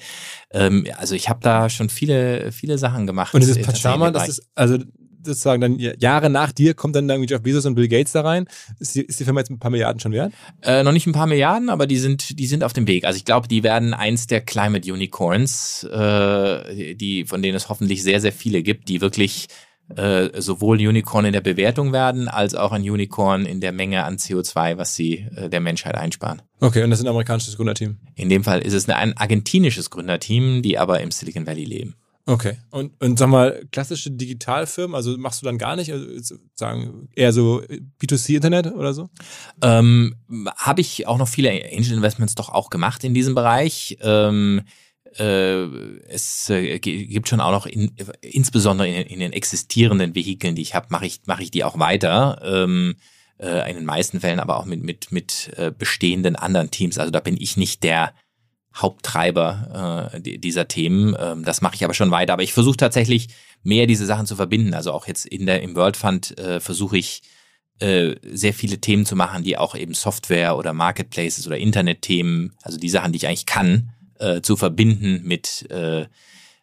Ähm, 0.52 0.88
also 0.98 1.14
ich 1.14 1.30
habe 1.30 1.40
da 1.42 1.70
schon 1.70 1.90
viele, 1.90 2.52
viele 2.52 2.78
Sachen 2.78 3.06
gemacht. 3.06 3.34
Und 3.34 3.42
dieses 3.42 3.62
Pachama, 3.62 4.12
das 4.12 4.30
ist, 4.30 4.50
also 4.56 4.80
sozusagen 5.24 5.62
dann 5.62 5.78
Jahre 5.78 6.30
nach 6.30 6.52
dir 6.52 6.74
kommt 6.74 6.96
dann 6.96 7.10
irgendwie 7.10 7.32
Jeff 7.32 7.42
Bezos 7.42 7.66
und 7.66 7.76
Bill 7.76 7.88
Gates 7.88 8.12
da 8.12 8.22
rein. 8.22 8.48
Ist 8.80 8.96
die, 8.96 9.02
ist 9.02 9.20
die 9.20 9.24
Firma 9.24 9.42
jetzt 9.42 9.52
ein 9.52 9.60
paar 9.60 9.72
Milliarden 9.72 10.00
schon 10.00 10.12
wert? 10.12 10.34
Äh, 10.62 10.84
noch 10.84 10.92
nicht 10.92 11.08
ein 11.08 11.14
paar 11.14 11.28
Milliarden, 11.28 11.70
aber 11.70 11.88
die 11.88 11.98
sind, 11.98 12.40
die 12.40 12.48
sind 12.48 12.64
auf 12.64 12.74
dem 12.74 12.88
Weg. 12.88 13.06
Also 13.06 13.18
ich 13.18 13.26
glaube, 13.26 13.48
die 13.48 13.64
werden 13.64 13.94
eins 13.94 14.28
der 14.28 14.42
Climate 14.42 14.92
Unicorns, 14.92 15.84
äh, 15.84 16.96
die, 16.96 17.26
von 17.26 17.42
denen 17.42 17.56
es 17.56 17.70
hoffentlich 17.70 18.04
sehr, 18.04 18.20
sehr 18.20 18.34
viele 18.34 18.64
gibt, 18.64 18.90
die 18.90 19.02
wirklich 19.02 19.48
äh, 19.96 20.42
sowohl 20.42 20.78
Unicorn 20.78 21.26
in 21.26 21.34
der 21.34 21.42
Bewertung 21.42 21.92
werden, 21.92 22.28
als 22.28 22.56
auch 22.56 22.72
ein 22.72 22.82
Unicorn 22.82 23.46
in 23.46 23.62
der 23.62 23.72
Menge 23.72 24.04
an 24.04 24.18
CO2, 24.18 24.78
was 24.78 24.96
sie 24.96 25.28
äh, 25.36 25.50
der 25.50 25.60
Menschheit 25.60 25.96
einsparen. 25.96 26.42
Okay, 26.60 26.84
und 26.84 26.90
das 26.90 27.00
ist 27.00 27.06
ein 27.06 27.10
amerikanisches 27.10 27.58
Gründerteam? 27.58 27.98
In 28.16 28.30
dem 28.30 28.44
Fall 28.44 28.62
ist 28.62 28.74
es 28.74 28.88
ein 28.88 29.18
argentinisches 29.18 29.90
Gründerteam, 29.90 30.62
die 30.62 30.78
aber 30.78 31.02
im 31.02 31.12
Silicon 31.12 31.46
Valley 31.46 31.66
leben. 31.66 31.96
Okay. 32.26 32.58
Und, 32.70 32.94
und 33.02 33.18
sag 33.18 33.30
mal, 33.30 33.66
klassische 33.72 34.12
Digitalfirmen, 34.12 34.96
also 34.96 35.18
machst 35.18 35.42
du 35.42 35.46
dann 35.46 35.58
gar 35.58 35.76
nicht, 35.76 35.92
also 35.92 36.36
sagen 36.54 37.10
eher 37.16 37.34
so 37.34 37.64
B2C-Internet 38.02 38.74
oder 38.74 38.94
so? 38.94 39.10
Ähm, 39.62 40.16
Habe 40.56 40.82
ich 40.82 41.08
auch 41.08 41.18
noch 41.18 41.28
viele 41.28 41.50
Angel 41.50 41.94
Investments 41.94 42.36
doch 42.36 42.50
auch 42.50 42.70
gemacht 42.70 43.04
in 43.04 43.14
diesem 43.14 43.36
Bereich. 43.36 43.98
Ähm, 44.02 44.62
äh, 45.18 45.66
es 46.08 46.50
äh, 46.50 46.80
gibt 46.80 47.28
schon 47.28 47.42
auch 47.42 47.52
noch 47.52 47.66
in, 47.66 47.92
insbesondere 48.22 48.88
in, 48.88 49.08
in, 49.08 49.20
den 49.20 49.34
existierenden 49.34 50.16
Vehikeln, 50.16 50.56
die 50.56 50.62
ich 50.62 50.76
habe, 50.76 50.88
mache 50.90 51.06
ich, 51.06 51.22
mach 51.26 51.40
ich 51.40 51.52
die 51.52 51.64
auch 51.64 51.80
weiter. 51.80 52.42
Ähm, 52.44 52.96
äh, 53.40 53.70
in 53.70 53.76
den 53.76 53.86
meisten 53.86 54.20
Fällen 54.22 54.40
aber 54.40 54.58
auch 54.58 54.66
mit, 54.66 54.84
mit, 54.84 55.12
mit 55.12 55.52
äh, 55.58 55.72
bestehenden 55.78 56.36
anderen 56.36 56.72
Teams. 56.72 56.98
Also 56.98 57.12
da 57.12 57.20
bin 57.20 57.38
ich 57.38 57.58
nicht 57.58 57.84
der 57.84 58.14
Haupttreiber 58.74 60.12
äh, 60.14 60.38
dieser 60.38 60.68
Themen. 60.68 61.16
Ähm, 61.20 61.44
das 61.44 61.62
mache 61.62 61.76
ich 61.76 61.84
aber 61.84 61.94
schon 61.94 62.12
weiter. 62.12 62.34
Aber 62.34 62.44
ich 62.44 62.54
versuche 62.54 62.78
tatsächlich 62.78 63.30
mehr 63.64 63.88
diese 63.88 64.06
Sachen 64.06 64.28
zu 64.28 64.36
verbinden. 64.36 64.74
Also 64.74 64.94
auch 64.94 65.08
jetzt 65.08 65.26
in 65.26 65.46
der 65.46 65.62
im 65.62 65.76
World 65.76 65.98
Fund 65.98 66.38
äh, 66.38 66.60
versuche 66.60 66.98
ich 66.98 67.24
äh, 67.80 68.16
sehr 68.24 68.54
viele 68.54 68.80
Themen 68.80 69.06
zu 69.06 69.16
machen, 69.16 69.44
die 69.44 69.58
auch 69.58 69.76
eben 69.76 69.94
Software 69.94 70.56
oder 70.56 70.72
Marketplaces 70.72 71.48
oder 71.48 71.58
Internetthemen, 71.58 72.54
also 72.62 72.78
die 72.78 72.90
Sachen, 72.90 73.12
die 73.12 73.18
ich 73.18 73.28
eigentlich 73.28 73.48
kann, 73.48 73.92
äh, 74.22 74.42
zu 74.42 74.56
verbinden 74.56 75.22
mit 75.24 75.70
äh, 75.70 76.06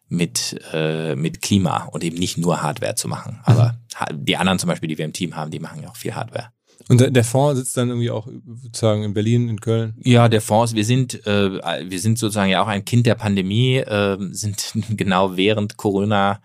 mit 0.07 0.59
äh, 0.73 1.15
mit 1.15 1.41
Klima 1.41 1.85
und 1.85 2.03
eben 2.03 2.17
nicht 2.17 2.37
nur 2.37 2.61
Hardware 2.61 2.95
zu 2.95 3.07
machen. 3.07 3.39
Aber 3.43 3.77
mhm. 4.09 4.25
die 4.25 4.37
anderen 4.37 4.59
zum 4.59 4.69
Beispiel, 4.69 4.89
die 4.89 4.97
wir 4.97 5.05
im 5.05 5.13
Team 5.13 5.35
haben, 5.35 5.51
die 5.51 5.59
machen 5.59 5.83
ja 5.83 5.89
auch 5.89 5.97
viel 5.97 6.15
Hardware. 6.15 6.51
Und 6.87 7.15
der 7.15 7.23
Fonds 7.23 7.59
sitzt 7.59 7.77
dann 7.77 7.89
irgendwie 7.89 8.09
auch 8.09 8.27
sozusagen 8.63 9.03
in 9.03 9.13
Berlin, 9.13 9.47
in 9.47 9.61
Köln? 9.61 9.93
Ja, 10.03 10.27
der 10.27 10.41
Fonds, 10.41 10.73
wir 10.73 10.85
sind, 10.85 11.25
äh, 11.27 11.87
wir 11.87 11.99
sind 11.99 12.17
sozusagen 12.17 12.49
ja 12.49 12.63
auch 12.63 12.67
ein 12.67 12.83
Kind 12.83 13.05
der 13.05 13.13
Pandemie, 13.13 13.75
äh, 13.75 14.17
sind 14.31 14.73
genau 14.89 15.37
während 15.37 15.77
Corona 15.77 16.41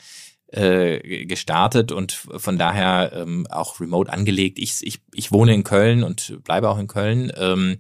äh, 0.49 1.25
gestartet 1.25 1.93
und 1.93 2.13
von 2.13 2.59
daher 2.59 3.13
ähm, 3.15 3.47
auch 3.49 3.81
remote 3.81 4.13
angelegt. 4.13 4.59
Ich, 4.59 4.77
ich, 4.83 5.01
ich 5.15 5.33
wohne 5.33 5.55
in 5.55 5.65
Köln 5.65 6.05
und 6.05 6.45
bleibe 6.45 6.69
auch 6.69 6.79
in 6.79 6.89
Köln. 6.89 7.33
Ähm, 7.37 7.79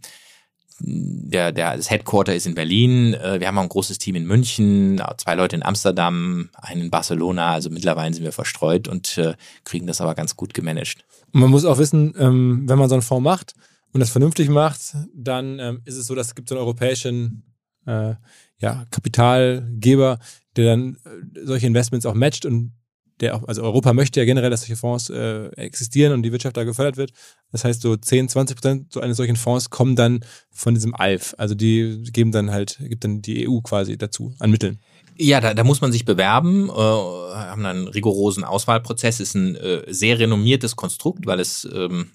der, 0.80 1.52
der, 1.52 1.76
das 1.76 1.90
Headquarter 1.90 2.34
ist 2.34 2.46
in 2.46 2.54
Berlin. 2.54 3.14
Äh, 3.14 3.40
wir 3.40 3.46
haben 3.46 3.58
auch 3.58 3.62
ein 3.62 3.68
großes 3.68 3.98
Team 3.98 4.16
in 4.16 4.26
München, 4.26 5.00
zwei 5.18 5.34
Leute 5.34 5.56
in 5.56 5.62
Amsterdam, 5.62 6.50
einen 6.54 6.82
in 6.82 6.90
Barcelona. 6.90 7.52
Also 7.52 7.70
mittlerweile 7.70 8.12
sind 8.12 8.24
wir 8.24 8.32
verstreut 8.32 8.88
und 8.88 9.18
äh, 9.18 9.34
kriegen 9.64 9.86
das 9.86 10.00
aber 10.00 10.14
ganz 10.14 10.36
gut 10.36 10.54
gemanagt. 10.54 11.04
Und 11.32 11.40
man 11.40 11.50
muss 11.50 11.64
auch 11.64 11.78
wissen, 11.78 12.14
ähm, 12.18 12.68
wenn 12.68 12.78
man 12.78 12.88
so 12.88 12.94
einen 12.94 13.02
Fonds 13.02 13.24
macht 13.24 13.54
und 13.92 14.00
das 14.00 14.10
vernünftig 14.10 14.48
macht, 14.48 14.96
dann 15.14 15.58
ähm, 15.58 15.82
ist 15.84 15.96
es 15.96 16.06
so, 16.06 16.14
dass 16.14 16.28
es 16.28 16.34
gibt 16.34 16.48
so 16.48 16.56
einen 16.56 16.62
europäischen 16.62 17.44
äh, 17.86 18.14
ja, 18.58 18.84
Kapitalgeber, 18.90 20.18
der 20.56 20.64
dann 20.64 20.96
äh, 21.04 21.44
solche 21.44 21.66
Investments 21.66 22.06
auch 22.06 22.14
matcht 22.14 22.46
und 22.46 22.72
der 23.20 23.36
auch, 23.36 23.46
also 23.46 23.62
Europa 23.62 23.92
möchte 23.92 24.20
ja 24.20 24.26
generell, 24.26 24.50
dass 24.50 24.60
solche 24.62 24.76
Fonds 24.76 25.10
äh, 25.10 25.46
existieren 25.56 26.12
und 26.12 26.22
die 26.22 26.32
Wirtschaft 26.32 26.56
da 26.56 26.64
gefördert 26.64 26.96
wird. 26.96 27.12
Das 27.52 27.64
heißt, 27.64 27.82
so 27.82 27.96
10, 27.96 28.28
20 28.28 28.56
Prozent 28.56 28.92
so 28.92 29.00
eines 29.00 29.16
solchen 29.16 29.36
Fonds 29.36 29.70
kommen 29.70 29.94
dann 29.96 30.24
von 30.50 30.74
diesem 30.74 30.94
ALF. 30.94 31.34
Also 31.38 31.54
die 31.54 32.02
geben 32.12 32.32
dann 32.32 32.50
halt, 32.50 32.78
gibt 32.80 33.04
dann 33.04 33.22
die 33.22 33.48
EU 33.48 33.60
quasi 33.60 33.96
dazu 33.96 34.34
an 34.40 34.50
Mitteln. 34.50 34.80
Ja, 35.16 35.40
da, 35.40 35.54
da 35.54 35.62
muss 35.62 35.80
man 35.80 35.92
sich 35.92 36.04
bewerben, 36.04 36.68
äh, 36.68 36.72
haben 36.72 37.64
einen 37.64 37.86
rigorosen 37.86 38.42
Auswahlprozess, 38.42 39.20
ist 39.20 39.34
ein 39.34 39.54
äh, 39.54 39.84
sehr 39.88 40.18
renommiertes 40.18 40.74
Konstrukt, 40.74 41.26
weil 41.26 41.38
es 41.38 41.68
ähm, 41.72 42.10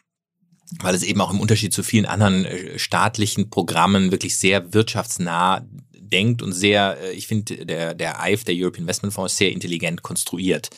weil 0.77 0.93
es 0.93 1.03
eben 1.03 1.19
auch 1.21 1.31
im 1.31 1.39
Unterschied 1.39 1.73
zu 1.73 1.81
vielen 1.81 2.05
anderen 2.05 2.45
äh, 2.45 2.77
staatlichen 2.77 3.49
Programmen 3.49 4.11
wirklich 4.11 4.37
sehr 4.37 4.73
wirtschaftsnah 4.73 5.65
denkt 6.09 6.41
und 6.41 6.53
sehr, 6.53 6.97
äh, 7.01 7.11
ich 7.11 7.27
finde, 7.27 7.65
der, 7.65 7.93
der 7.93 8.21
EIF, 8.21 8.43
der 8.43 8.55
European 8.57 8.83
Investment 8.83 9.13
Fonds, 9.13 9.37
sehr 9.37 9.51
intelligent 9.51 10.01
konstruiert. 10.01 10.69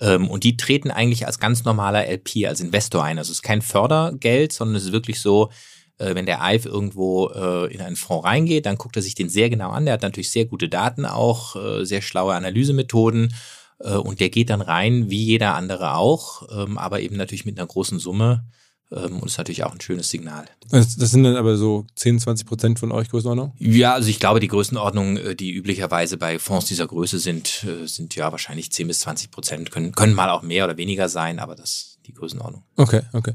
Ähm, 0.00 0.28
und 0.28 0.44
die 0.44 0.56
treten 0.56 0.90
eigentlich 0.90 1.26
als 1.26 1.38
ganz 1.38 1.64
normaler 1.64 2.06
LP, 2.06 2.46
als 2.46 2.60
Investor 2.60 3.04
ein. 3.04 3.18
Also 3.18 3.30
es 3.30 3.38
ist 3.38 3.42
kein 3.42 3.62
Fördergeld, 3.62 4.52
sondern 4.52 4.76
es 4.76 4.84
ist 4.84 4.92
wirklich 4.92 5.20
so, 5.20 5.50
äh, 5.98 6.14
wenn 6.14 6.26
der 6.26 6.42
EIF 6.42 6.66
irgendwo 6.66 7.28
äh, 7.28 7.72
in 7.72 7.80
einen 7.80 7.96
Fonds 7.96 8.24
reingeht, 8.24 8.66
dann 8.66 8.76
guckt 8.76 8.96
er 8.96 9.02
sich 9.02 9.14
den 9.14 9.28
sehr 9.28 9.50
genau 9.50 9.70
an. 9.70 9.84
Der 9.84 9.94
hat 9.94 10.02
natürlich 10.02 10.30
sehr 10.30 10.46
gute 10.46 10.68
Daten 10.68 11.06
auch, 11.06 11.56
sehr 11.82 12.02
schlaue 12.02 12.34
Analysemethoden 12.34 13.34
und 13.78 14.20
der 14.20 14.30
geht 14.30 14.50
dann 14.50 14.60
rein, 14.60 15.10
wie 15.10 15.24
jeder 15.24 15.54
andere 15.54 15.96
auch, 15.96 16.48
ähm, 16.52 16.78
aber 16.78 17.00
eben 17.00 17.16
natürlich 17.16 17.44
mit 17.44 17.58
einer 17.58 17.66
großen 17.66 17.98
Summe 17.98 18.44
und 18.92 19.24
ist 19.24 19.38
natürlich 19.38 19.64
auch 19.64 19.72
ein 19.72 19.80
schönes 19.80 20.10
Signal. 20.10 20.44
Das, 20.70 20.96
das, 20.96 21.10
sind 21.10 21.24
dann 21.24 21.36
aber 21.36 21.56
so 21.56 21.86
10, 21.94 22.20
20 22.20 22.46
Prozent 22.46 22.78
von 22.78 22.92
euch 22.92 23.08
Größenordnung? 23.08 23.52
Ja, 23.58 23.94
also 23.94 24.08
ich 24.08 24.20
glaube, 24.20 24.40
die 24.40 24.48
Größenordnung, 24.48 25.16
äh, 25.16 25.34
die 25.34 25.52
üblicherweise 25.52 26.16
bei 26.16 26.38
Fonds 26.38 26.66
dieser 26.66 26.86
Größe 26.86 27.18
sind, 27.18 27.64
äh, 27.64 27.86
sind 27.86 28.14
ja 28.14 28.30
wahrscheinlich 28.30 28.72
10 28.72 28.88
bis 28.88 29.00
20 29.00 29.30
Prozent. 29.30 29.70
Können, 29.70 29.92
können 29.92 30.14
mal 30.14 30.30
auch 30.30 30.42
mehr 30.42 30.64
oder 30.64 30.76
weniger 30.76 31.08
sein, 31.08 31.38
aber 31.38 31.54
das 31.54 31.92
die 32.06 32.12
Größenordnung. 32.12 32.64
Okay, 32.76 33.02
okay. 33.12 33.34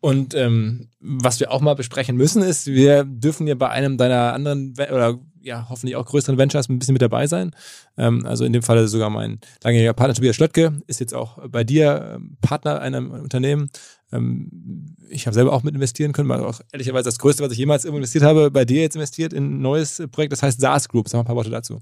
Und 0.00 0.34
ähm, 0.34 0.88
was 1.00 1.40
wir 1.40 1.50
auch 1.50 1.60
mal 1.60 1.74
besprechen 1.74 2.16
müssen, 2.16 2.42
ist, 2.42 2.66
wir 2.66 3.04
dürfen 3.04 3.46
ja 3.46 3.54
bei 3.54 3.68
einem 3.68 3.96
deiner 3.96 4.32
anderen 4.32 4.72
oder 4.72 5.18
ja, 5.42 5.66
hoffentlich 5.68 5.96
auch 5.96 6.06
größeren 6.06 6.38
Ventures 6.38 6.68
ein 6.68 6.78
bisschen 6.78 6.92
mit 6.92 7.02
dabei 7.02 7.26
sein. 7.26 7.54
Ähm, 7.96 8.26
also 8.26 8.44
in 8.44 8.52
dem 8.52 8.62
Fall 8.62 8.86
sogar 8.88 9.10
mein 9.10 9.40
langjähriger 9.62 9.94
Partner 9.94 10.14
Tobias 10.14 10.36
Schlöttke 10.36 10.80
ist 10.86 11.00
jetzt 11.00 11.14
auch 11.14 11.38
bei 11.48 11.64
dir 11.64 12.14
ähm, 12.14 12.36
Partner 12.40 12.80
einem 12.80 13.10
Unternehmen. 13.10 13.70
Ähm, 14.12 14.96
ich 15.10 15.26
habe 15.26 15.34
selber 15.34 15.52
auch 15.52 15.62
mit 15.62 15.74
investieren 15.74 16.12
können, 16.12 16.28
weil 16.28 16.40
auch 16.40 16.60
ehrlicherweise 16.72 17.04
das 17.04 17.18
Größte, 17.18 17.42
was 17.42 17.52
ich 17.52 17.58
jemals 17.58 17.84
investiert 17.84 18.24
habe, 18.24 18.50
bei 18.50 18.64
dir 18.64 18.82
jetzt 18.82 18.96
investiert 18.96 19.32
in 19.32 19.44
ein 19.44 19.60
neues 19.60 20.02
Projekt, 20.10 20.32
das 20.32 20.42
heißt 20.42 20.60
SaaS 20.60 20.88
Group. 20.88 21.08
Sag 21.08 21.18
mal 21.18 21.22
ein 21.22 21.26
paar 21.26 21.36
Worte 21.36 21.50
dazu. 21.50 21.80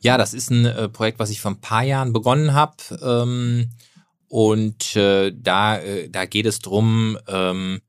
Ja, 0.00 0.18
das 0.18 0.34
ist 0.34 0.50
ein 0.50 0.64
äh, 0.66 0.88
Projekt, 0.88 1.18
was 1.18 1.30
ich 1.30 1.40
vor 1.40 1.50
ein 1.50 1.60
paar 1.60 1.82
Jahren 1.82 2.12
begonnen 2.12 2.54
habe. 2.54 2.76
Ähm, 3.02 3.70
und 4.28 4.96
äh, 4.96 5.32
da, 5.32 5.78
äh, 5.78 6.08
da 6.08 6.24
geht 6.24 6.46
es 6.46 6.58
drum, 6.58 7.18
ähm, 7.28 7.80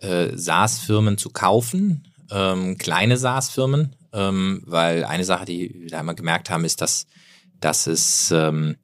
äh, 0.00 0.36
SaaS-Firmen 0.36 1.18
zu 1.18 1.30
kaufen, 1.30 2.08
ähm, 2.30 2.78
kleine 2.78 3.16
SaaS-Firmen, 3.16 3.96
ähm, 4.12 4.62
weil 4.66 5.04
eine 5.04 5.24
Sache, 5.24 5.44
die 5.44 5.74
wir 5.74 5.90
da 5.90 6.00
immer 6.00 6.14
gemerkt 6.14 6.50
haben, 6.50 6.64
ist, 6.64 6.80
dass, 6.80 7.06
dass 7.60 7.86
es 7.86 8.30
ähm, 8.30 8.76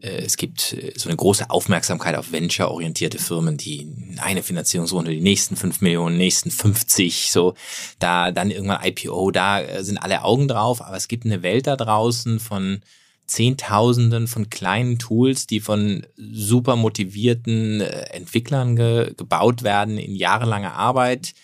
äh, 0.00 0.22
es 0.24 0.36
gibt 0.36 0.72
äh, 0.72 0.92
so 0.96 1.08
eine 1.08 1.16
große 1.16 1.50
Aufmerksamkeit 1.50 2.14
auf 2.14 2.32
venture-orientierte 2.32 3.18
Firmen, 3.18 3.56
die 3.56 4.16
eine 4.18 4.42
Finanzierungsrunde, 4.42 5.10
die 5.10 5.20
nächsten 5.20 5.56
fünf 5.56 5.80
Millionen, 5.80 6.16
nächsten 6.16 6.50
50, 6.50 7.30
so, 7.30 7.54
da 7.98 8.30
dann 8.30 8.50
irgendwann 8.50 8.84
IPO, 8.84 9.30
da 9.30 9.60
äh, 9.60 9.84
sind 9.84 9.98
alle 9.98 10.22
Augen 10.22 10.48
drauf, 10.48 10.82
aber 10.82 10.96
es 10.96 11.08
gibt 11.08 11.24
eine 11.24 11.42
Welt 11.42 11.66
da 11.66 11.76
draußen 11.76 12.40
von 12.40 12.80
Zehntausenden 13.26 14.26
von 14.26 14.48
kleinen 14.48 14.98
Tools, 14.98 15.46
die 15.46 15.60
von 15.60 16.06
super 16.16 16.76
motivierten 16.76 17.82
Entwicklern 17.82 18.74
ge 18.74 19.12
gebaut 19.18 19.62
werden 19.62 19.98
in 19.98 20.14
jahrelanger 20.14 20.72
Arbeit. 20.72 21.34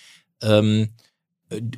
Ähm, 0.41 0.95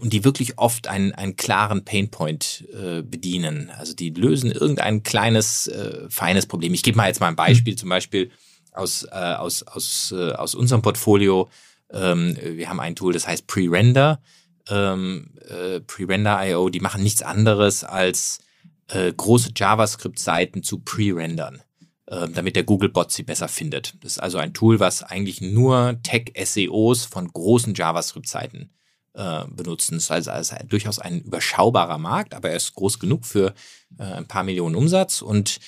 und 0.01 0.12
die 0.12 0.24
wirklich 0.24 0.59
oft 0.59 0.89
einen, 0.89 1.12
einen 1.12 1.37
klaren 1.37 1.85
Painpoint 1.85 2.66
äh, 2.72 3.03
bedienen. 3.03 3.70
Also 3.77 3.95
die 3.95 4.11
lösen 4.11 4.51
irgendein 4.51 5.03
kleines, 5.03 5.66
äh, 5.66 6.07
feines 6.09 6.47
Problem. 6.47 6.74
Ich 6.74 6.83
gebe 6.83 6.97
mal 6.97 7.09
jetzt 7.09 7.20
mal 7.20 7.29
ein 7.29 7.37
Beispiel, 7.37 7.74
mhm. 7.74 7.79
zum 7.79 7.89
Beispiel 7.89 8.31
aus, 8.72 9.05
äh, 9.05 9.14
aus, 9.14 9.62
aus, 9.62 10.12
äh, 10.16 10.33
aus 10.33 10.55
unserem 10.55 10.83
Portfolio. 10.83 11.49
Ähm, 11.91 12.37
wir 12.41 12.68
haben 12.68 12.81
ein 12.81 12.97
Tool, 12.97 13.12
das 13.12 13.27
heißt 13.27 13.47
Pre-Render. 13.47 14.20
Ähm, 14.68 15.35
äh, 15.49 15.81
Pre-Render.io, 15.81 16.68
die 16.68 16.81
machen 16.81 17.03
nichts 17.03 17.22
anderes 17.22 17.85
als 17.85 18.41
äh, 18.89 19.12
große 19.12 19.51
JavaScript-Seiten 19.57 20.62
zu 20.62 20.81
pre-rendern 20.81 21.62
ähm, 22.09 22.33
damit 22.35 22.57
der 22.57 22.62
Googlebot 22.62 23.11
sie 23.11 23.24
besser 23.24 23.49
findet. 23.49 23.97
Das 24.01 24.12
ist 24.12 24.18
also 24.18 24.39
ein 24.39 24.55
Tool, 24.55 24.81
was 24.81 25.03
eigentlich 25.03 25.41
nur 25.41 25.99
Tech-SEOs 26.03 27.05
von 27.05 27.29
großen 27.29 27.74
JavaScript-Seiten 27.74 28.70
äh, 29.16 29.44
benutzen. 29.48 29.94
Das 29.94 30.04
ist 30.04 30.10
also, 30.10 30.30
also 30.30 30.56
durchaus 30.68 30.98
ein 30.98 31.22
überschaubarer 31.22 31.98
Markt, 31.98 32.34
aber 32.34 32.50
er 32.50 32.56
ist 32.56 32.74
groß 32.74 32.98
genug 32.98 33.24
für 33.24 33.54
äh, 33.98 34.04
ein 34.04 34.28
paar 34.28 34.44
Millionen 34.44 34.76
Umsatz. 34.76 35.22
Und 35.22 35.58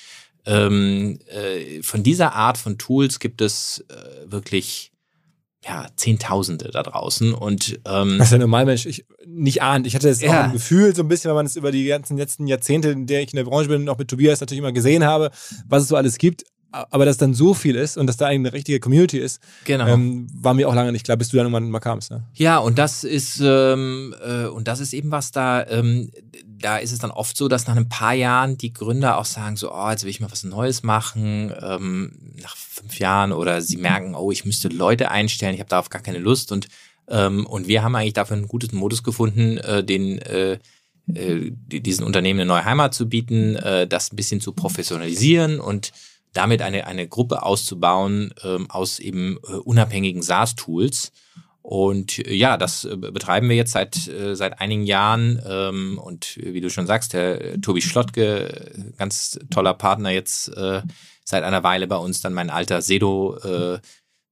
ähm, 0.45 1.19
äh, 1.27 1.81
von 1.81 2.03
dieser 2.03 2.33
Art 2.33 2.57
von 2.57 2.77
Tools 2.77 3.19
gibt 3.19 3.41
es 3.41 3.83
äh, 3.89 4.31
wirklich 4.31 4.91
ja, 5.65 5.87
Zehntausende 5.95 6.69
da 6.71 6.83
draußen. 6.83 7.33
Und 7.33 7.79
ähm, 7.85 8.19
was 8.19 8.31
ja 8.31 8.37
normal 8.37 8.65
Mensch 8.65 8.85
ich 8.85 9.05
nicht 9.25 9.61
ahnt. 9.61 9.85
Ich 9.85 9.95
hatte 9.95 10.07
das 10.07 10.21
ja. 10.21 10.29
auch 10.29 10.43
ein 10.45 10.53
Gefühl, 10.53 10.95
so 10.95 11.01
ein 11.01 11.07
bisschen, 11.07 11.29
weil 11.29 11.35
man 11.35 11.45
es 11.45 11.55
über 11.55 11.71
die 11.71 11.85
ganzen 11.85 12.17
letzten 12.17 12.47
Jahrzehnte, 12.47 12.89
in 12.89 13.07
der 13.07 13.21
ich 13.21 13.33
in 13.33 13.37
der 13.37 13.43
Branche 13.43 13.67
bin, 13.67 13.89
auch 13.89 13.97
mit 13.97 14.07
Tobias 14.07 14.39
natürlich 14.39 14.59
immer 14.59 14.71
gesehen 14.71 15.03
habe, 15.03 15.31
was 15.67 15.83
es 15.83 15.89
so 15.89 15.95
alles 15.95 16.17
gibt 16.17 16.43
aber 16.71 17.05
dass 17.05 17.17
dann 17.17 17.33
so 17.33 17.53
viel 17.53 17.75
ist 17.75 17.97
und 17.97 18.07
dass 18.07 18.17
da 18.17 18.27
eine 18.27 18.53
richtige 18.53 18.79
Community 18.79 19.17
ist, 19.17 19.41
genau. 19.65 19.87
ähm, 19.87 20.27
war 20.33 20.53
mir 20.53 20.69
auch 20.69 20.75
lange 20.75 20.91
nicht 20.91 21.05
klar, 21.05 21.17
bis 21.17 21.29
du 21.29 21.37
dann 21.37 21.47
irgendwann 21.47 21.69
mal 21.71 21.79
kamst. 21.79 22.11
Ne? 22.11 22.23
Ja, 22.33 22.59
und 22.59 22.77
das 22.77 23.03
ist 23.03 23.41
ähm, 23.43 24.13
äh, 24.23 24.45
und 24.45 24.67
das 24.67 24.79
ist 24.79 24.93
eben 24.93 25.11
was 25.11 25.31
da. 25.31 25.65
Ähm, 25.67 26.11
da 26.45 26.77
ist 26.77 26.91
es 26.91 26.99
dann 26.99 27.11
oft 27.11 27.37
so, 27.37 27.47
dass 27.47 27.67
nach 27.67 27.75
ein 27.75 27.89
paar 27.89 28.13
Jahren 28.13 28.57
die 28.57 28.73
Gründer 28.73 29.17
auch 29.17 29.25
sagen 29.25 29.55
so, 29.55 29.73
oh, 29.73 29.89
jetzt 29.89 30.03
will 30.03 30.09
ich 30.09 30.19
mal 30.19 30.31
was 30.31 30.43
Neues 30.43 30.83
machen. 30.83 31.53
Ähm, 31.61 32.11
nach 32.41 32.55
fünf 32.55 32.99
Jahren 32.99 33.31
oder 33.31 33.61
sie 33.61 33.77
merken, 33.77 34.13
oh, 34.13 34.31
ich 34.31 34.45
müsste 34.45 34.67
Leute 34.67 35.09
einstellen, 35.09 35.53
ich 35.53 35.61
habe 35.61 35.69
darauf 35.69 35.89
gar 35.89 36.01
keine 36.01 36.19
Lust 36.19 36.51
und 36.51 36.67
ähm, 37.07 37.47
und 37.47 37.67
wir 37.67 37.83
haben 37.83 37.95
eigentlich 37.95 38.13
dafür 38.13 38.37
einen 38.37 38.47
guten 38.47 38.77
Modus 38.77 39.03
gefunden, 39.03 39.57
äh, 39.57 39.83
den 39.83 40.19
äh, 40.19 40.59
äh 41.13 41.51
diesen 41.51 42.05
Unternehmen 42.05 42.41
eine 42.41 42.47
neue 42.47 42.65
Heimat 42.65 42.93
zu 42.93 43.09
bieten, 43.09 43.55
äh, 43.55 43.87
das 43.87 44.13
ein 44.13 44.15
bisschen 44.15 44.41
zu 44.41 44.51
professionalisieren 44.51 45.59
und 45.59 45.91
damit 46.33 46.61
eine, 46.61 46.85
eine 46.85 47.07
Gruppe 47.07 47.43
auszubauen 47.43 48.33
ähm, 48.43 48.69
aus 48.69 48.99
eben 48.99 49.37
äh, 49.47 49.53
unabhängigen 49.53 50.21
SaaS-Tools. 50.21 51.11
Und 51.61 52.19
äh, 52.19 52.33
ja, 52.33 52.57
das 52.57 52.85
äh, 52.85 52.95
betreiben 52.95 53.49
wir 53.49 53.55
jetzt 53.55 53.71
seit, 53.71 54.07
äh, 54.07 54.35
seit 54.35 54.59
einigen 54.59 54.83
Jahren. 54.83 55.41
Ähm, 55.45 55.99
und 56.03 56.37
wie 56.41 56.61
du 56.61 56.69
schon 56.69 56.87
sagst, 56.87 57.13
der 57.13 57.41
äh, 57.41 57.57
Tobi 57.59 57.81
Schlottke, 57.81 58.71
ganz 58.97 59.39
toller 59.49 59.73
Partner 59.73 60.11
jetzt 60.11 60.49
äh, 60.55 60.81
seit 61.23 61.43
einer 61.43 61.63
Weile 61.63 61.87
bei 61.87 61.97
uns, 61.97 62.21
dann 62.21 62.33
mein 62.33 62.49
alter 62.49 62.81
Sedo 62.81 63.37
äh, 63.37 63.79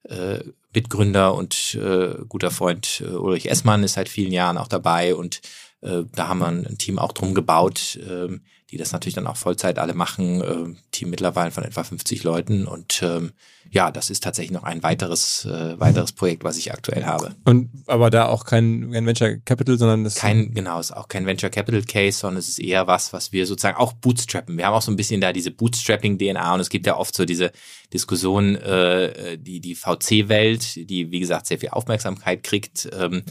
äh, 0.10 0.44
Mitgründer 0.74 1.34
und 1.36 1.76
äh, 1.76 2.16
guter 2.28 2.52
Freund 2.52 3.04
äh, 3.06 3.10
Ulrich 3.10 3.50
Essmann 3.50 3.84
ist 3.84 3.94
seit 3.94 4.10
vielen 4.10 4.32
Jahren 4.32 4.58
auch 4.58 4.68
dabei 4.68 5.16
und 5.16 5.42
äh, 5.82 6.04
da 6.14 6.28
haben 6.28 6.40
wir 6.40 6.48
ein 6.48 6.78
Team 6.78 7.00
auch 7.00 7.12
drum 7.12 7.34
gebaut, 7.34 7.98
äh, 7.98 8.40
die 8.72 8.78
das 8.78 8.92
natürlich 8.92 9.16
dann 9.16 9.28
auch 9.28 9.38
Vollzeit 9.38 9.80
alle 9.80 9.94
machen. 9.94 10.42
Äh, 10.42 10.76
Team 10.92 11.10
mittlerweile 11.10 11.52
von 11.52 11.64
etwa 11.64 11.84
50 11.84 12.24
Leuten 12.24 12.68
und 12.68 13.02
ähm, 13.02 13.32
ja, 13.70 13.92
das 13.92 14.10
ist 14.10 14.24
tatsächlich 14.24 14.52
noch 14.52 14.64
ein 14.64 14.84
weiteres 14.84 15.46
äh, 15.46 15.80
weiteres 15.80 16.12
Projekt, 16.12 16.44
was 16.44 16.58
ich 16.58 16.74
aktuell 16.74 17.06
habe. 17.06 17.36
Und 17.46 17.70
aber 17.88 18.10
da 18.10 18.28
auch 18.28 18.46
kein, 18.46 18.92
kein 18.92 19.06
Venture 19.06 19.38
Capital, 19.38 19.78
sondern 19.78 20.04
das 20.04 20.16
kein 20.16 20.54
genau 20.54 20.80
ist 20.80 20.92
auch 20.92 21.08
kein 21.08 21.26
Venture 21.26 21.50
Capital 21.50 21.84
Case, 21.84 22.20
sondern 22.20 22.40
es 22.40 22.50
ist 22.50 22.60
eher 22.60 22.88
was, 22.88 23.14
was 23.14 23.32
wir 23.32 23.46
sozusagen 23.46 23.78
auch 23.78 23.94
bootstrappen. 23.94 24.58
Wir 24.58 24.66
haben 24.66 24.74
auch 24.74 24.82
so 24.82 24.92
ein 24.92 24.98
bisschen 24.98 25.22
da 25.22 25.32
diese 25.32 25.52
Bootstrapping 25.52 26.18
DNA 26.18 26.54
und 26.54 26.60
es 26.60 26.70
gibt 26.70 26.86
ja 26.88 26.98
oft 26.98 27.16
so 27.16 27.26
diese 27.26 27.52
Diskussion, 27.94 28.56
äh, 28.56 29.38
die 29.38 29.62
die 29.62 29.76
VC-Welt, 29.76 30.90
die 30.90 31.12
wie 31.12 31.20
gesagt 31.20 31.48
sehr 31.48 31.60
viel 31.60 31.70
Aufmerksamkeit 31.70 32.44
kriegt. 32.44 32.90
Ähm, 32.98 33.24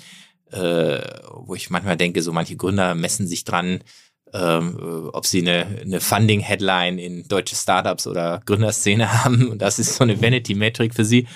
äh, 0.51 1.01
wo 1.35 1.55
ich 1.55 1.71
manchmal 1.71 1.97
denke, 1.97 2.23
so 2.23 2.33
manche 2.33 2.57
Gründer 2.57 2.95
messen 2.95 3.27
sich 3.27 3.45
dran, 3.45 3.81
ähm, 4.37 5.11
ob 5.13 5.27
sie 5.27 5.41
eine, 5.41 5.81
eine 5.81 6.01
Funding-Headline 6.01 6.99
in 6.99 7.27
deutsche 7.29 7.57
Startups 7.57 8.07
oder 8.07 8.41
Gründerszene 8.45 9.13
haben. 9.25 9.59
Das 9.59 9.79
ist 9.79 9.97
so 9.97 10.05
eine 10.05 10.21
Vanity-Metric 10.21 10.95
für 10.95 11.05
sie. 11.05 11.27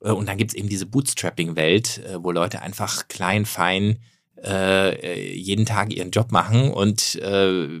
Äh, 0.00 0.10
und 0.10 0.28
dann 0.28 0.38
gibt's 0.38 0.54
eben 0.54 0.68
diese 0.68 0.86
Bootstrapping-Welt, 0.86 1.98
äh, 2.04 2.22
wo 2.22 2.32
Leute 2.32 2.62
einfach 2.62 3.08
klein, 3.08 3.44
fein 3.44 3.98
äh, 4.44 5.34
jeden 5.34 5.66
Tag 5.66 5.92
ihren 5.92 6.10
Job 6.10 6.32
machen 6.32 6.70
und 6.70 7.16
äh, 7.16 7.80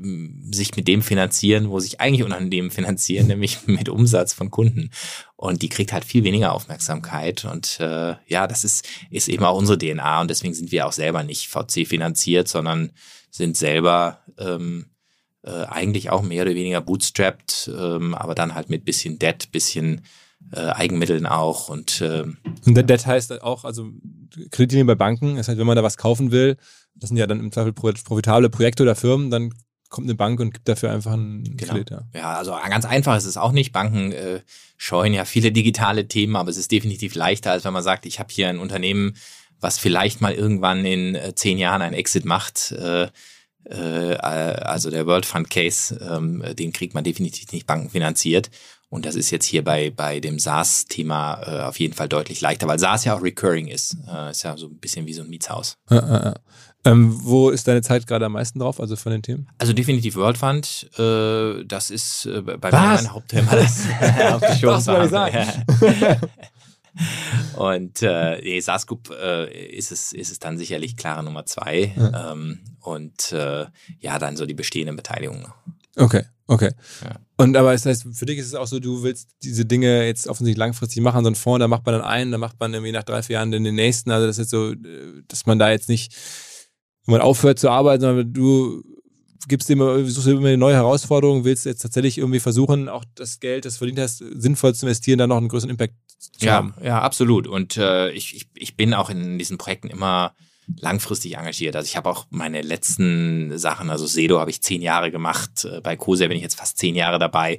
sich 0.50 0.76
mit 0.76 0.88
dem 0.88 1.02
finanzieren, 1.02 1.70
wo 1.70 1.78
sich 1.78 2.00
eigentlich 2.00 2.24
Unternehmen 2.24 2.70
finanzieren, 2.70 3.26
nämlich 3.28 3.66
mit 3.66 3.88
Umsatz 3.88 4.32
von 4.32 4.50
Kunden. 4.50 4.90
Und 5.36 5.62
die 5.62 5.68
kriegt 5.68 5.92
halt 5.92 6.04
viel 6.04 6.24
weniger 6.24 6.52
Aufmerksamkeit. 6.52 7.44
Und 7.44 7.78
äh, 7.80 8.16
ja, 8.26 8.46
das 8.46 8.64
ist, 8.64 8.88
ist 9.10 9.28
eben 9.28 9.44
auch 9.44 9.56
unsere 9.56 9.78
DNA 9.78 10.20
und 10.20 10.30
deswegen 10.30 10.54
sind 10.54 10.72
wir 10.72 10.86
auch 10.86 10.92
selber 10.92 11.22
nicht 11.22 11.48
VC 11.48 11.86
finanziert, 11.86 12.48
sondern 12.48 12.92
sind 13.30 13.56
selber 13.56 14.20
ähm, 14.38 14.86
äh, 15.42 15.64
eigentlich 15.64 16.10
auch 16.10 16.22
mehr 16.22 16.42
oder 16.42 16.54
weniger 16.54 16.80
bootstrapped, 16.80 17.70
ähm, 17.72 18.14
aber 18.14 18.34
dann 18.34 18.54
halt 18.54 18.70
mit 18.70 18.84
bisschen 18.84 19.18
Debt, 19.18 19.52
bisschen 19.52 20.02
äh, 20.52 20.60
Eigenmitteln 20.60 21.26
auch 21.26 21.68
und 21.68 22.00
äh, 22.00 22.24
und 22.66 22.74
Debt 22.76 23.06
heißt 23.06 23.42
auch, 23.42 23.64
also 23.64 23.90
Kreditlinien 24.50 24.86
bei 24.86 24.94
Banken, 24.94 25.36
das 25.36 25.48
heißt, 25.48 25.58
wenn 25.58 25.66
man 25.66 25.76
da 25.76 25.82
was 25.82 25.96
kaufen 25.96 26.30
will, 26.30 26.56
das 26.94 27.08
sind 27.08 27.16
ja 27.16 27.26
dann 27.26 27.40
im 27.40 27.52
Zweifel 27.52 27.72
profitable 27.72 28.50
Projekte 28.50 28.82
oder 28.82 28.94
Firmen, 28.94 29.30
dann 29.30 29.52
kommt 29.88 30.06
eine 30.06 30.14
Bank 30.14 30.38
und 30.40 30.52
gibt 30.52 30.68
dafür 30.68 30.90
einfach 30.90 31.12
einen 31.12 31.56
genau. 31.56 31.72
Kredit. 31.72 31.90
Ja. 31.90 32.02
ja, 32.14 32.36
also 32.36 32.52
ganz 32.68 32.84
einfach 32.84 33.16
ist 33.16 33.24
es 33.24 33.36
auch 33.36 33.52
nicht. 33.52 33.72
Banken 33.72 34.12
äh, 34.12 34.40
scheuen 34.76 35.14
ja 35.14 35.24
viele 35.24 35.50
digitale 35.50 36.08
Themen, 36.08 36.36
aber 36.36 36.50
es 36.50 36.58
ist 36.58 36.70
definitiv 36.70 37.14
leichter, 37.14 37.52
als 37.52 37.64
wenn 37.64 37.72
man 37.72 37.82
sagt, 37.82 38.04
ich 38.04 38.18
habe 38.18 38.28
hier 38.30 38.48
ein 38.48 38.58
Unternehmen, 38.58 39.16
was 39.60 39.78
vielleicht 39.78 40.20
mal 40.20 40.34
irgendwann 40.34 40.84
in 40.84 41.14
äh, 41.14 41.34
zehn 41.34 41.58
Jahren 41.58 41.82
ein 41.82 41.94
Exit 41.94 42.24
macht. 42.24 42.72
Äh, 42.72 43.08
äh, 43.64 44.14
also 44.16 44.90
der 44.90 45.06
World 45.06 45.26
Fund 45.26 45.50
Case, 45.50 45.98
ähm, 46.00 46.44
den 46.58 46.72
kriegt 46.72 46.94
man 46.94 47.04
definitiv 47.04 47.50
nicht 47.52 47.66
bankenfinanziert. 47.66 48.50
Und 48.90 49.04
das 49.04 49.16
ist 49.16 49.30
jetzt 49.30 49.44
hier 49.44 49.62
bei, 49.62 49.90
bei 49.90 50.18
dem 50.18 50.38
SaaS-Thema 50.38 51.42
äh, 51.42 51.60
auf 51.62 51.78
jeden 51.78 51.94
Fall 51.94 52.08
deutlich 52.08 52.40
leichter, 52.40 52.66
weil 52.68 52.78
SaaS 52.78 53.04
ja 53.04 53.14
auch 53.16 53.22
recurring 53.22 53.68
ist. 53.68 53.96
Äh, 54.10 54.30
ist 54.30 54.44
ja 54.44 54.56
so 54.56 54.66
ein 54.66 54.78
bisschen 54.78 55.06
wie 55.06 55.12
so 55.12 55.22
ein 55.22 55.28
Mietshaus. 55.28 55.76
Ja, 55.90 55.96
ja, 55.96 56.24
ja. 56.24 56.34
Ähm, 56.84 57.18
wo 57.22 57.50
ist 57.50 57.68
deine 57.68 57.82
Zeit 57.82 58.06
gerade 58.06 58.24
am 58.24 58.32
meisten 58.32 58.60
drauf, 58.60 58.80
also 58.80 58.96
von 58.96 59.12
den 59.12 59.22
Themen? 59.22 59.48
Also 59.58 59.72
definitiv 59.74 60.16
World 60.16 60.38
Fund. 60.38 60.88
Äh, 60.98 61.64
das 61.66 61.90
ist 61.90 62.26
äh, 62.26 62.40
bei 62.40 62.72
Was? 62.72 62.72
mir 62.72 63.08
mein 63.08 63.12
Hauptthema. 63.12 63.50
Das, 63.54 63.84
Was 64.62 64.84
soll 64.84 65.04
ich 65.04 65.10
sagen? 65.10 65.64
Und 67.56 68.02
äh, 68.02 68.40
nee, 68.40 68.60
SaaS 68.60 68.86
Group 68.86 69.10
äh, 69.10 69.68
ist, 69.68 69.92
es, 69.92 70.12
ist 70.12 70.32
es 70.32 70.38
dann 70.38 70.58
sicherlich 70.58 70.96
klare 70.96 71.22
Nummer 71.22 71.46
zwei. 71.46 71.94
Ähm, 71.96 72.60
und 72.80 73.32
äh, 73.32 73.66
ja, 74.00 74.18
dann 74.18 74.36
so 74.36 74.46
die 74.46 74.54
bestehenden 74.54 74.96
Beteiligungen. 74.96 75.46
Okay, 75.96 76.24
okay. 76.48 76.70
Ja. 77.04 77.20
Und 77.36 77.56
aber 77.56 77.72
das 77.72 77.86
heißt, 77.86 78.08
für 78.12 78.26
dich 78.26 78.38
ist 78.38 78.48
es 78.48 78.54
auch 78.54 78.66
so, 78.66 78.80
du 78.80 79.04
willst 79.04 79.30
diese 79.42 79.64
Dinge 79.64 80.04
jetzt 80.04 80.26
offensichtlich 80.26 80.58
langfristig 80.58 81.00
machen, 81.02 81.24
so 81.24 81.30
ein 81.30 81.36
Fonds, 81.36 81.60
da 81.60 81.68
macht 81.68 81.86
man 81.86 81.94
dann 81.94 82.04
einen, 82.04 82.32
da 82.32 82.38
macht 82.38 82.58
man 82.58 82.74
irgendwie 82.74 82.92
nach 82.92 83.04
drei, 83.04 83.22
vier 83.22 83.34
Jahren 83.34 83.52
den 83.52 83.62
nächsten. 83.74 84.10
Also 84.10 84.26
das 84.26 84.38
ist 84.38 84.50
so, 84.50 84.74
dass 85.28 85.46
man 85.46 85.60
da 85.60 85.70
jetzt 85.70 85.88
nicht, 85.88 86.14
wenn 87.06 87.12
man 87.12 87.20
aufhört 87.20 87.60
zu 87.60 87.70
arbeiten, 87.70 88.00
sondern 88.00 88.32
du 88.32 88.82
gibst 89.46 89.70
immer, 89.70 90.04
suchst 90.04 90.26
immer 90.26 90.48
eine 90.48 90.58
neue 90.58 90.74
Herausforderung, 90.74 91.44
willst 91.44 91.64
jetzt 91.64 91.82
tatsächlich 91.82 92.18
irgendwie 92.18 92.40
versuchen, 92.40 92.88
auch 92.88 93.04
das 93.14 93.40
Geld, 93.40 93.64
das 93.64 93.74
du 93.74 93.78
verdient 93.78 94.00
hast, 94.00 94.18
sinnvoll 94.18 94.74
zu 94.74 94.86
investieren, 94.86 95.18
dann 95.18 95.28
noch 95.28 95.36
einen 95.36 95.48
größeren 95.48 95.70
Impact 95.70 95.94
zu 96.18 96.44
ja, 96.46 96.54
haben. 96.54 96.74
Ja, 96.82 97.00
absolut. 97.00 97.46
Und 97.46 97.76
äh, 97.76 98.10
ich, 98.10 98.34
ich, 98.34 98.48
ich 98.54 98.76
bin 98.76 98.94
auch 98.94 99.10
in 99.10 99.38
diesen 99.38 99.58
Projekten 99.58 99.88
immer 99.88 100.34
langfristig 100.76 101.36
engagiert. 101.36 101.76
Also 101.76 101.86
ich 101.86 101.96
habe 101.96 102.08
auch 102.10 102.26
meine 102.30 102.62
letzten 102.62 103.58
Sachen, 103.58 103.90
also 103.90 104.06
Sedo 104.06 104.40
habe 104.40 104.50
ich 104.50 104.62
zehn 104.62 104.82
Jahre 104.82 105.10
gemacht, 105.10 105.64
äh, 105.64 105.80
bei 105.80 105.96
Kose 105.96 106.28
bin 106.28 106.36
ich 106.36 106.42
jetzt 106.42 106.58
fast 106.58 106.78
zehn 106.78 106.94
Jahre 106.94 107.18
dabei. 107.18 107.58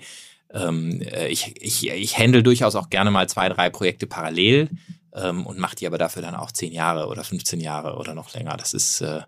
Ähm, 0.52 1.02
äh, 1.02 1.28
ich, 1.28 1.56
ich, 1.62 1.88
ich 1.88 2.18
handle 2.18 2.44
durchaus 2.44 2.76
auch 2.76 2.90
gerne 2.90 3.12
mal 3.12 3.30
zwei, 3.30 3.50
drei 3.50 3.70
Projekte 3.70 4.08
parallel 4.08 4.70
ähm, 5.14 5.46
und 5.46 5.60
mache 5.60 5.76
die 5.76 5.88
aber 5.88 5.98
dafür 5.98 6.22
dann 6.22 6.36
auch 6.36 6.52
zehn 6.52 6.72
Jahre 6.72 7.08
oder 7.08 7.24
15 7.24 7.60
Jahre 7.60 7.98
oder 7.98 8.14
noch 8.16 8.34
länger. 8.34 8.58
Das 8.58 8.74
ist, 8.74 9.02
äh, 9.02 9.22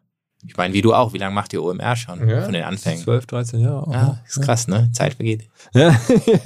ich 0.46 0.58
meine, 0.58 0.74
wie 0.74 0.82
du 0.82 0.94
auch, 0.94 1.14
wie 1.14 1.20
lange 1.20 1.36
macht 1.36 1.54
ihr 1.54 1.62
OMR 1.62 1.96
schon 1.96 2.28
ja, 2.28 2.44
von 2.44 2.54
den 2.54 2.64
Anfängen? 2.64 3.04
12, 3.04 3.26
13 3.28 3.60
Jahre. 3.60 3.92
Ja, 3.92 4.20
ist 4.28 4.42
krass, 4.42 4.68
ne? 4.68 4.90
Zeit 4.94 5.14
vergeht. 5.14 5.48
Ja, 5.74 6.00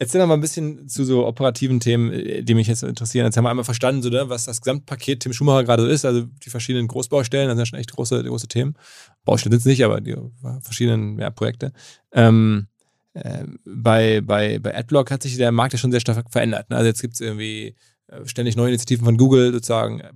Erzähl 0.00 0.20
noch 0.20 0.28
mal 0.28 0.34
ein 0.34 0.40
bisschen 0.40 0.88
zu 0.88 1.04
so 1.04 1.26
operativen 1.26 1.80
Themen, 1.80 2.44
die 2.44 2.54
mich 2.54 2.68
jetzt 2.68 2.84
interessieren. 2.84 3.26
Jetzt 3.26 3.36
haben 3.36 3.44
wir 3.44 3.50
einmal 3.50 3.64
verstanden, 3.64 4.00
so, 4.00 4.10
ne, 4.10 4.28
was 4.28 4.44
das 4.44 4.60
Gesamtpaket 4.60 5.20
Tim 5.20 5.32
Schumacher 5.32 5.64
gerade 5.64 5.82
so 5.82 5.88
ist, 5.88 6.04
also 6.04 6.22
die 6.44 6.50
verschiedenen 6.50 6.86
Großbaustellen, 6.86 7.48
das 7.48 7.56
sind 7.56 7.62
ja 7.62 7.66
schon 7.66 7.78
echt 7.80 7.92
große, 7.92 8.22
große 8.22 8.46
Themen. 8.46 8.74
Baustellen 9.24 9.52
sind 9.52 9.60
es 9.60 9.66
nicht, 9.66 9.84
aber 9.84 10.00
die 10.00 10.16
verschiedenen 10.60 11.18
ja, 11.18 11.30
Projekte. 11.30 11.72
Ähm, 12.12 12.68
äh, 13.14 13.44
bei, 13.64 14.20
bei, 14.20 14.60
bei 14.60 14.76
Adblock 14.76 15.10
hat 15.10 15.22
sich 15.22 15.36
der 15.36 15.50
Markt 15.50 15.72
ja 15.72 15.78
schon 15.80 15.90
sehr 15.90 16.00
stark 16.00 16.30
verändert. 16.30 16.70
Ne? 16.70 16.76
Also 16.76 16.86
jetzt 16.86 17.00
gibt 17.00 17.14
es 17.14 17.20
irgendwie 17.20 17.74
äh, 18.06 18.24
ständig 18.26 18.54
neue 18.54 18.68
Initiativen 18.68 19.04
von 19.04 19.16
Google, 19.16 19.52
sozusagen 19.52 20.00
äh, 20.00 20.12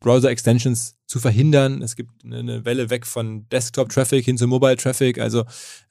Browser-Extensions 0.00 0.96
zu 1.06 1.20
verhindern. 1.20 1.80
Es 1.80 1.94
gibt 1.94 2.24
eine 2.24 2.64
Welle 2.64 2.90
weg 2.90 3.06
von 3.06 3.48
Desktop-Traffic 3.50 4.24
hin 4.24 4.36
zu 4.36 4.48
Mobile-Traffic. 4.48 5.18
Also 5.18 5.44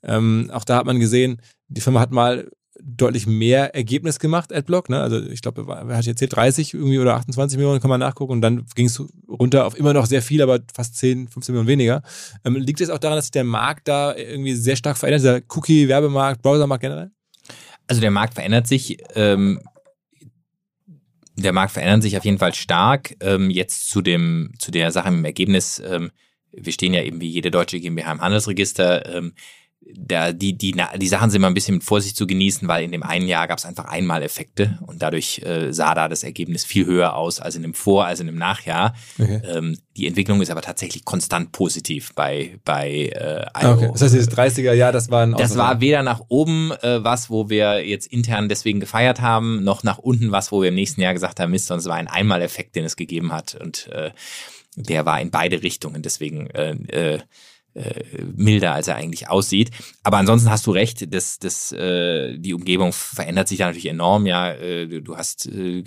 ähm, 0.04 0.50
auch 0.52 0.66
da 0.66 0.76
hat 0.78 0.86
man 0.86 1.00
gesehen, 1.00 1.42
die 1.70 1.80
Firma 1.80 2.02
hat 2.02 2.12
mal 2.12 2.52
deutlich 2.84 3.28
mehr 3.28 3.76
Ergebnis 3.76 4.20
gemacht, 4.20 4.54
Adblock. 4.54 4.90
Ne? 4.90 5.00
Also 5.00 5.22
ich 5.22 5.42
glaube, 5.42 5.68
wer 5.68 5.98
hat 5.98 6.08
erzählt, 6.08 6.36
30 6.36 6.74
irgendwie 6.74 7.00
oder 7.00 7.16
28 7.16 7.58
Millionen, 7.58 7.80
kann 7.80 7.90
man 7.90 8.00
nachgucken. 8.00 8.34
Und 8.34 8.42
dann 8.42 8.66
ging 8.76 8.88
es 8.88 9.02
runter 9.28 9.66
auf 9.66 9.78
immer 9.78 9.94
noch 9.94 10.06
sehr 10.06 10.22
viel, 10.22 10.42
aber 10.42 10.60
fast 10.74 10.98
10, 10.98 11.28
15 11.28 11.54
Millionen 11.54 11.68
weniger. 11.68 12.02
Ähm, 12.44 12.56
liegt 12.56 12.82
es 12.82 12.90
auch 12.90 13.00
daran, 13.00 13.18
dass 13.18 13.26
sich 13.26 13.32
der 13.32 13.44
Markt 13.44 13.88
da 13.88 14.16
irgendwie 14.16 14.56
sehr 14.56 14.76
stark 14.76 14.98
verändert, 14.98 15.22
dieser 15.22 15.42
Cookie-Werbemarkt, 15.56 16.42
Browsermarkt 16.42 16.82
generell? 16.82 17.12
Also 17.88 18.02
der 18.02 18.12
Markt 18.12 18.34
verändert 18.34 18.68
sich. 18.68 18.98
Ähm, 19.16 19.62
der 21.36 21.54
Markt 21.54 21.72
verändert 21.74 22.04
sich 22.04 22.18
auf 22.18 22.26
jeden 22.26 22.38
Fall 22.40 22.54
stark. 22.54 23.16
Ähm, 23.20 23.50
jetzt 23.50 23.90
zu 23.90 24.02
dem 24.02 24.52
zu 24.60 24.72
der 24.72 24.92
Sache 24.92 25.10
im 25.10 25.26
Ergebnis. 25.26 25.82
Ähm, 25.86 26.12
wir 26.52 26.74
stehen 26.74 26.94
ja 26.94 27.02
eben 27.02 27.22
wie 27.22 27.30
jede 27.30 27.52
deutsche 27.52 27.80
GmbH 27.80 28.12
im 28.12 28.22
Handelsregister. 28.22 29.06
Da, 29.94 30.32
die, 30.32 30.58
die, 30.58 30.76
die 30.98 31.08
Sachen 31.08 31.32
sind 31.32 31.42
mal 31.42 31.48
ein 31.48 31.54
bisschen 31.54 31.76
mit 31.76 31.84
Vorsicht 31.84 32.16
zu 32.16 32.28
genießen, 32.28 32.68
weil 32.68 32.84
in 32.84 32.92
dem 32.92 33.04
einen 33.04 33.28
Jahr 33.28 33.48
gab 33.48 33.58
es 33.58 33.66
einfach 33.66 33.86
einmal 33.86 34.22
Effekte 34.22 34.80
und 34.86 35.02
dadurch 35.02 35.42
äh, 35.44 35.74
sah 35.74 35.96
da 35.96 36.08
das 36.08 36.24
Ergebnis 36.24 36.64
viel 36.64 36.86
höher 36.86 37.16
aus 37.16 37.40
als 37.40 37.56
in 37.56 37.64
dem 37.64 37.74
Vor-, 37.74 38.06
als 38.06 38.20
in 38.20 38.28
dem 38.28 38.38
Nachjahr. 38.38 38.94
Okay. 39.20 39.42
Ähm, 39.44 39.78
die 39.98 40.08
Entwicklung 40.08 40.42
ist 40.42 40.52
aber 40.52 40.62
tatsächlich 40.62 41.04
konstant 41.04 41.52
positiv 41.52 42.14
bei, 42.14 42.60
bei 42.64 43.12
äh, 43.14 43.46
IO. 43.60 43.74
Okay. 43.74 43.90
Das 43.92 44.02
heißt, 44.04 44.14
dieses 44.14 44.30
30er 44.30 44.74
Jahr, 44.74 44.92
das 44.92 45.10
war 45.10 45.24
ein 45.24 45.34
Das 45.34 45.58
war 45.58 45.82
weder 45.82 46.04
nach 46.04 46.22
oben 46.28 46.72
äh, 46.82 47.04
was, 47.04 47.30
wo 47.30 47.50
wir 47.50 47.86
jetzt 47.86 48.08
intern 48.08 48.50
deswegen 48.50 48.80
gefeiert 48.80 49.20
haben, 49.20 49.64
noch 49.64 49.84
nach 49.84 49.98
unten 49.98 50.32
was, 50.32 50.52
wo 50.52 50.62
wir 50.62 50.70
im 50.70 50.76
nächsten 50.76 51.02
Jahr 51.02 51.14
gesagt 51.14 51.40
haben, 51.40 51.52
Mist, 51.52 51.68
sondern 51.68 51.82
es 51.82 51.90
war 51.90 51.96
ein 51.96 52.08
Einmal-Effekt, 52.08 52.76
den 52.76 52.86
es 52.86 52.96
gegeben 52.96 53.34
hat 53.34 53.56
und 53.56 53.88
äh, 53.88 54.12
der 54.76 55.06
war 55.06 55.20
in 55.20 55.32
beide 55.32 55.64
Richtungen. 55.64 56.02
Deswegen 56.02 56.48
äh, 56.52 56.72
äh, 56.72 57.20
äh, 57.74 58.04
milder, 58.36 58.74
als 58.74 58.88
er 58.88 58.96
eigentlich 58.96 59.30
aussieht. 59.30 59.72
Aber 60.04 60.18
ansonsten 60.18 60.50
hast 60.50 60.68
du 60.68 60.72
recht, 60.72 61.14
dass, 61.14 61.40
dass 61.40 61.72
äh, 61.72 62.38
die 62.38 62.54
Umgebung 62.54 62.94
verändert 62.94 63.48
sich 63.48 63.60
da 63.60 63.68
natürlich 63.68 63.90
enorm. 63.90 64.26
Ja, 64.26 64.52
äh, 64.52 65.02
du 65.02 65.16
hast 65.16 65.48
äh, 65.48 65.84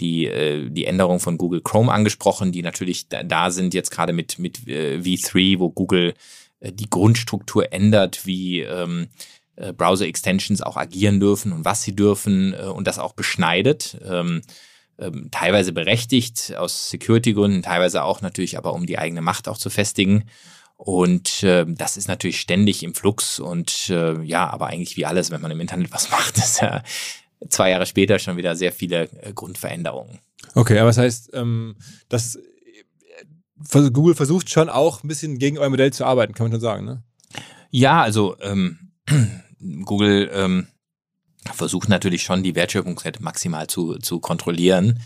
die, 0.00 0.26
äh, 0.26 0.68
die 0.70 0.84
Änderung 0.84 1.20
von 1.20 1.38
Google 1.38 1.62
Chrome 1.62 1.92
angesprochen, 1.92 2.52
die 2.52 2.62
natürlich 2.62 3.08
da, 3.08 3.50
sind 3.50 3.72
jetzt 3.74 3.90
gerade 3.90 4.12
mit, 4.12 4.38
mit 4.38 4.66
äh, 4.68 4.98
V3, 4.98 5.58
wo 5.58 5.70
Google 5.70 6.14
äh, 6.60 6.72
die 6.72 6.90
Grundstruktur 6.90 7.72
ändert, 7.72 8.26
wie 8.26 8.60
ähm, 8.60 9.08
äh, 9.56 9.72
Browser-Extensions 9.72 10.62
auch 10.62 10.76
agieren 10.76 11.20
dürfen 11.20 11.52
und 11.52 11.64
was 11.64 11.82
sie 11.82 11.94
dürfen 11.94 12.54
äh, 12.54 12.64
und 12.64 12.86
das 12.86 12.98
auch 12.98 13.12
beschneidet. 13.12 13.98
Ähm, 14.04 14.42
ähm, 14.98 15.28
teilweise 15.30 15.72
berechtigt 15.72 16.54
aus 16.56 16.90
Security-Gründen, 16.90 17.62
teilweise 17.62 18.02
auch 18.04 18.20
natürlich 18.20 18.58
aber 18.58 18.74
um 18.74 18.86
die 18.86 18.98
eigene 18.98 19.22
Macht 19.22 19.48
auch 19.48 19.58
zu 19.58 19.70
festigen. 19.70 20.24
Und 20.76 21.42
äh, 21.42 21.64
das 21.66 21.96
ist 21.96 22.08
natürlich 22.08 22.40
ständig 22.40 22.82
im 22.82 22.94
Flux 22.94 23.38
und 23.38 23.88
äh, 23.88 24.20
ja, 24.22 24.50
aber 24.50 24.66
eigentlich 24.66 24.96
wie 24.96 25.06
alles, 25.06 25.30
wenn 25.30 25.40
man 25.40 25.50
im 25.50 25.60
Internet 25.60 25.92
was 25.92 26.10
macht, 26.10 26.36
ist 26.38 26.60
ja 26.60 26.82
zwei 27.48 27.70
Jahre 27.70 27.86
später 27.86 28.18
schon 28.18 28.36
wieder 28.36 28.56
sehr 28.56 28.72
viele 28.72 29.08
äh, 29.22 29.32
Grundveränderungen. 29.32 30.18
Okay, 30.54 30.78
aber 30.78 30.88
das 30.88 30.98
heißt, 30.98 31.30
ähm, 31.34 31.76
dass 32.08 32.36
äh, 32.36 33.90
Google 33.90 34.14
versucht 34.14 34.50
schon 34.50 34.68
auch 34.68 35.02
ein 35.02 35.08
bisschen 35.08 35.38
gegen 35.38 35.58
euer 35.58 35.70
Modell 35.70 35.92
zu 35.92 36.04
arbeiten, 36.04 36.34
kann 36.34 36.46
man 36.46 36.52
schon 36.52 36.60
sagen, 36.60 36.84
ne? 36.84 37.02
Ja, 37.70 38.02
also 38.02 38.36
ähm, 38.40 38.92
Google 39.84 40.30
ähm, 40.32 40.66
versucht 41.54 41.88
natürlich 41.88 42.22
schon 42.22 42.42
die 42.42 42.54
Wertschöpfungskette 42.54 43.22
maximal 43.22 43.66
zu, 43.66 43.98
zu 43.98 44.20
kontrollieren. 44.20 45.00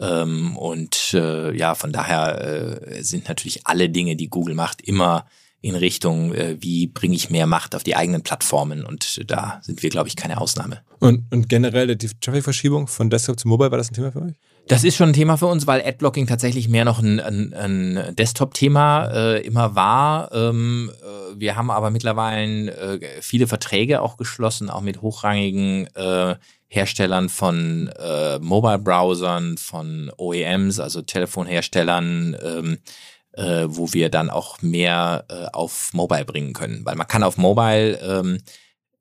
Ähm, 0.00 0.56
und 0.56 1.14
äh, 1.14 1.56
ja, 1.56 1.74
von 1.74 1.92
daher 1.92 2.80
äh, 2.88 3.02
sind 3.02 3.28
natürlich 3.28 3.66
alle 3.66 3.88
Dinge, 3.88 4.16
die 4.16 4.28
Google 4.28 4.54
macht, 4.54 4.82
immer 4.82 5.26
in 5.62 5.74
Richtung, 5.74 6.32
äh, 6.34 6.56
wie 6.60 6.86
bringe 6.86 7.16
ich 7.16 7.30
mehr 7.30 7.46
Macht 7.46 7.74
auf 7.74 7.82
die 7.82 7.96
eigenen 7.96 8.22
Plattformen. 8.22 8.84
Und 8.84 9.30
da 9.30 9.60
sind 9.62 9.82
wir, 9.82 9.90
glaube 9.90 10.08
ich, 10.08 10.16
keine 10.16 10.40
Ausnahme. 10.40 10.82
Und, 11.00 11.24
und 11.32 11.48
generell 11.48 11.96
die 11.96 12.08
Traffic-Verschiebung 12.20 12.86
von 12.86 13.10
Desktop 13.10 13.38
zu 13.40 13.48
Mobile, 13.48 13.70
war 13.70 13.78
das 13.78 13.90
ein 13.90 13.94
Thema 13.94 14.12
für 14.12 14.22
euch? 14.22 14.34
Das 14.68 14.82
ist 14.82 14.96
schon 14.96 15.10
ein 15.10 15.12
Thema 15.12 15.36
für 15.36 15.46
uns, 15.46 15.66
weil 15.66 15.80
Adblocking 15.84 16.26
tatsächlich 16.26 16.68
mehr 16.68 16.84
noch 16.84 16.98
ein, 16.98 17.20
ein, 17.20 17.54
ein 17.54 18.16
Desktop-Thema 18.16 19.06
äh, 19.12 19.46
immer 19.46 19.74
war. 19.76 20.32
Ähm, 20.32 20.90
äh, 21.02 21.40
wir 21.40 21.56
haben 21.56 21.70
aber 21.70 21.90
mittlerweile 21.90 23.00
äh, 23.00 23.22
viele 23.22 23.46
Verträge 23.46 24.02
auch 24.02 24.16
geschlossen, 24.16 24.68
auch 24.68 24.80
mit 24.80 25.02
hochrangigen 25.02 25.86
äh, 25.94 26.34
Herstellern 26.68 27.28
von 27.28 27.88
äh, 27.98 28.38
Mobile-Browsern, 28.38 29.56
von 29.56 30.10
OEMs, 30.16 30.80
also 30.80 31.02
Telefonherstellern, 31.02 32.36
ähm, 32.42 32.78
äh, 33.32 33.66
wo 33.68 33.92
wir 33.92 34.08
dann 34.08 34.30
auch 34.30 34.62
mehr 34.62 35.24
äh, 35.28 35.46
auf 35.52 35.92
Mobile 35.92 36.24
bringen 36.24 36.52
können. 36.52 36.84
Weil 36.84 36.96
man 36.96 37.06
kann 37.06 37.22
auf 37.22 37.36
Mobile 37.36 37.98
ähm, 37.98 38.38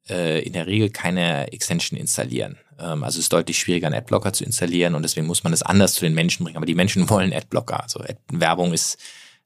äh, 0.10 0.42
in 0.46 0.54
der 0.54 0.68
Regel 0.68 0.90
keine 0.90 1.52
Extension 1.52 2.00
installieren. 2.00 2.58
Ähm, 2.80 3.04
also 3.04 3.18
es 3.18 3.26
ist 3.26 3.34
deutlich 3.34 3.58
schwieriger, 3.58 3.88
einen 3.88 3.96
Adblocker 3.96 4.34
zu 4.34 4.44
installieren 4.44 4.96
und 4.96 5.04
deswegen 5.04 5.28
muss 5.28 5.44
man 5.44 5.52
das 5.52 5.64
anders 5.64 5.94
zu 5.94 6.02
den 6.02 6.14
Menschen 6.14 6.44
bringen. 6.44 6.58
Aber 6.58 6.66
die 6.66 6.76
Menschen 6.76 7.10
wollen 7.10 7.34
Adblocker. 7.34 7.82
Also 7.82 8.00
Ad 8.02 8.18
Werbung 8.32 8.74
ist 8.74 8.98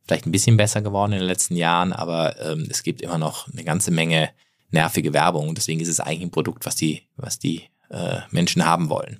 vielleicht 0.05 0.25
ein 0.25 0.31
bisschen 0.31 0.57
besser 0.57 0.81
geworden 0.81 1.13
in 1.13 1.19
den 1.19 1.27
letzten 1.27 1.55
Jahren, 1.55 1.93
aber 1.93 2.39
ähm, 2.41 2.67
es 2.69 2.83
gibt 2.83 3.01
immer 3.01 3.17
noch 3.17 3.47
eine 3.51 3.63
ganze 3.63 3.91
Menge 3.91 4.31
nervige 4.71 5.13
Werbung 5.13 5.49
und 5.49 5.57
deswegen 5.57 5.79
ist 5.79 5.87
es 5.87 5.99
eigentlich 5.99 6.23
ein 6.23 6.31
Produkt, 6.31 6.65
was 6.65 6.75
die, 6.75 7.03
was 7.15 7.39
die 7.39 7.69
äh, 7.89 8.19
Menschen 8.31 8.65
haben 8.65 8.89
wollen. 8.89 9.19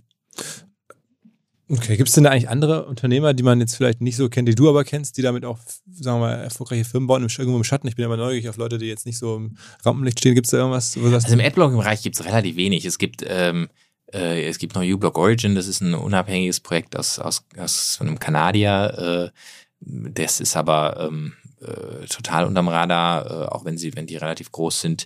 Okay, 1.72 1.98
gibt 1.98 2.10
es 2.10 2.16
denn 2.16 2.24
da 2.24 2.32
eigentlich 2.32 2.50
andere 2.50 2.86
Unternehmer, 2.86 3.36
die 3.36 3.44
man 3.44 3.60
jetzt 3.60 3.76
vielleicht 3.76 4.02
nicht 4.02 4.16
so 4.16 4.28
kennt, 4.28 4.48
die 4.48 4.56
du 4.56 4.68
aber 4.70 4.84
kennst, 4.84 5.18
die 5.18 5.22
damit 5.22 5.46
auch, 5.46 5.60
sagen 5.92 6.20
wir 6.20 6.28
mal, 6.28 6.34
erfolgreiche 6.34 6.84
Firmen 6.84 7.06
bauen, 7.06 7.22
irgendwo 7.22 7.58
im 7.58 7.64
Schatten? 7.64 7.88
Ich 7.88 7.96
bin 7.96 8.06
immer 8.06 8.18
neugierig 8.18 8.50
auf 8.50 8.58
Leute, 8.58 8.80
die 8.80 8.88
jetzt 8.88 9.06
nicht 9.06 9.20
so 9.20 9.36
im 9.36 9.56
Rampenlicht 9.86 10.20
stehen. 10.20 10.34
Gibt 10.34 10.48
es 10.48 10.52
da 10.52 10.58
irgendwas? 10.58 10.98
also 10.98 11.34
im 11.34 11.40
Adblocking-Bereich 11.40 12.02
gibt 12.02 12.16
es 12.16 12.26
relativ 12.26 12.56
wenig. 12.56 12.86
Es 12.86 12.98
gibt 12.98 13.24
ähm, 13.28 13.70
äh, 14.14 14.48
es 14.48 14.58
gibt 14.58 14.76
noch 14.76 14.84
uBlock 14.84 15.18
Origin, 15.18 15.56
das 15.56 15.68
ist 15.68 15.82
ein 15.82 15.94
unabhängiges 15.94 16.60
Projekt 16.60 16.98
aus, 16.98 17.20
aus, 17.20 17.46
aus 17.58 18.00
einem 18.02 18.20
Kanadier. 18.20 19.32
Äh, 19.32 19.40
das 19.82 20.40
ist 20.40 20.58
aber 20.58 21.08
ähm, 21.08 21.34
äh, 21.62 22.06
total 22.08 22.46
unterm 22.46 22.68
Radar, 22.68 23.26
äh, 23.26 23.46
auch 23.48 23.66
wenn 23.66 23.78
sie, 23.78 23.96
wenn 23.96 24.08
die 24.08 24.18
relativ 24.18 24.52
groß 24.52 24.82
sind. 24.82 25.06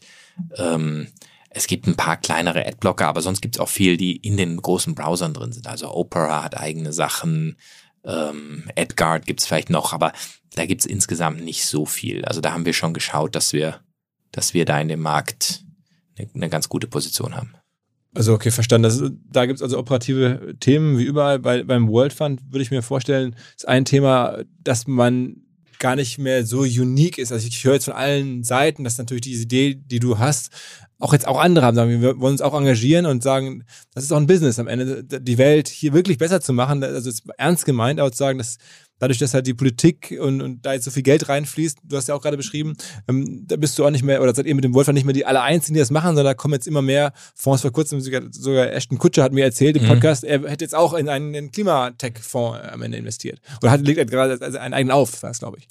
Ähm, 0.58 1.08
es 1.54 1.68
gibt 1.68 1.88
ein 1.88 1.96
paar 1.96 2.18
kleinere 2.18 2.66
Adblocker, 2.66 3.08
aber 3.08 3.22
sonst 3.22 3.42
gibt 3.42 3.56
es 3.56 3.60
auch 3.60 3.70
viel, 3.70 3.96
die 3.96 4.18
in 4.18 4.38
den 4.38 4.58
großen 4.58 4.96
Browsern 4.96 5.34
drin 5.34 5.52
sind. 5.52 5.68
Also 5.68 5.94
Opera 5.94 6.44
hat 6.44 6.58
eigene 6.58 6.92
Sachen, 6.94 7.58
ähm, 8.04 8.70
AdGuard 8.76 9.26
gibt 9.26 9.40
es 9.40 9.46
vielleicht 9.46 9.70
noch, 9.70 9.94
aber 9.94 10.14
da 10.56 10.66
gibt 10.66 10.82
es 10.82 10.88
insgesamt 10.88 11.44
nicht 11.44 11.66
so 11.66 11.86
viel. 11.86 12.26
Also 12.26 12.42
da 12.42 12.54
haben 12.54 12.66
wir 12.66 12.74
schon 12.74 12.94
geschaut, 12.94 13.36
dass 13.36 13.54
wir, 13.54 13.80
dass 14.32 14.54
wir 14.54 14.66
da 14.66 14.80
in 14.80 14.88
dem 14.88 15.00
Markt 15.00 15.64
eine, 16.18 16.28
eine 16.34 16.50
ganz 16.50 16.70
gute 16.70 16.88
Position 16.88 17.36
haben. 17.36 17.54
Also 18.16 18.34
okay, 18.34 18.52
verstanden. 18.52 18.84
Das, 18.84 19.02
da 19.32 19.46
gibt 19.46 19.58
es 19.58 19.64
also 19.64 19.78
operative 19.78 20.56
Themen 20.60 20.98
wie 20.98 21.04
überall. 21.04 21.40
Bei, 21.40 21.64
beim 21.64 21.88
World 21.88 22.14
Fund 22.14 22.42
würde 22.50 22.62
ich 22.62 22.72
mir 22.72 22.84
vorstellen, 22.84 23.36
ist 23.56 23.68
ein 23.68 23.86
Thema, 23.86 24.44
dass 24.60 24.86
man 24.86 25.44
gar 25.80 25.96
nicht 25.96 26.18
mehr 26.18 26.46
so 26.46 26.62
unique 26.62 27.18
ist. 27.18 27.32
Also 27.32 27.48
ich 27.48 27.64
höre 27.64 27.74
jetzt 27.74 27.86
von 27.86 27.94
allen 27.94 28.44
Seiten, 28.44 28.84
dass 28.84 28.98
natürlich 28.98 29.24
diese 29.24 29.44
Idee, 29.44 29.76
die 29.76 30.00
du 30.00 30.18
hast, 30.18 30.52
auch 31.00 31.14
jetzt 31.14 31.28
auch 31.28 31.40
andere 31.40 31.66
haben, 31.66 31.76
sagen, 31.76 32.02
wir 32.02 32.20
wollen 32.20 32.34
uns 32.34 32.42
auch 32.42 32.54
engagieren 32.54 33.06
und 33.06 33.24
sagen, 33.24 33.66
das 33.94 34.04
ist 34.04 34.12
auch 34.12 34.18
ein 34.18 34.28
Business 34.28 34.60
am 34.60 34.68
Ende, 34.68 35.04
die 35.04 35.38
Welt 35.38 35.68
hier 35.68 35.94
wirklich 35.94 36.18
besser 36.18 36.40
zu 36.40 36.54
machen. 36.54 36.84
Also 36.84 37.10
ist 37.10 37.24
ernst 37.38 37.66
gemeint, 37.66 38.00
aber 38.00 38.12
zu 38.12 38.18
sagen, 38.18 38.38
dass 38.38 38.58
dadurch, 39.00 39.20
dass 39.20 39.34
halt 39.34 39.48
die 39.48 39.54
Politik 39.54 40.18
und, 40.20 40.42
und 40.42 40.66
da 40.66 40.74
jetzt 40.74 40.86
so 40.86 40.92
viel 40.92 41.04
Geld 41.04 41.28
reinfließt, 41.28 41.80
du 41.84 41.98
hast 41.98 42.08
ja 42.08 42.16
auch 42.16 42.22
gerade 42.22 42.38
beschrieben, 42.38 42.76
ähm, 43.08 43.46
da 43.48 43.56
bist 43.56 43.78
du 43.78 43.86
auch 43.86 43.90
nicht 43.90 44.04
mehr, 44.04 44.22
oder 44.22 44.34
seid 44.34 44.46
ihr 44.46 44.56
mit 44.56 44.64
dem 44.64 44.74
Wolfgang 44.74 44.96
nicht 44.96 45.06
mehr 45.06 45.14
die 45.14 45.26
alle 45.26 45.42
Einzigen, 45.42 45.74
die 45.74 45.80
das 45.80 45.92
machen, 45.92 46.10
sondern 46.10 46.26
da 46.26 46.34
kommen 46.34 46.54
jetzt 46.54 46.68
immer 46.68 46.82
mehr 46.82 47.14
Fonds. 47.36 47.62
Vor 47.62 47.72
kurzem 47.72 48.02
sogar, 48.02 48.22
sogar 48.32 48.72
Ashton 48.72 48.98
Kutscher 48.98 49.24
hat 49.24 49.34
mir 49.34 49.44
erzählt 49.44 49.78
im 49.78 49.84
mhm. 49.84 49.88
Podcast, 49.88 50.24
er 50.24 50.50
hätte 50.50 50.64
jetzt 50.64 50.76
auch 50.76 50.94
in 50.94 51.10
einen 51.10 51.52
Klimatech-Fonds 51.52 52.60
am 52.72 52.82
Ende 52.82 52.98
investiert. 52.98 53.40
Oder 53.62 53.72
hat, 53.72 53.82
legt 53.82 54.10
gerade 54.10 54.38
also 54.40 54.58
einen 54.58 54.74
eigenen 54.74 54.92
auf, 54.92 55.22
was 55.24 55.40
glaube 55.40 55.58
ich. 55.60 55.68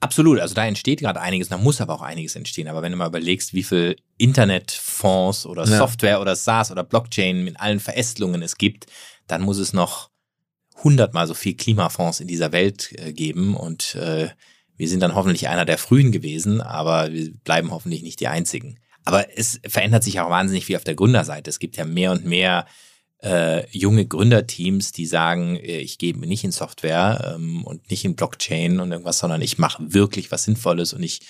Absolut, 0.00 0.38
also 0.40 0.54
da 0.54 0.66
entsteht 0.66 1.00
gerade 1.00 1.20
einiges, 1.20 1.48
da 1.48 1.58
muss 1.58 1.80
aber 1.80 1.94
auch 1.94 2.02
einiges 2.02 2.36
entstehen. 2.36 2.68
Aber 2.68 2.82
wenn 2.82 2.92
du 2.92 2.98
mal 2.98 3.08
überlegst, 3.08 3.54
wie 3.54 3.62
viel 3.62 3.96
Internetfonds 4.18 5.46
oder 5.46 5.64
ja. 5.64 5.78
Software 5.78 6.20
oder 6.20 6.36
SaaS 6.36 6.70
oder 6.70 6.84
Blockchain 6.84 7.44
mit 7.44 7.60
allen 7.60 7.80
Verästelungen 7.80 8.42
es 8.42 8.56
gibt, 8.56 8.86
dann 9.26 9.42
muss 9.42 9.58
es 9.58 9.72
noch 9.72 10.10
hundertmal 10.82 11.26
so 11.26 11.34
viel 11.34 11.54
Klimafonds 11.54 12.20
in 12.20 12.28
dieser 12.28 12.52
Welt 12.52 12.92
äh, 12.92 13.12
geben 13.12 13.56
und 13.56 13.94
äh, 13.94 14.28
wir 14.76 14.88
sind 14.88 15.00
dann 15.00 15.14
hoffentlich 15.14 15.48
einer 15.48 15.64
der 15.64 15.78
frühen 15.78 16.12
gewesen, 16.12 16.60
aber 16.60 17.12
wir 17.12 17.32
bleiben 17.32 17.70
hoffentlich 17.70 18.02
nicht 18.02 18.20
die 18.20 18.28
einzigen. 18.28 18.78
Aber 19.04 19.38
es 19.38 19.60
verändert 19.66 20.04
sich 20.04 20.20
auch 20.20 20.30
wahnsinnig 20.30 20.66
viel 20.66 20.76
auf 20.76 20.84
der 20.84 20.96
Gründerseite. 20.96 21.48
Es 21.48 21.58
gibt 21.58 21.76
ja 21.76 21.84
mehr 21.84 22.12
und 22.12 22.26
mehr 22.26 22.66
äh, 23.22 23.66
junge 23.70 24.06
Gründerteams, 24.06 24.92
die 24.92 25.06
sagen, 25.06 25.56
äh, 25.56 25.78
ich 25.78 25.98
gebe 25.98 26.26
nicht 26.26 26.44
in 26.44 26.52
Software 26.52 27.34
ähm, 27.36 27.64
und 27.64 27.90
nicht 27.90 28.04
in 28.04 28.16
Blockchain 28.16 28.80
und 28.80 28.92
irgendwas, 28.92 29.18
sondern 29.18 29.40
ich 29.40 29.58
mache 29.58 29.94
wirklich 29.94 30.30
was 30.30 30.44
Sinnvolles 30.44 30.92
und 30.92 31.02
ich 31.02 31.20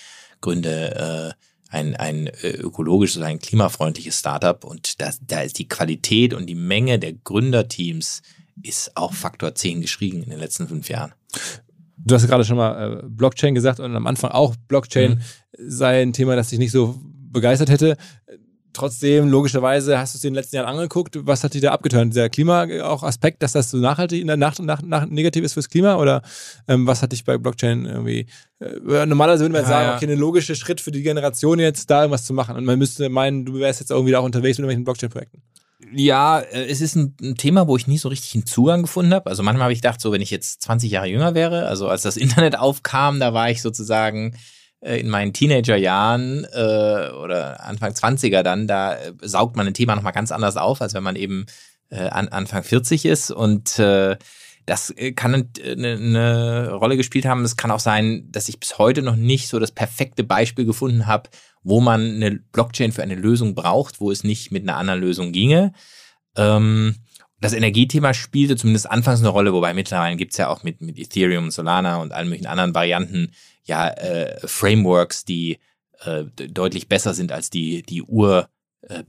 gründe 0.41 1.35
äh, 1.35 1.47
ein, 1.69 1.95
ein 1.95 2.27
äh, 2.27 2.49
ökologisches 2.49 3.21
ein 3.21 3.39
klimafreundliches 3.39 4.19
Startup 4.19 4.63
und 4.63 5.01
da, 5.01 5.11
da 5.21 5.41
ist 5.41 5.59
die 5.59 5.67
Qualität 5.67 6.33
und 6.33 6.47
die 6.47 6.55
Menge 6.55 6.99
der 6.99 7.13
Gründerteams 7.13 8.21
ist 8.63 8.95
auch 8.95 9.13
Faktor 9.13 9.55
10 9.55 9.81
geschrieben 9.81 10.23
in 10.23 10.29
den 10.29 10.39
letzten 10.39 10.67
fünf 10.67 10.89
Jahren. 10.89 11.13
Du 11.97 12.15
hast 12.15 12.27
gerade 12.27 12.45
schon 12.45 12.57
mal 12.57 12.99
äh, 12.99 13.03
Blockchain 13.07 13.55
gesagt 13.55 13.79
und 13.79 13.95
am 13.95 14.07
Anfang 14.07 14.31
auch 14.31 14.55
Blockchain 14.67 15.15
mhm. 15.15 15.21
sei 15.57 16.01
ein 16.01 16.13
Thema, 16.13 16.35
das 16.35 16.49
dich 16.49 16.59
nicht 16.59 16.71
so 16.71 16.95
begeistert 17.31 17.69
hätte. 17.69 17.97
trotzdem, 18.73 19.27
logischerweise, 19.27 19.97
hast 19.97 20.13
du 20.13 20.17
es 20.17 20.21
dir 20.21 20.27
in 20.27 20.33
den 20.33 20.39
letzten 20.39 20.55
Jahren 20.55 20.67
angeguckt, 20.67 21.17
was 21.25 21.43
hat 21.43 21.55
dich 21.55 21.61
da 21.61 21.71
abgetönt? 21.71 22.15
Der 22.15 22.29
Klima 22.29 22.67
auch 22.83 23.01
Aspekt, 23.01 23.41
dass 23.41 23.53
das 23.53 23.71
so 23.71 23.77
nachhaltig 23.77 24.21
in 24.21 24.27
der 24.27 24.37
Nacht, 24.37 24.59
nach, 24.59 24.81
nach 24.83 25.07
negativ 25.07 25.43
ist 25.43 25.53
fürs 25.53 25.69
Klima 25.69 25.95
oder 25.95 26.21
ähm, 26.67 26.85
was 26.85 27.01
hat 27.01 27.11
dich 27.11 27.25
bei 27.25 27.37
Blockchain 27.39 27.85
irgendwie 27.85 28.27
äh, 28.59 29.05
normalerweise 29.05 29.43
würde 29.43 29.53
man 29.53 29.63
ja, 29.63 29.67
sagen, 29.67 29.95
okay, 29.95 30.11
ein 30.11 30.19
logischer 30.19 30.55
Schritt 30.55 30.81
für 30.81 30.91
die 30.91 31.03
Generation 31.03 31.59
jetzt, 31.59 31.89
da 31.89 32.01
irgendwas 32.01 32.25
zu 32.25 32.33
machen. 32.33 32.55
Und 32.55 32.65
man 32.65 32.77
müsste 32.77 33.09
meinen, 33.09 33.45
du 33.45 33.55
wärst 33.55 33.79
jetzt 33.79 33.91
irgendwie 33.91 34.15
auch 34.15 34.23
unterwegs 34.23 34.57
mit 34.57 34.63
irgendwelchen 34.63 34.83
Blockchain-Projekten. 34.83 35.41
Ja, 35.79 36.39
äh, 36.39 36.65
es 36.65 36.81
ist 36.81 36.95
ein, 36.95 37.15
ein, 37.21 37.35
Thema, 37.35 37.67
wo 37.67 37.77
ich 37.77 37.87
nie 37.87 37.97
so 37.97 38.09
richtig 38.09 38.33
einen 38.33 38.45
Zugang 38.45 38.81
gefunden 38.81 39.13
habe. 39.13 39.29
Also 39.29 39.43
manchmal 39.43 39.65
habe 39.65 39.73
ich 39.73 39.81
gedacht, 39.81 40.01
so 40.01 40.11
wenn 40.11 40.21
ich 40.21 40.31
jetzt 40.31 40.61
20 40.63 40.91
Jahre 40.91 41.07
jünger 41.07 41.35
wäre, 41.35 41.67
also 41.67 41.87
als 41.87 42.01
das 42.01 42.17
Internet 42.17 42.57
aufkam, 42.57 43.19
da 43.19 43.33
war 43.33 43.49
ich 43.49 43.61
sozusagen 43.61 44.35
äh, 44.81 44.99
in 44.99 45.09
meinen 45.09 45.33
Teenagerjahren 45.33 46.45
äh, 46.45 47.09
oder 47.11 47.63
Anfang 47.63 47.91
20er 47.91 48.41
dann, 48.41 48.67
da 48.67 48.95
äh, 48.95 49.13
saugt 49.21 49.55
man 49.55 49.67
ein 49.67 49.73
Thema 49.73 49.95
nochmal 49.95 50.13
ganz 50.13 50.31
anders 50.31 50.57
auf, 50.57 50.81
als 50.81 50.93
wenn 50.93 51.03
man 51.03 51.15
eben 51.15 51.45
äh, 51.89 52.07
an, 52.09 52.27
Anfang 52.29 52.63
40 52.63 53.05
ist. 53.05 53.29
Und 53.29 53.77
äh, 53.77 54.17
das 54.65 54.89
äh, 54.97 55.11
kann 55.13 55.49
eine, 55.63 55.93
eine 55.93 56.71
Rolle 56.73 56.97
gespielt 56.97 57.25
haben. 57.25 57.43
Es 57.43 57.55
kann 57.55 57.71
auch 57.71 57.79
sein, 57.79 58.27
dass 58.31 58.49
ich 58.49 58.59
bis 58.59 58.79
heute 58.79 59.03
noch 59.03 59.15
nicht 59.15 59.47
so 59.47 59.59
das 59.59 59.71
perfekte 59.71 60.23
Beispiel 60.23 60.65
gefunden 60.65 61.05
habe, 61.05 61.29
wo 61.67 61.81
man 61.81 62.15
eine 62.15 62.31
Blockchain 62.31 62.91
für 62.91 63.03
eine 63.03 63.15
Lösung 63.15 63.53
braucht, 63.53 63.99
wo 63.99 64.09
es 64.09 64.23
nicht 64.23 64.51
mit 64.51 64.63
einer 64.63 64.77
anderen 64.77 65.01
Lösung 65.01 65.31
ginge. 65.33 65.73
Ähm, 66.35 66.95
das 67.41 67.53
Energiethema 67.53 68.13
spielte 68.13 68.55
zumindest 68.55 68.89
anfangs 68.89 69.19
eine 69.19 69.29
Rolle, 69.29 69.51
wobei 69.53 69.73
mittlerweile 69.73 70.15
gibt's 70.15 70.37
ja 70.37 70.47
auch 70.47 70.63
mit, 70.63 70.81
mit 70.81 70.97
Ethereum, 70.97 71.51
Solana 71.51 71.97
und 71.97 72.13
allen 72.13 72.29
möglichen 72.29 72.47
anderen 72.47 72.73
Varianten 72.73 73.31
ja 73.63 73.89
äh, 73.89 74.39
Frameworks, 74.47 75.25
die 75.25 75.59
äh, 76.05 76.23
deutlich 76.49 76.87
besser 76.87 77.13
sind 77.13 77.31
als 77.31 77.49
die, 77.49 77.83
die 77.83 78.01
Ur- 78.01 78.49
äh. 78.87 79.03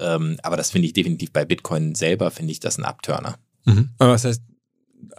Ähm, 0.00 0.38
aber 0.42 0.56
das 0.56 0.70
finde 0.70 0.86
ich 0.86 0.94
definitiv 0.94 1.32
bei 1.32 1.44
Bitcoin 1.44 1.94
selber, 1.94 2.30
finde 2.30 2.52
ich 2.52 2.60
das 2.60 2.78
ein 2.78 2.84
Abturner. 2.84 3.36
Mhm. 3.66 3.90
Aber 3.98 4.12
was 4.12 4.24
heißt, 4.24 4.42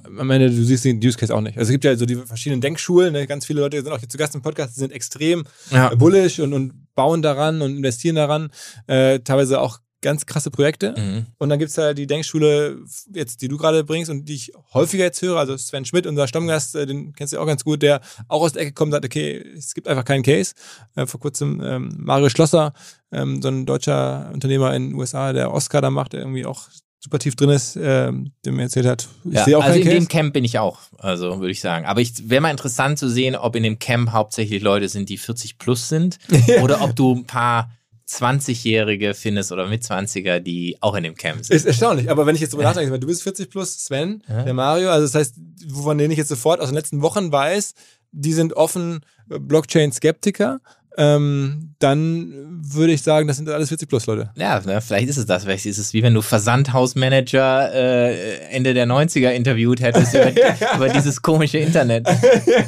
am 0.03 0.29
Ende, 0.29 0.49
du 0.49 0.63
siehst 0.63 0.85
den 0.85 0.97
Use 1.03 1.17
Case 1.17 1.33
auch 1.33 1.41
nicht. 1.41 1.57
Also 1.57 1.69
es 1.69 1.71
gibt 1.71 1.83
ja 1.83 1.95
so 1.95 2.05
die 2.05 2.15
verschiedenen 2.15 2.61
Denkschulen, 2.61 3.13
ne? 3.13 3.27
ganz 3.27 3.45
viele 3.45 3.61
Leute 3.61 3.81
sind 3.81 3.91
auch 3.91 3.99
hier 3.99 4.09
zu 4.09 4.17
Gast 4.17 4.35
im 4.35 4.41
Podcast, 4.41 4.75
sind 4.75 4.91
extrem 4.91 5.45
ja. 5.71 5.93
bullish 5.95 6.39
und, 6.39 6.53
und 6.53 6.87
bauen 6.95 7.21
daran 7.21 7.61
und 7.61 7.77
investieren 7.77 8.15
daran. 8.15 8.49
Äh, 8.87 9.19
teilweise 9.19 9.59
auch 9.59 9.79
ganz 10.05 10.27
krasse 10.27 10.51
Projekte. 10.51 10.93
Mhm. 10.95 11.25
Und 11.39 11.49
dann 11.49 11.57
gibt 11.57 11.71
es 11.71 11.77
ja 11.77 11.95
die 11.95 12.05
Denkschule, 12.05 12.77
jetzt, 13.11 13.41
die 13.41 13.47
du 13.47 13.57
gerade 13.57 13.83
bringst 13.83 14.11
und 14.11 14.25
die 14.25 14.35
ich 14.35 14.51
häufiger 14.73 15.03
jetzt 15.03 15.21
höre. 15.23 15.37
Also 15.37 15.57
Sven 15.57 15.83
Schmidt, 15.83 16.05
unser 16.05 16.27
Stammgast, 16.27 16.75
äh, 16.75 16.85
den 16.85 17.13
kennst 17.13 17.33
du 17.33 17.39
auch 17.39 17.47
ganz 17.47 17.63
gut, 17.63 17.81
der 17.81 18.01
auch 18.27 18.41
aus 18.41 18.53
der 18.53 18.61
Ecke 18.61 18.73
kommt 18.73 18.89
und 18.89 18.91
sagt, 18.93 19.05
okay, 19.05 19.43
es 19.57 19.73
gibt 19.73 19.87
einfach 19.87 20.05
keinen 20.05 20.21
Case. 20.21 20.53
Äh, 20.95 21.07
vor 21.07 21.19
kurzem 21.19 21.59
ähm, 21.63 21.95
Mario 21.97 22.29
Schlosser, 22.29 22.73
ähm, 23.11 23.41
so 23.41 23.47
ein 23.47 23.65
deutscher 23.65 24.29
Unternehmer 24.31 24.75
in 24.75 24.89
den 24.89 24.95
USA, 24.95 25.33
der 25.33 25.51
Oscar 25.51 25.81
da 25.81 25.89
macht, 25.89 26.13
der 26.13 26.19
irgendwie 26.19 26.45
auch 26.45 26.69
super 27.05 27.19
tief 27.19 27.35
drin 27.35 27.51
ist, 27.51 27.75
äh, 27.75 28.11
der 28.43 28.51
mir 28.51 28.63
erzählt 28.63 28.87
hat. 28.87 29.07
Ich 29.25 29.33
ja, 29.33 29.45
sehe 29.45 29.57
auch 29.57 29.63
also 29.63 29.77
in 29.77 29.85
Case. 29.85 29.95
dem 29.95 30.07
Camp 30.07 30.33
bin 30.33 30.43
ich 30.43 30.57
auch, 30.57 30.79
also 30.97 31.39
würde 31.39 31.51
ich 31.51 31.61
sagen. 31.61 31.85
Aber 31.85 32.01
ich 32.01 32.29
wäre 32.29 32.41
mal 32.41 32.49
interessant 32.49 32.97
zu 32.97 33.09
sehen, 33.09 33.35
ob 33.35 33.55
in 33.55 33.61
dem 33.61 33.77
Camp 33.77 34.11
hauptsächlich 34.11 34.63
Leute 34.63 34.89
sind, 34.89 35.09
die 35.09 35.17
40 35.17 35.59
plus 35.59 35.87
sind 35.87 36.17
oder 36.63 36.81
ob 36.81 36.95
du 36.95 37.13
ein 37.13 37.25
paar 37.25 37.69
20-Jährige 38.09 39.13
findest 39.13 39.51
oder 39.51 39.67
mit 39.67 39.83
20er, 39.83 40.39
die 40.39 40.77
auch 40.81 40.95
in 40.95 41.03
dem 41.03 41.15
Camp 41.15 41.45
sind. 41.45 41.55
Ist 41.55 41.65
erstaunlich, 41.65 42.09
aber 42.09 42.25
wenn 42.25 42.35
ich 42.35 42.41
jetzt 42.41 42.53
drüber 42.53 42.63
nachdenke, 42.63 42.99
du 42.99 43.07
bist 43.07 43.21
40 43.21 43.51
plus, 43.51 43.77
Sven, 43.85 44.23
ja. 44.27 44.43
der 44.43 44.53
Mario, 44.55 44.89
also 44.89 45.05
das 45.05 45.13
heißt, 45.13 45.35
von 45.71 45.97
denen 45.97 46.11
ich 46.11 46.17
jetzt 46.17 46.29
sofort 46.29 46.59
aus 46.59 46.69
den 46.69 46.75
letzten 46.75 47.03
Wochen 47.03 47.31
weiß, 47.31 47.73
die 48.11 48.33
sind 48.33 48.53
offen 48.53 49.01
Blockchain-Skeptiker 49.27 50.59
ähm, 50.97 51.75
dann 51.79 52.33
würde 52.61 52.93
ich 52.93 53.01
sagen, 53.01 53.27
das 53.27 53.37
sind 53.37 53.49
alles 53.49 53.69
40 53.69 53.89
plus 53.89 54.05
Leute. 54.05 54.31
Ja, 54.35 54.61
na, 54.65 54.79
vielleicht 54.81 55.09
ist 55.09 55.17
es 55.17 55.25
das. 55.25 55.43
Vielleicht 55.43 55.65
ist 55.65 55.77
es 55.77 55.93
wie 55.93 56.01
wenn 56.03 56.13
du 56.13 56.21
Versandhausmanager 56.21 57.73
äh, 57.73 58.37
Ende 58.49 58.73
der 58.73 58.87
90er 58.87 59.31
interviewt 59.31 59.81
hättest 59.81 60.13
über, 60.13 60.31
über 60.75 60.89
dieses 60.89 61.21
komische 61.21 61.57
Internet. 61.57 62.07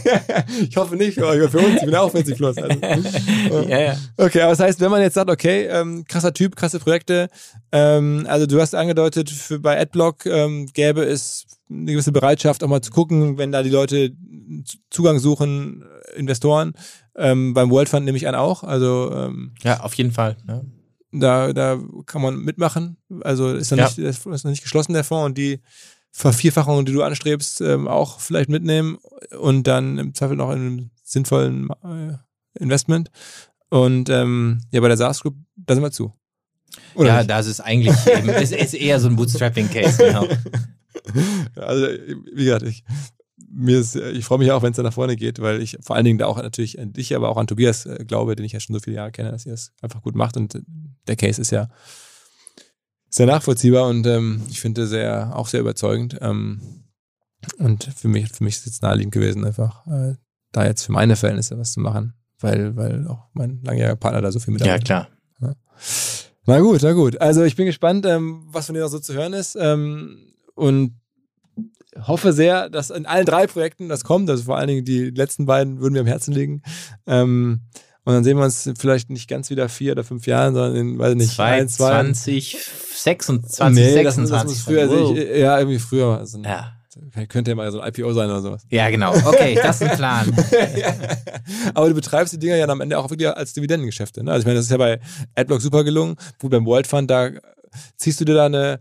ich 0.70 0.76
hoffe 0.76 0.96
nicht 0.96 1.16
für 1.16 1.28
euch, 1.28 1.50
für 1.50 1.60
uns. 1.60 1.76
Ich 1.76 1.86
bin 1.86 1.96
auch 1.96 2.12
40 2.12 2.36
plus. 2.36 2.58
Also. 2.58 2.80
ja, 3.68 3.80
ja. 3.80 3.98
Okay, 4.18 4.42
aber 4.42 4.52
das 4.52 4.60
heißt, 4.60 4.82
wenn 4.82 4.92
man 4.92 5.02
jetzt 5.02 5.16
sagt, 5.16 5.30
okay, 5.30 5.68
ähm, 5.68 6.06
krasser 6.08 6.34
Typ, 6.34 6.56
krasse 6.56 6.80
Projekte, 6.80 7.30
ähm, 7.72 8.26
also 8.30 8.46
du 8.46 8.60
hast 8.60 8.76
angedeutet, 8.76 9.30
für, 9.30 9.60
bei 9.60 9.80
Adblock 9.80 10.26
ähm, 10.26 10.68
gäbe 10.74 11.04
es 11.04 11.46
eine 11.70 11.92
gewisse 11.92 12.12
Bereitschaft, 12.12 12.64
auch 12.64 12.68
mal 12.68 12.82
zu 12.82 12.92
gucken, 12.92 13.38
wenn 13.38 13.52
da 13.52 13.64
die 13.64 13.70
Leute 13.70 14.12
Zugang 14.90 15.20
suchen, 15.20 15.84
Investoren. 16.16 16.74
Ähm, 17.18 17.54
beim 17.54 17.70
World 17.72 17.90
Fund 17.90 18.06
nehme 18.06 18.18
ich 18.18 18.28
an 18.28 18.36
auch. 18.36 18.64
Also 18.64 19.12
ähm, 19.14 19.54
ja, 19.64 19.80
auf 19.82 19.94
jeden 19.96 20.12
Fall. 20.12 20.38
Ja. 20.48 20.62
Da, 21.12 21.54
da 21.54 21.80
kann 22.06 22.22
man 22.22 22.38
mitmachen. 22.38 22.98
Also 23.22 23.54
ist 23.54 23.72
noch, 23.72 23.78
ja. 23.78 23.86
nicht, 23.86 23.98
ist 23.98 24.26
noch 24.26 24.52
nicht 24.52 24.64
geschlossen 24.64 24.94
der 24.94 25.04
Fonds 25.04 25.26
und 25.26 25.38
die 25.38 25.62
Vervierfachung, 26.12 26.86
die 26.86 26.94
du 26.94 27.04
anstrebst, 27.04 27.62
ähm, 27.62 27.88
auch 27.88 28.20
vielleicht 28.20 28.50
mitnehmen 28.50 28.98
und 29.40 29.68
dann 29.68 29.98
im 29.98 30.14
Zweifel 30.14 30.36
noch 30.36 30.52
in 30.52 30.58
einem 30.58 30.90
sinnvollen 31.04 31.70
äh, 31.84 32.62
Investment. 32.62 33.12
Und 33.70 34.10
ähm, 34.10 34.62
ja, 34.72 34.82
bei 34.82 34.88
der 34.88 34.98
SaaS 34.98 35.22
Group, 35.22 35.36
da 35.56 35.74
sind 35.74 35.84
wir 35.84 35.92
zu. 35.92 36.14
Oder 36.96 37.08
ja, 37.10 37.18
nicht? 37.18 37.30
das 37.30 37.48
ist 37.48 37.60
eigentlich 37.60 37.96
eben, 38.08 38.30
ist, 38.42 38.54
ist 38.54 38.74
eher 38.74 39.00
so 39.00 39.08
ein 39.10 39.16
Bootstrapping-Case, 39.16 39.98
genau. 39.98 40.28
Also, 41.56 41.88
wie 42.34 42.44
gesagt, 42.44 42.64
ich 42.64 42.84
mir 43.50 43.80
ist, 43.80 43.96
ich 43.96 44.26
freue 44.26 44.40
mich 44.40 44.52
auch, 44.52 44.62
wenn 44.62 44.72
es 44.72 44.78
da 44.78 44.84
nach 44.84 44.94
vorne 44.94 45.16
geht, 45.16 45.40
weil 45.40 45.62
ich 45.62 45.78
vor 45.82 45.96
allen 45.96 46.06
Dingen 46.06 46.18
da 46.18 46.26
auch 46.28 46.38
natürlich 46.38 46.80
an 46.80 46.94
dich, 46.94 47.16
aber 47.16 47.30
auch 47.30 47.38
an 47.38 47.48
Tobias 47.48 47.86
äh, 47.86 48.04
glaube, 48.06 48.36
den 48.36 48.46
ich 48.46 48.52
ja 48.52 48.60
schon 48.60 48.74
so 48.74 48.80
viele 48.80 48.98
Jahre 48.98 49.12
kenne, 49.12 49.32
dass 49.32 49.46
ihr 49.46 49.54
es 49.54 49.72
einfach 49.82 50.02
gut 50.02 50.16
macht 50.16 50.38
und 50.38 50.56
äh, 50.56 50.62
der 51.08 51.16
Case 51.16 51.42
ist 51.42 51.52
ja 51.52 51.70
sehr 53.10 53.26
nachvollziehbar 53.26 53.88
und 53.88 54.06
ähm, 54.06 54.44
ich 54.50 54.60
finde 54.60 54.86
sehr 54.88 55.36
auch 55.36 55.48
sehr 55.48 55.62
überzeugend. 55.62 56.18
Ähm, 56.22 56.84
und 57.58 57.86
für 57.86 58.08
mich, 58.08 58.30
für 58.30 58.44
mich 58.44 58.56
ist 58.56 58.62
es 58.62 58.66
jetzt 58.66 58.84
naheliegend 58.84 59.14
gewesen, 59.14 59.46
einfach 59.46 59.86
äh, 59.88 60.16
da 60.52 60.66
jetzt 60.66 60.84
für 60.84 60.92
meine 60.92 61.16
Verhältnisse 61.16 61.58
was 61.58 61.72
zu 61.72 61.80
machen, 61.80 62.14
weil, 62.40 62.76
weil 62.76 63.08
auch 63.08 63.28
mein 63.34 63.62
langjähriger 63.64 63.96
Partner 63.96 64.22
da 64.22 64.32
so 64.32 64.40
viel 64.40 64.54
mit 64.54 64.66
Ja, 64.66 64.78
klar. 64.78 65.08
Ja. 65.42 65.56
Na 66.46 66.60
gut, 66.60 66.82
na 66.82 66.94
gut. 66.94 67.20
Also 67.22 67.44
ich 67.44 67.56
bin 67.56 67.66
gespannt, 67.66 68.06
ähm, 68.06 68.46
was 68.48 68.66
von 68.66 68.76
dir 68.76 68.82
noch 68.82 68.90
so 68.90 69.00
zu 69.00 69.14
hören 69.14 69.34
ist. 69.34 69.58
Ähm, 69.60 70.34
und 70.56 71.00
hoffe 72.06 72.34
sehr, 72.34 72.70
dass 72.70 72.90
in 72.90 73.06
allen 73.06 73.26
drei 73.26 73.48
Projekten 73.48 73.90
das 73.90 74.04
kommt. 74.04 74.30
Also 74.30 74.44
vor 74.44 74.58
allen 74.58 74.68
Dingen 74.68 74.86
die 74.86 75.10
letzten 75.10 75.46
beiden 75.46 75.80
würden 75.80 75.94
mir 75.94 76.02
am 76.02 76.08
Herzen 76.08 76.34
liegen. 76.34 76.62
Ähm, 77.06 77.62
und 78.04 78.14
dann 78.14 78.24
sehen 78.24 78.38
wir 78.38 78.46
uns 78.46 78.70
vielleicht 78.78 79.10
nicht 79.10 79.28
ganz 79.30 79.50
wieder 79.50 79.68
vier 79.68 79.92
oder 79.92 80.04
fünf 80.06 80.28
Jahren, 80.28 80.54
sondern 80.54 80.76
in, 80.76 80.98
weiß 80.98 81.16
nicht, 81.16 81.32
20, 81.34 82.58
26, 82.96 83.76
nee, 83.76 83.92
26. 83.92 84.06
Das, 84.16 84.30
das 84.30 84.44
muss 84.46 84.62
früher, 84.62 84.82
also 84.84 85.14
ich, 85.14 85.40
ja, 85.40 85.60
irgendwie 85.60 85.80
früher. 85.80 86.18
Also 86.18 86.40
ja. 86.40 86.74
Könnte 87.28 87.52
ja 87.52 87.56
mal 87.56 87.72
so 87.72 87.82
ein 87.82 87.90
IPO 87.90 88.14
sein 88.14 88.30
oder 88.30 88.42
sowas. 88.42 88.66
Ja, 88.70 88.90
genau. 88.90 89.14
Okay, 89.14 89.56
das 89.62 89.82
ist 89.82 89.90
ein 89.90 89.98
Plan. 89.98 90.36
Aber 91.74 91.90
du 91.90 91.96
betreibst 91.96 92.34
die 92.34 92.40
Dinger 92.40 92.56
ja 92.56 92.68
am 92.68 92.82
Ende 92.82 92.98
auch 92.98 93.10
wirklich 93.10 93.30
als 93.30 93.54
Dividendengeschäfte. 93.54 94.24
Ne? 94.24 94.32
Also 94.32 94.42
ich 94.42 94.46
meine, 94.46 94.58
das 94.58 94.66
ist 94.66 94.72
ja 94.72 94.78
bei 94.78 95.00
Adblock 95.36 95.62
super 95.62 95.84
gelungen. 95.84 96.16
Wo 96.40 96.50
beim 96.50 96.66
World 96.66 96.88
Fund, 96.88 97.12
da 97.12 97.30
ziehst 97.98 98.20
du 98.22 98.26
dir 98.26 98.36
da 98.36 98.46
eine 98.46 98.80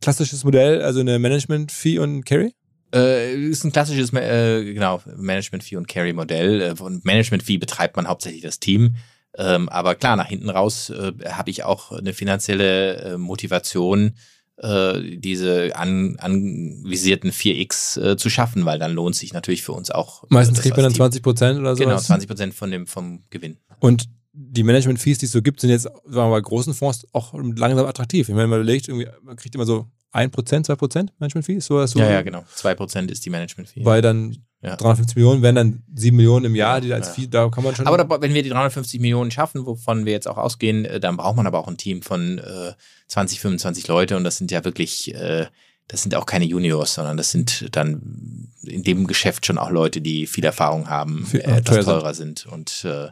klassisches 0.00 0.44
Modell, 0.44 0.82
also 0.82 1.00
eine 1.00 1.18
Management-Fee 1.18 1.98
und 1.98 2.24
Carry? 2.24 2.54
Äh, 2.94 3.34
ist 3.34 3.64
ein 3.64 3.72
klassisches 3.72 4.12
äh, 4.12 4.72
genau, 4.72 5.02
Management-Fee 5.16 5.76
und 5.76 5.88
Carry-Modell. 5.88 6.60
Äh, 6.60 6.76
von 6.76 7.00
Management-Fee 7.02 7.58
betreibt 7.58 7.96
man 7.96 8.06
hauptsächlich 8.06 8.42
das 8.42 8.60
Team. 8.60 8.96
Ähm, 9.36 9.68
aber 9.68 9.96
klar, 9.96 10.16
nach 10.16 10.28
hinten 10.28 10.48
raus 10.48 10.90
äh, 10.90 11.12
habe 11.28 11.50
ich 11.50 11.64
auch 11.64 11.90
eine 11.90 12.12
finanzielle 12.12 12.96
äh, 12.96 13.18
Motivation, 13.18 14.14
äh, 14.58 15.16
diese 15.18 15.74
an, 15.74 16.16
anvisierten 16.20 17.32
4x 17.32 18.00
äh, 18.00 18.16
zu 18.16 18.30
schaffen, 18.30 18.64
weil 18.64 18.78
dann 18.78 18.92
lohnt 18.92 19.16
sich 19.16 19.32
natürlich 19.32 19.62
für 19.62 19.72
uns 19.72 19.90
auch. 19.90 20.24
Meistens 20.28 20.60
kriegt 20.60 20.76
man 20.76 20.84
dann 20.84 20.94
20 20.94 21.22
Prozent 21.22 21.58
oder 21.58 21.74
so. 21.74 21.82
Genau, 21.82 21.98
20 21.98 22.28
Prozent 22.28 22.54
von 22.54 22.70
dem, 22.70 22.86
vom 22.86 23.24
Gewinn. 23.30 23.58
Und 23.80 24.08
die 24.34 24.64
Management-Fees, 24.64 25.18
die 25.18 25.26
es 25.26 25.32
so 25.32 25.42
gibt, 25.42 25.60
sind 25.60 25.70
jetzt, 25.70 25.84
sagen 25.84 26.02
wir 26.04 26.22
mal, 26.24 26.30
bei 26.30 26.40
großen 26.40 26.74
Fonds 26.74 27.06
auch 27.12 27.32
langsam 27.34 27.86
attraktiv. 27.86 28.28
Ich 28.28 28.34
meine, 28.34 28.48
man 28.48 28.60
überlegt, 28.60 28.88
irgendwie, 28.88 29.08
man 29.22 29.36
kriegt 29.36 29.54
immer 29.54 29.64
so 29.64 29.86
1%, 30.12 30.30
2% 30.32 31.08
Management-Fees. 31.18 31.66
So, 31.66 31.84
so 31.86 31.98
ja, 32.00 32.10
ja, 32.10 32.22
genau. 32.22 32.44
2% 32.56 33.10
ist 33.10 33.24
die 33.24 33.30
Management-Fee. 33.30 33.84
Weil 33.84 34.02
dann 34.02 34.36
ja. 34.60 34.76
350 34.76 35.16
Millionen 35.16 35.42
wären 35.42 35.54
dann 35.54 35.82
7 35.94 36.16
Millionen 36.16 36.46
im 36.46 36.54
Jahr, 36.54 36.80
die 36.80 36.92
als 36.92 37.08
ja. 37.08 37.12
Fee, 37.12 37.26
da 37.28 37.48
kann 37.48 37.62
man 37.62 37.76
schon. 37.76 37.86
Aber 37.86 37.98
da, 37.98 38.20
wenn 38.20 38.34
wir 38.34 38.42
die 38.42 38.48
350 38.48 39.00
Millionen 39.00 39.30
schaffen, 39.30 39.66
wovon 39.66 40.04
wir 40.04 40.12
jetzt 40.12 40.26
auch 40.26 40.38
ausgehen, 40.38 40.84
äh, 40.84 41.00
dann 41.00 41.16
braucht 41.16 41.36
man 41.36 41.46
aber 41.46 41.58
auch 41.58 41.68
ein 41.68 41.76
Team 41.76 42.02
von 42.02 42.38
äh, 42.38 42.72
20, 43.08 43.40
25 43.40 43.86
Leute 43.88 44.16
und 44.16 44.24
das 44.24 44.38
sind 44.38 44.50
ja 44.50 44.64
wirklich, 44.64 45.14
äh, 45.14 45.46
das 45.86 46.02
sind 46.02 46.14
auch 46.14 46.26
keine 46.26 46.46
Juniors, 46.46 46.94
sondern 46.94 47.16
das 47.16 47.30
sind 47.30 47.76
dann 47.76 48.48
in 48.62 48.82
dem 48.82 49.06
Geschäft 49.06 49.44
schon 49.46 49.58
auch 49.58 49.70
Leute, 49.70 50.00
die 50.00 50.26
viel 50.26 50.44
Erfahrung 50.44 50.88
haben, 50.88 51.26
viel, 51.26 51.40
äh, 51.40 51.58
etwas 51.58 51.84
teurer 51.84 52.14
sind 52.14 52.46
und 52.46 52.84
äh, 52.84 53.08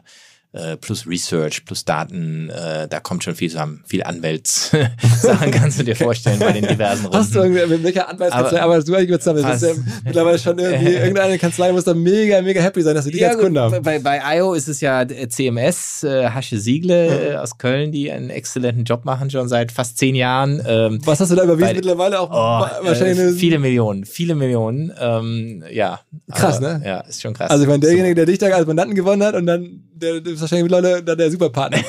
äh, 0.53 0.77
plus 0.77 1.07
Research, 1.07 1.65
plus 1.65 1.83
Daten, 1.83 2.51
äh, 2.51 2.87
da 2.87 2.99
kommt 2.99 3.23
schon 3.23 3.33
viel 3.33 3.49
zusammen. 3.49 3.83
Viel 3.87 4.03
Anwältssachen 4.03 5.51
kannst 5.51 5.79
du 5.79 5.83
dir 5.83 5.95
vorstellen 5.95 6.39
bei 6.39 6.51
den 6.51 6.67
diversen 6.67 7.05
Runden. 7.05 7.17
Hast 7.17 7.33
du 7.33 7.39
irgendwie, 7.39 7.65
mit 7.65 7.83
welcher 7.83 8.07
Anwaltskanzlei 8.07 8.61
arbeitest 8.61 8.87
du 8.87 8.95
eigentlich 8.95 9.19
zusammen? 9.19 9.41
Das 9.41 9.63
ist 9.63 9.75
ja 9.75 9.83
mittlerweile 10.05 10.37
schon 10.37 10.59
irgendwie, 10.59 10.93
irgendeine 10.93 11.39
Kanzlei 11.39 11.71
muss 11.71 11.85
da 11.85 11.95
mega, 11.95 12.39
mega 12.43 12.61
happy 12.61 12.83
sein, 12.83 12.93
dass 12.93 13.05
sie 13.05 13.11
dich 13.11 13.21
ja, 13.21 13.29
als 13.29 13.39
Kunde 13.39 13.61
haben. 13.61 13.81
Bei, 13.81 13.97
bei 13.97 14.21
IO 14.37 14.53
ist 14.53 14.67
es 14.67 14.79
ja 14.79 15.03
CMS, 15.07 16.03
äh, 16.03 16.29
Hasche 16.29 16.59
Siegle 16.59 17.31
äh, 17.31 17.35
aus 17.37 17.57
Köln, 17.57 17.91
die 17.91 18.11
einen 18.11 18.29
exzellenten 18.29 18.83
Job 18.83 19.05
machen, 19.05 19.31
schon 19.31 19.47
seit 19.47 19.71
fast 19.71 19.97
zehn 19.97 20.13
Jahren. 20.13 20.61
Ähm, 20.67 20.99
Was 21.03 21.19
hast 21.19 21.31
du 21.31 21.35
da 21.35 21.45
überwiesen? 21.45 21.67
Bei, 21.67 21.73
mittlerweile 21.73 22.19
auch 22.19 22.29
oh, 22.29 22.85
wahrscheinlich 22.85 23.17
äh, 23.17 23.31
viele 23.31 23.57
Millionen, 23.57 24.05
viele 24.05 24.35
Millionen. 24.35 24.93
Ähm, 24.99 25.63
ja. 25.71 26.01
Krass, 26.31 26.57
aber, 26.57 26.77
ne? 26.77 26.85
Ja, 26.85 26.99
ist 26.99 27.23
schon 27.23 27.33
krass. 27.33 27.49
Also 27.49 27.63
ich 27.63 27.69
meine, 27.69 27.79
derjenige, 27.79 28.13
der 28.13 28.27
dich 28.27 28.37
da 28.37 28.49
als 28.49 28.67
Mandanten 28.67 28.93
gewonnen 28.93 29.23
hat 29.23 29.33
und 29.33 29.47
dann 29.47 29.83
der, 29.93 30.21
der 30.21 30.33
ist 30.33 30.41
wahrscheinlich 30.41 30.71
mittlerweile 30.71 31.03
der 31.03 31.31
Superpartner. 31.31 31.79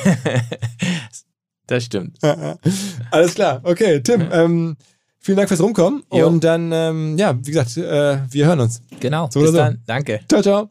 das 1.67 1.85
stimmt. 1.85 2.17
Alles 3.11 3.33
klar. 3.33 3.61
Okay, 3.63 4.01
Tim, 4.01 4.27
ähm, 4.31 4.77
vielen 5.19 5.37
Dank 5.37 5.49
fürs 5.49 5.61
Rumkommen. 5.61 6.03
Jo. 6.11 6.27
Und 6.27 6.43
dann, 6.43 6.71
ähm, 6.71 7.17
ja, 7.17 7.35
wie 7.37 7.51
gesagt, 7.51 7.77
äh, 7.77 8.19
wir 8.29 8.45
hören 8.45 8.59
uns. 8.59 8.81
Genau. 8.99 9.29
So 9.31 9.41
Bis 9.41 9.51
so. 9.51 9.57
dann. 9.57 9.81
Danke. 9.85 10.21
Ciao, 10.27 10.41
ciao. 10.41 10.69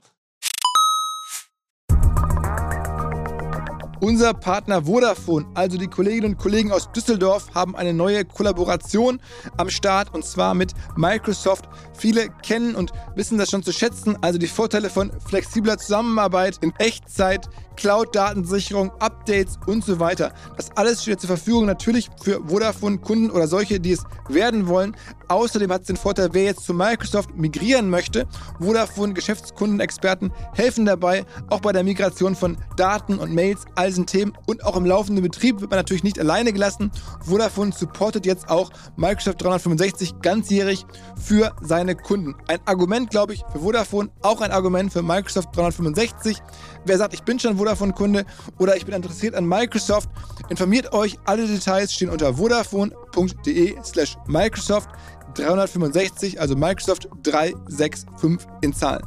Unser 4.05 4.35
Partner 4.35 4.82
Vodafone, 4.82 5.47
also 5.55 5.78
die 5.78 5.87
Kolleginnen 5.87 6.35
und 6.35 6.39
Kollegen 6.39 6.70
aus 6.72 6.93
Düsseldorf, 6.93 7.55
haben 7.55 7.74
eine 7.74 7.95
neue 7.95 8.26
Kollaboration 8.26 9.18
am 9.57 9.70
Start 9.70 10.12
und 10.12 10.26
zwar 10.26 10.53
mit 10.53 10.74
Microsoft. 10.95 11.64
Viele 11.97 12.28
kennen 12.42 12.74
und 12.74 12.92
wissen 13.14 13.38
das 13.38 13.51
schon 13.51 13.62
zu 13.62 13.72
schätzen, 13.72 14.16
also 14.20 14.38
die 14.38 14.47
Vorteile 14.47 14.90
von 14.90 15.11
flexibler 15.26 15.78
Zusammenarbeit 15.78 16.59
in 16.61 16.72
Echtzeit, 16.78 17.49
Cloud-Datensicherung, 17.76 18.92
Updates 19.01 19.59
und 19.66 19.84
so 19.84 19.99
weiter. 19.99 20.32
Das 20.57 20.70
alles 20.76 21.03
steht 21.03 21.20
zur 21.20 21.28
Verfügung 21.28 21.66
natürlich 21.66 22.09
für 22.22 22.40
Vodafone-Kunden 22.47 23.30
oder 23.30 23.47
solche, 23.49 23.80
die 23.80 23.92
es 23.92 24.05
werden 24.28 24.68
wollen. 24.68 24.97
Außerdem 25.28 25.72
hat 25.72 25.82
es 25.82 25.86
den 25.86 25.97
Vorteil, 25.97 26.30
wer 26.32 26.45
jetzt 26.45 26.64
zu 26.64 26.74
Microsoft 26.74 27.34
migrieren 27.36 27.88
möchte. 27.88 28.26
Vodafone-Geschäftskundenexperten 28.61 30.32
helfen 30.55 30.84
dabei, 30.84 31.24
auch 31.49 31.61
bei 31.61 31.72
der 31.72 31.82
Migration 31.82 32.36
von 32.36 32.59
Daten 32.76 33.18
und 33.18 33.32
Mails, 33.32 33.64
all 33.74 33.88
diesen 33.88 34.07
Themen 34.07 34.36
und 34.47 34.64
auch 34.64 34.76
im 34.76 34.84
laufenden 34.84 35.22
Betrieb 35.22 35.61
wird 35.61 35.70
man 35.70 35.78
natürlich 35.78 36.05
nicht 36.05 36.18
alleine 36.18 36.53
gelassen. 36.53 36.90
Vodafone 37.20 37.72
supportet 37.72 38.26
jetzt 38.26 38.49
auch 38.49 38.70
Microsoft 38.97 39.42
365 39.42 40.20
ganzjährig 40.20 40.86
für 41.16 41.55
seine 41.85 41.97
Kunden. 41.97 42.35
Ein 42.49 42.61
Argument, 42.64 43.11
glaube 43.11 43.35
ich, 43.35 43.45
für 43.53 43.59
Vodafone, 43.59 44.09
auch 44.22 44.41
ein 44.41 44.51
Argument 44.51 44.93
für 44.93 45.03
Microsoft 45.03 45.55
365. 45.55 46.39
Wer 46.87 46.97
sagt, 46.97 47.12
ich 47.12 47.22
bin 47.22 47.39
schon 47.39 47.59
Vodafone-Kunde 47.59 48.24
oder 48.59 48.76
ich 48.76 48.87
bin 48.87 48.95
interessiert 48.95 49.35
an 49.35 49.47
Microsoft, 49.47 50.09
informiert 50.49 50.93
euch. 50.95 51.18
Alle 51.26 51.47
Details 51.47 51.93
stehen 51.93 52.09
unter 52.09 52.35
vodafone.de 52.35 53.76
slash 53.85 54.16
Microsoft 54.26 54.89
365, 55.35 56.41
also 56.41 56.57
Microsoft 56.57 57.09
365 57.22 58.49
in 58.62 58.72
Zahlen. 58.72 59.07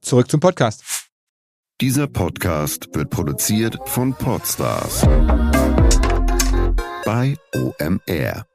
Zurück 0.00 0.30
zum 0.30 0.40
Podcast. 0.40 0.82
Dieser 1.80 2.06
Podcast 2.06 2.88
wird 2.94 3.10
produziert 3.10 3.78
von 3.86 4.14
Podstars 4.14 5.06
bei 7.04 7.36
OMR. 7.54 8.46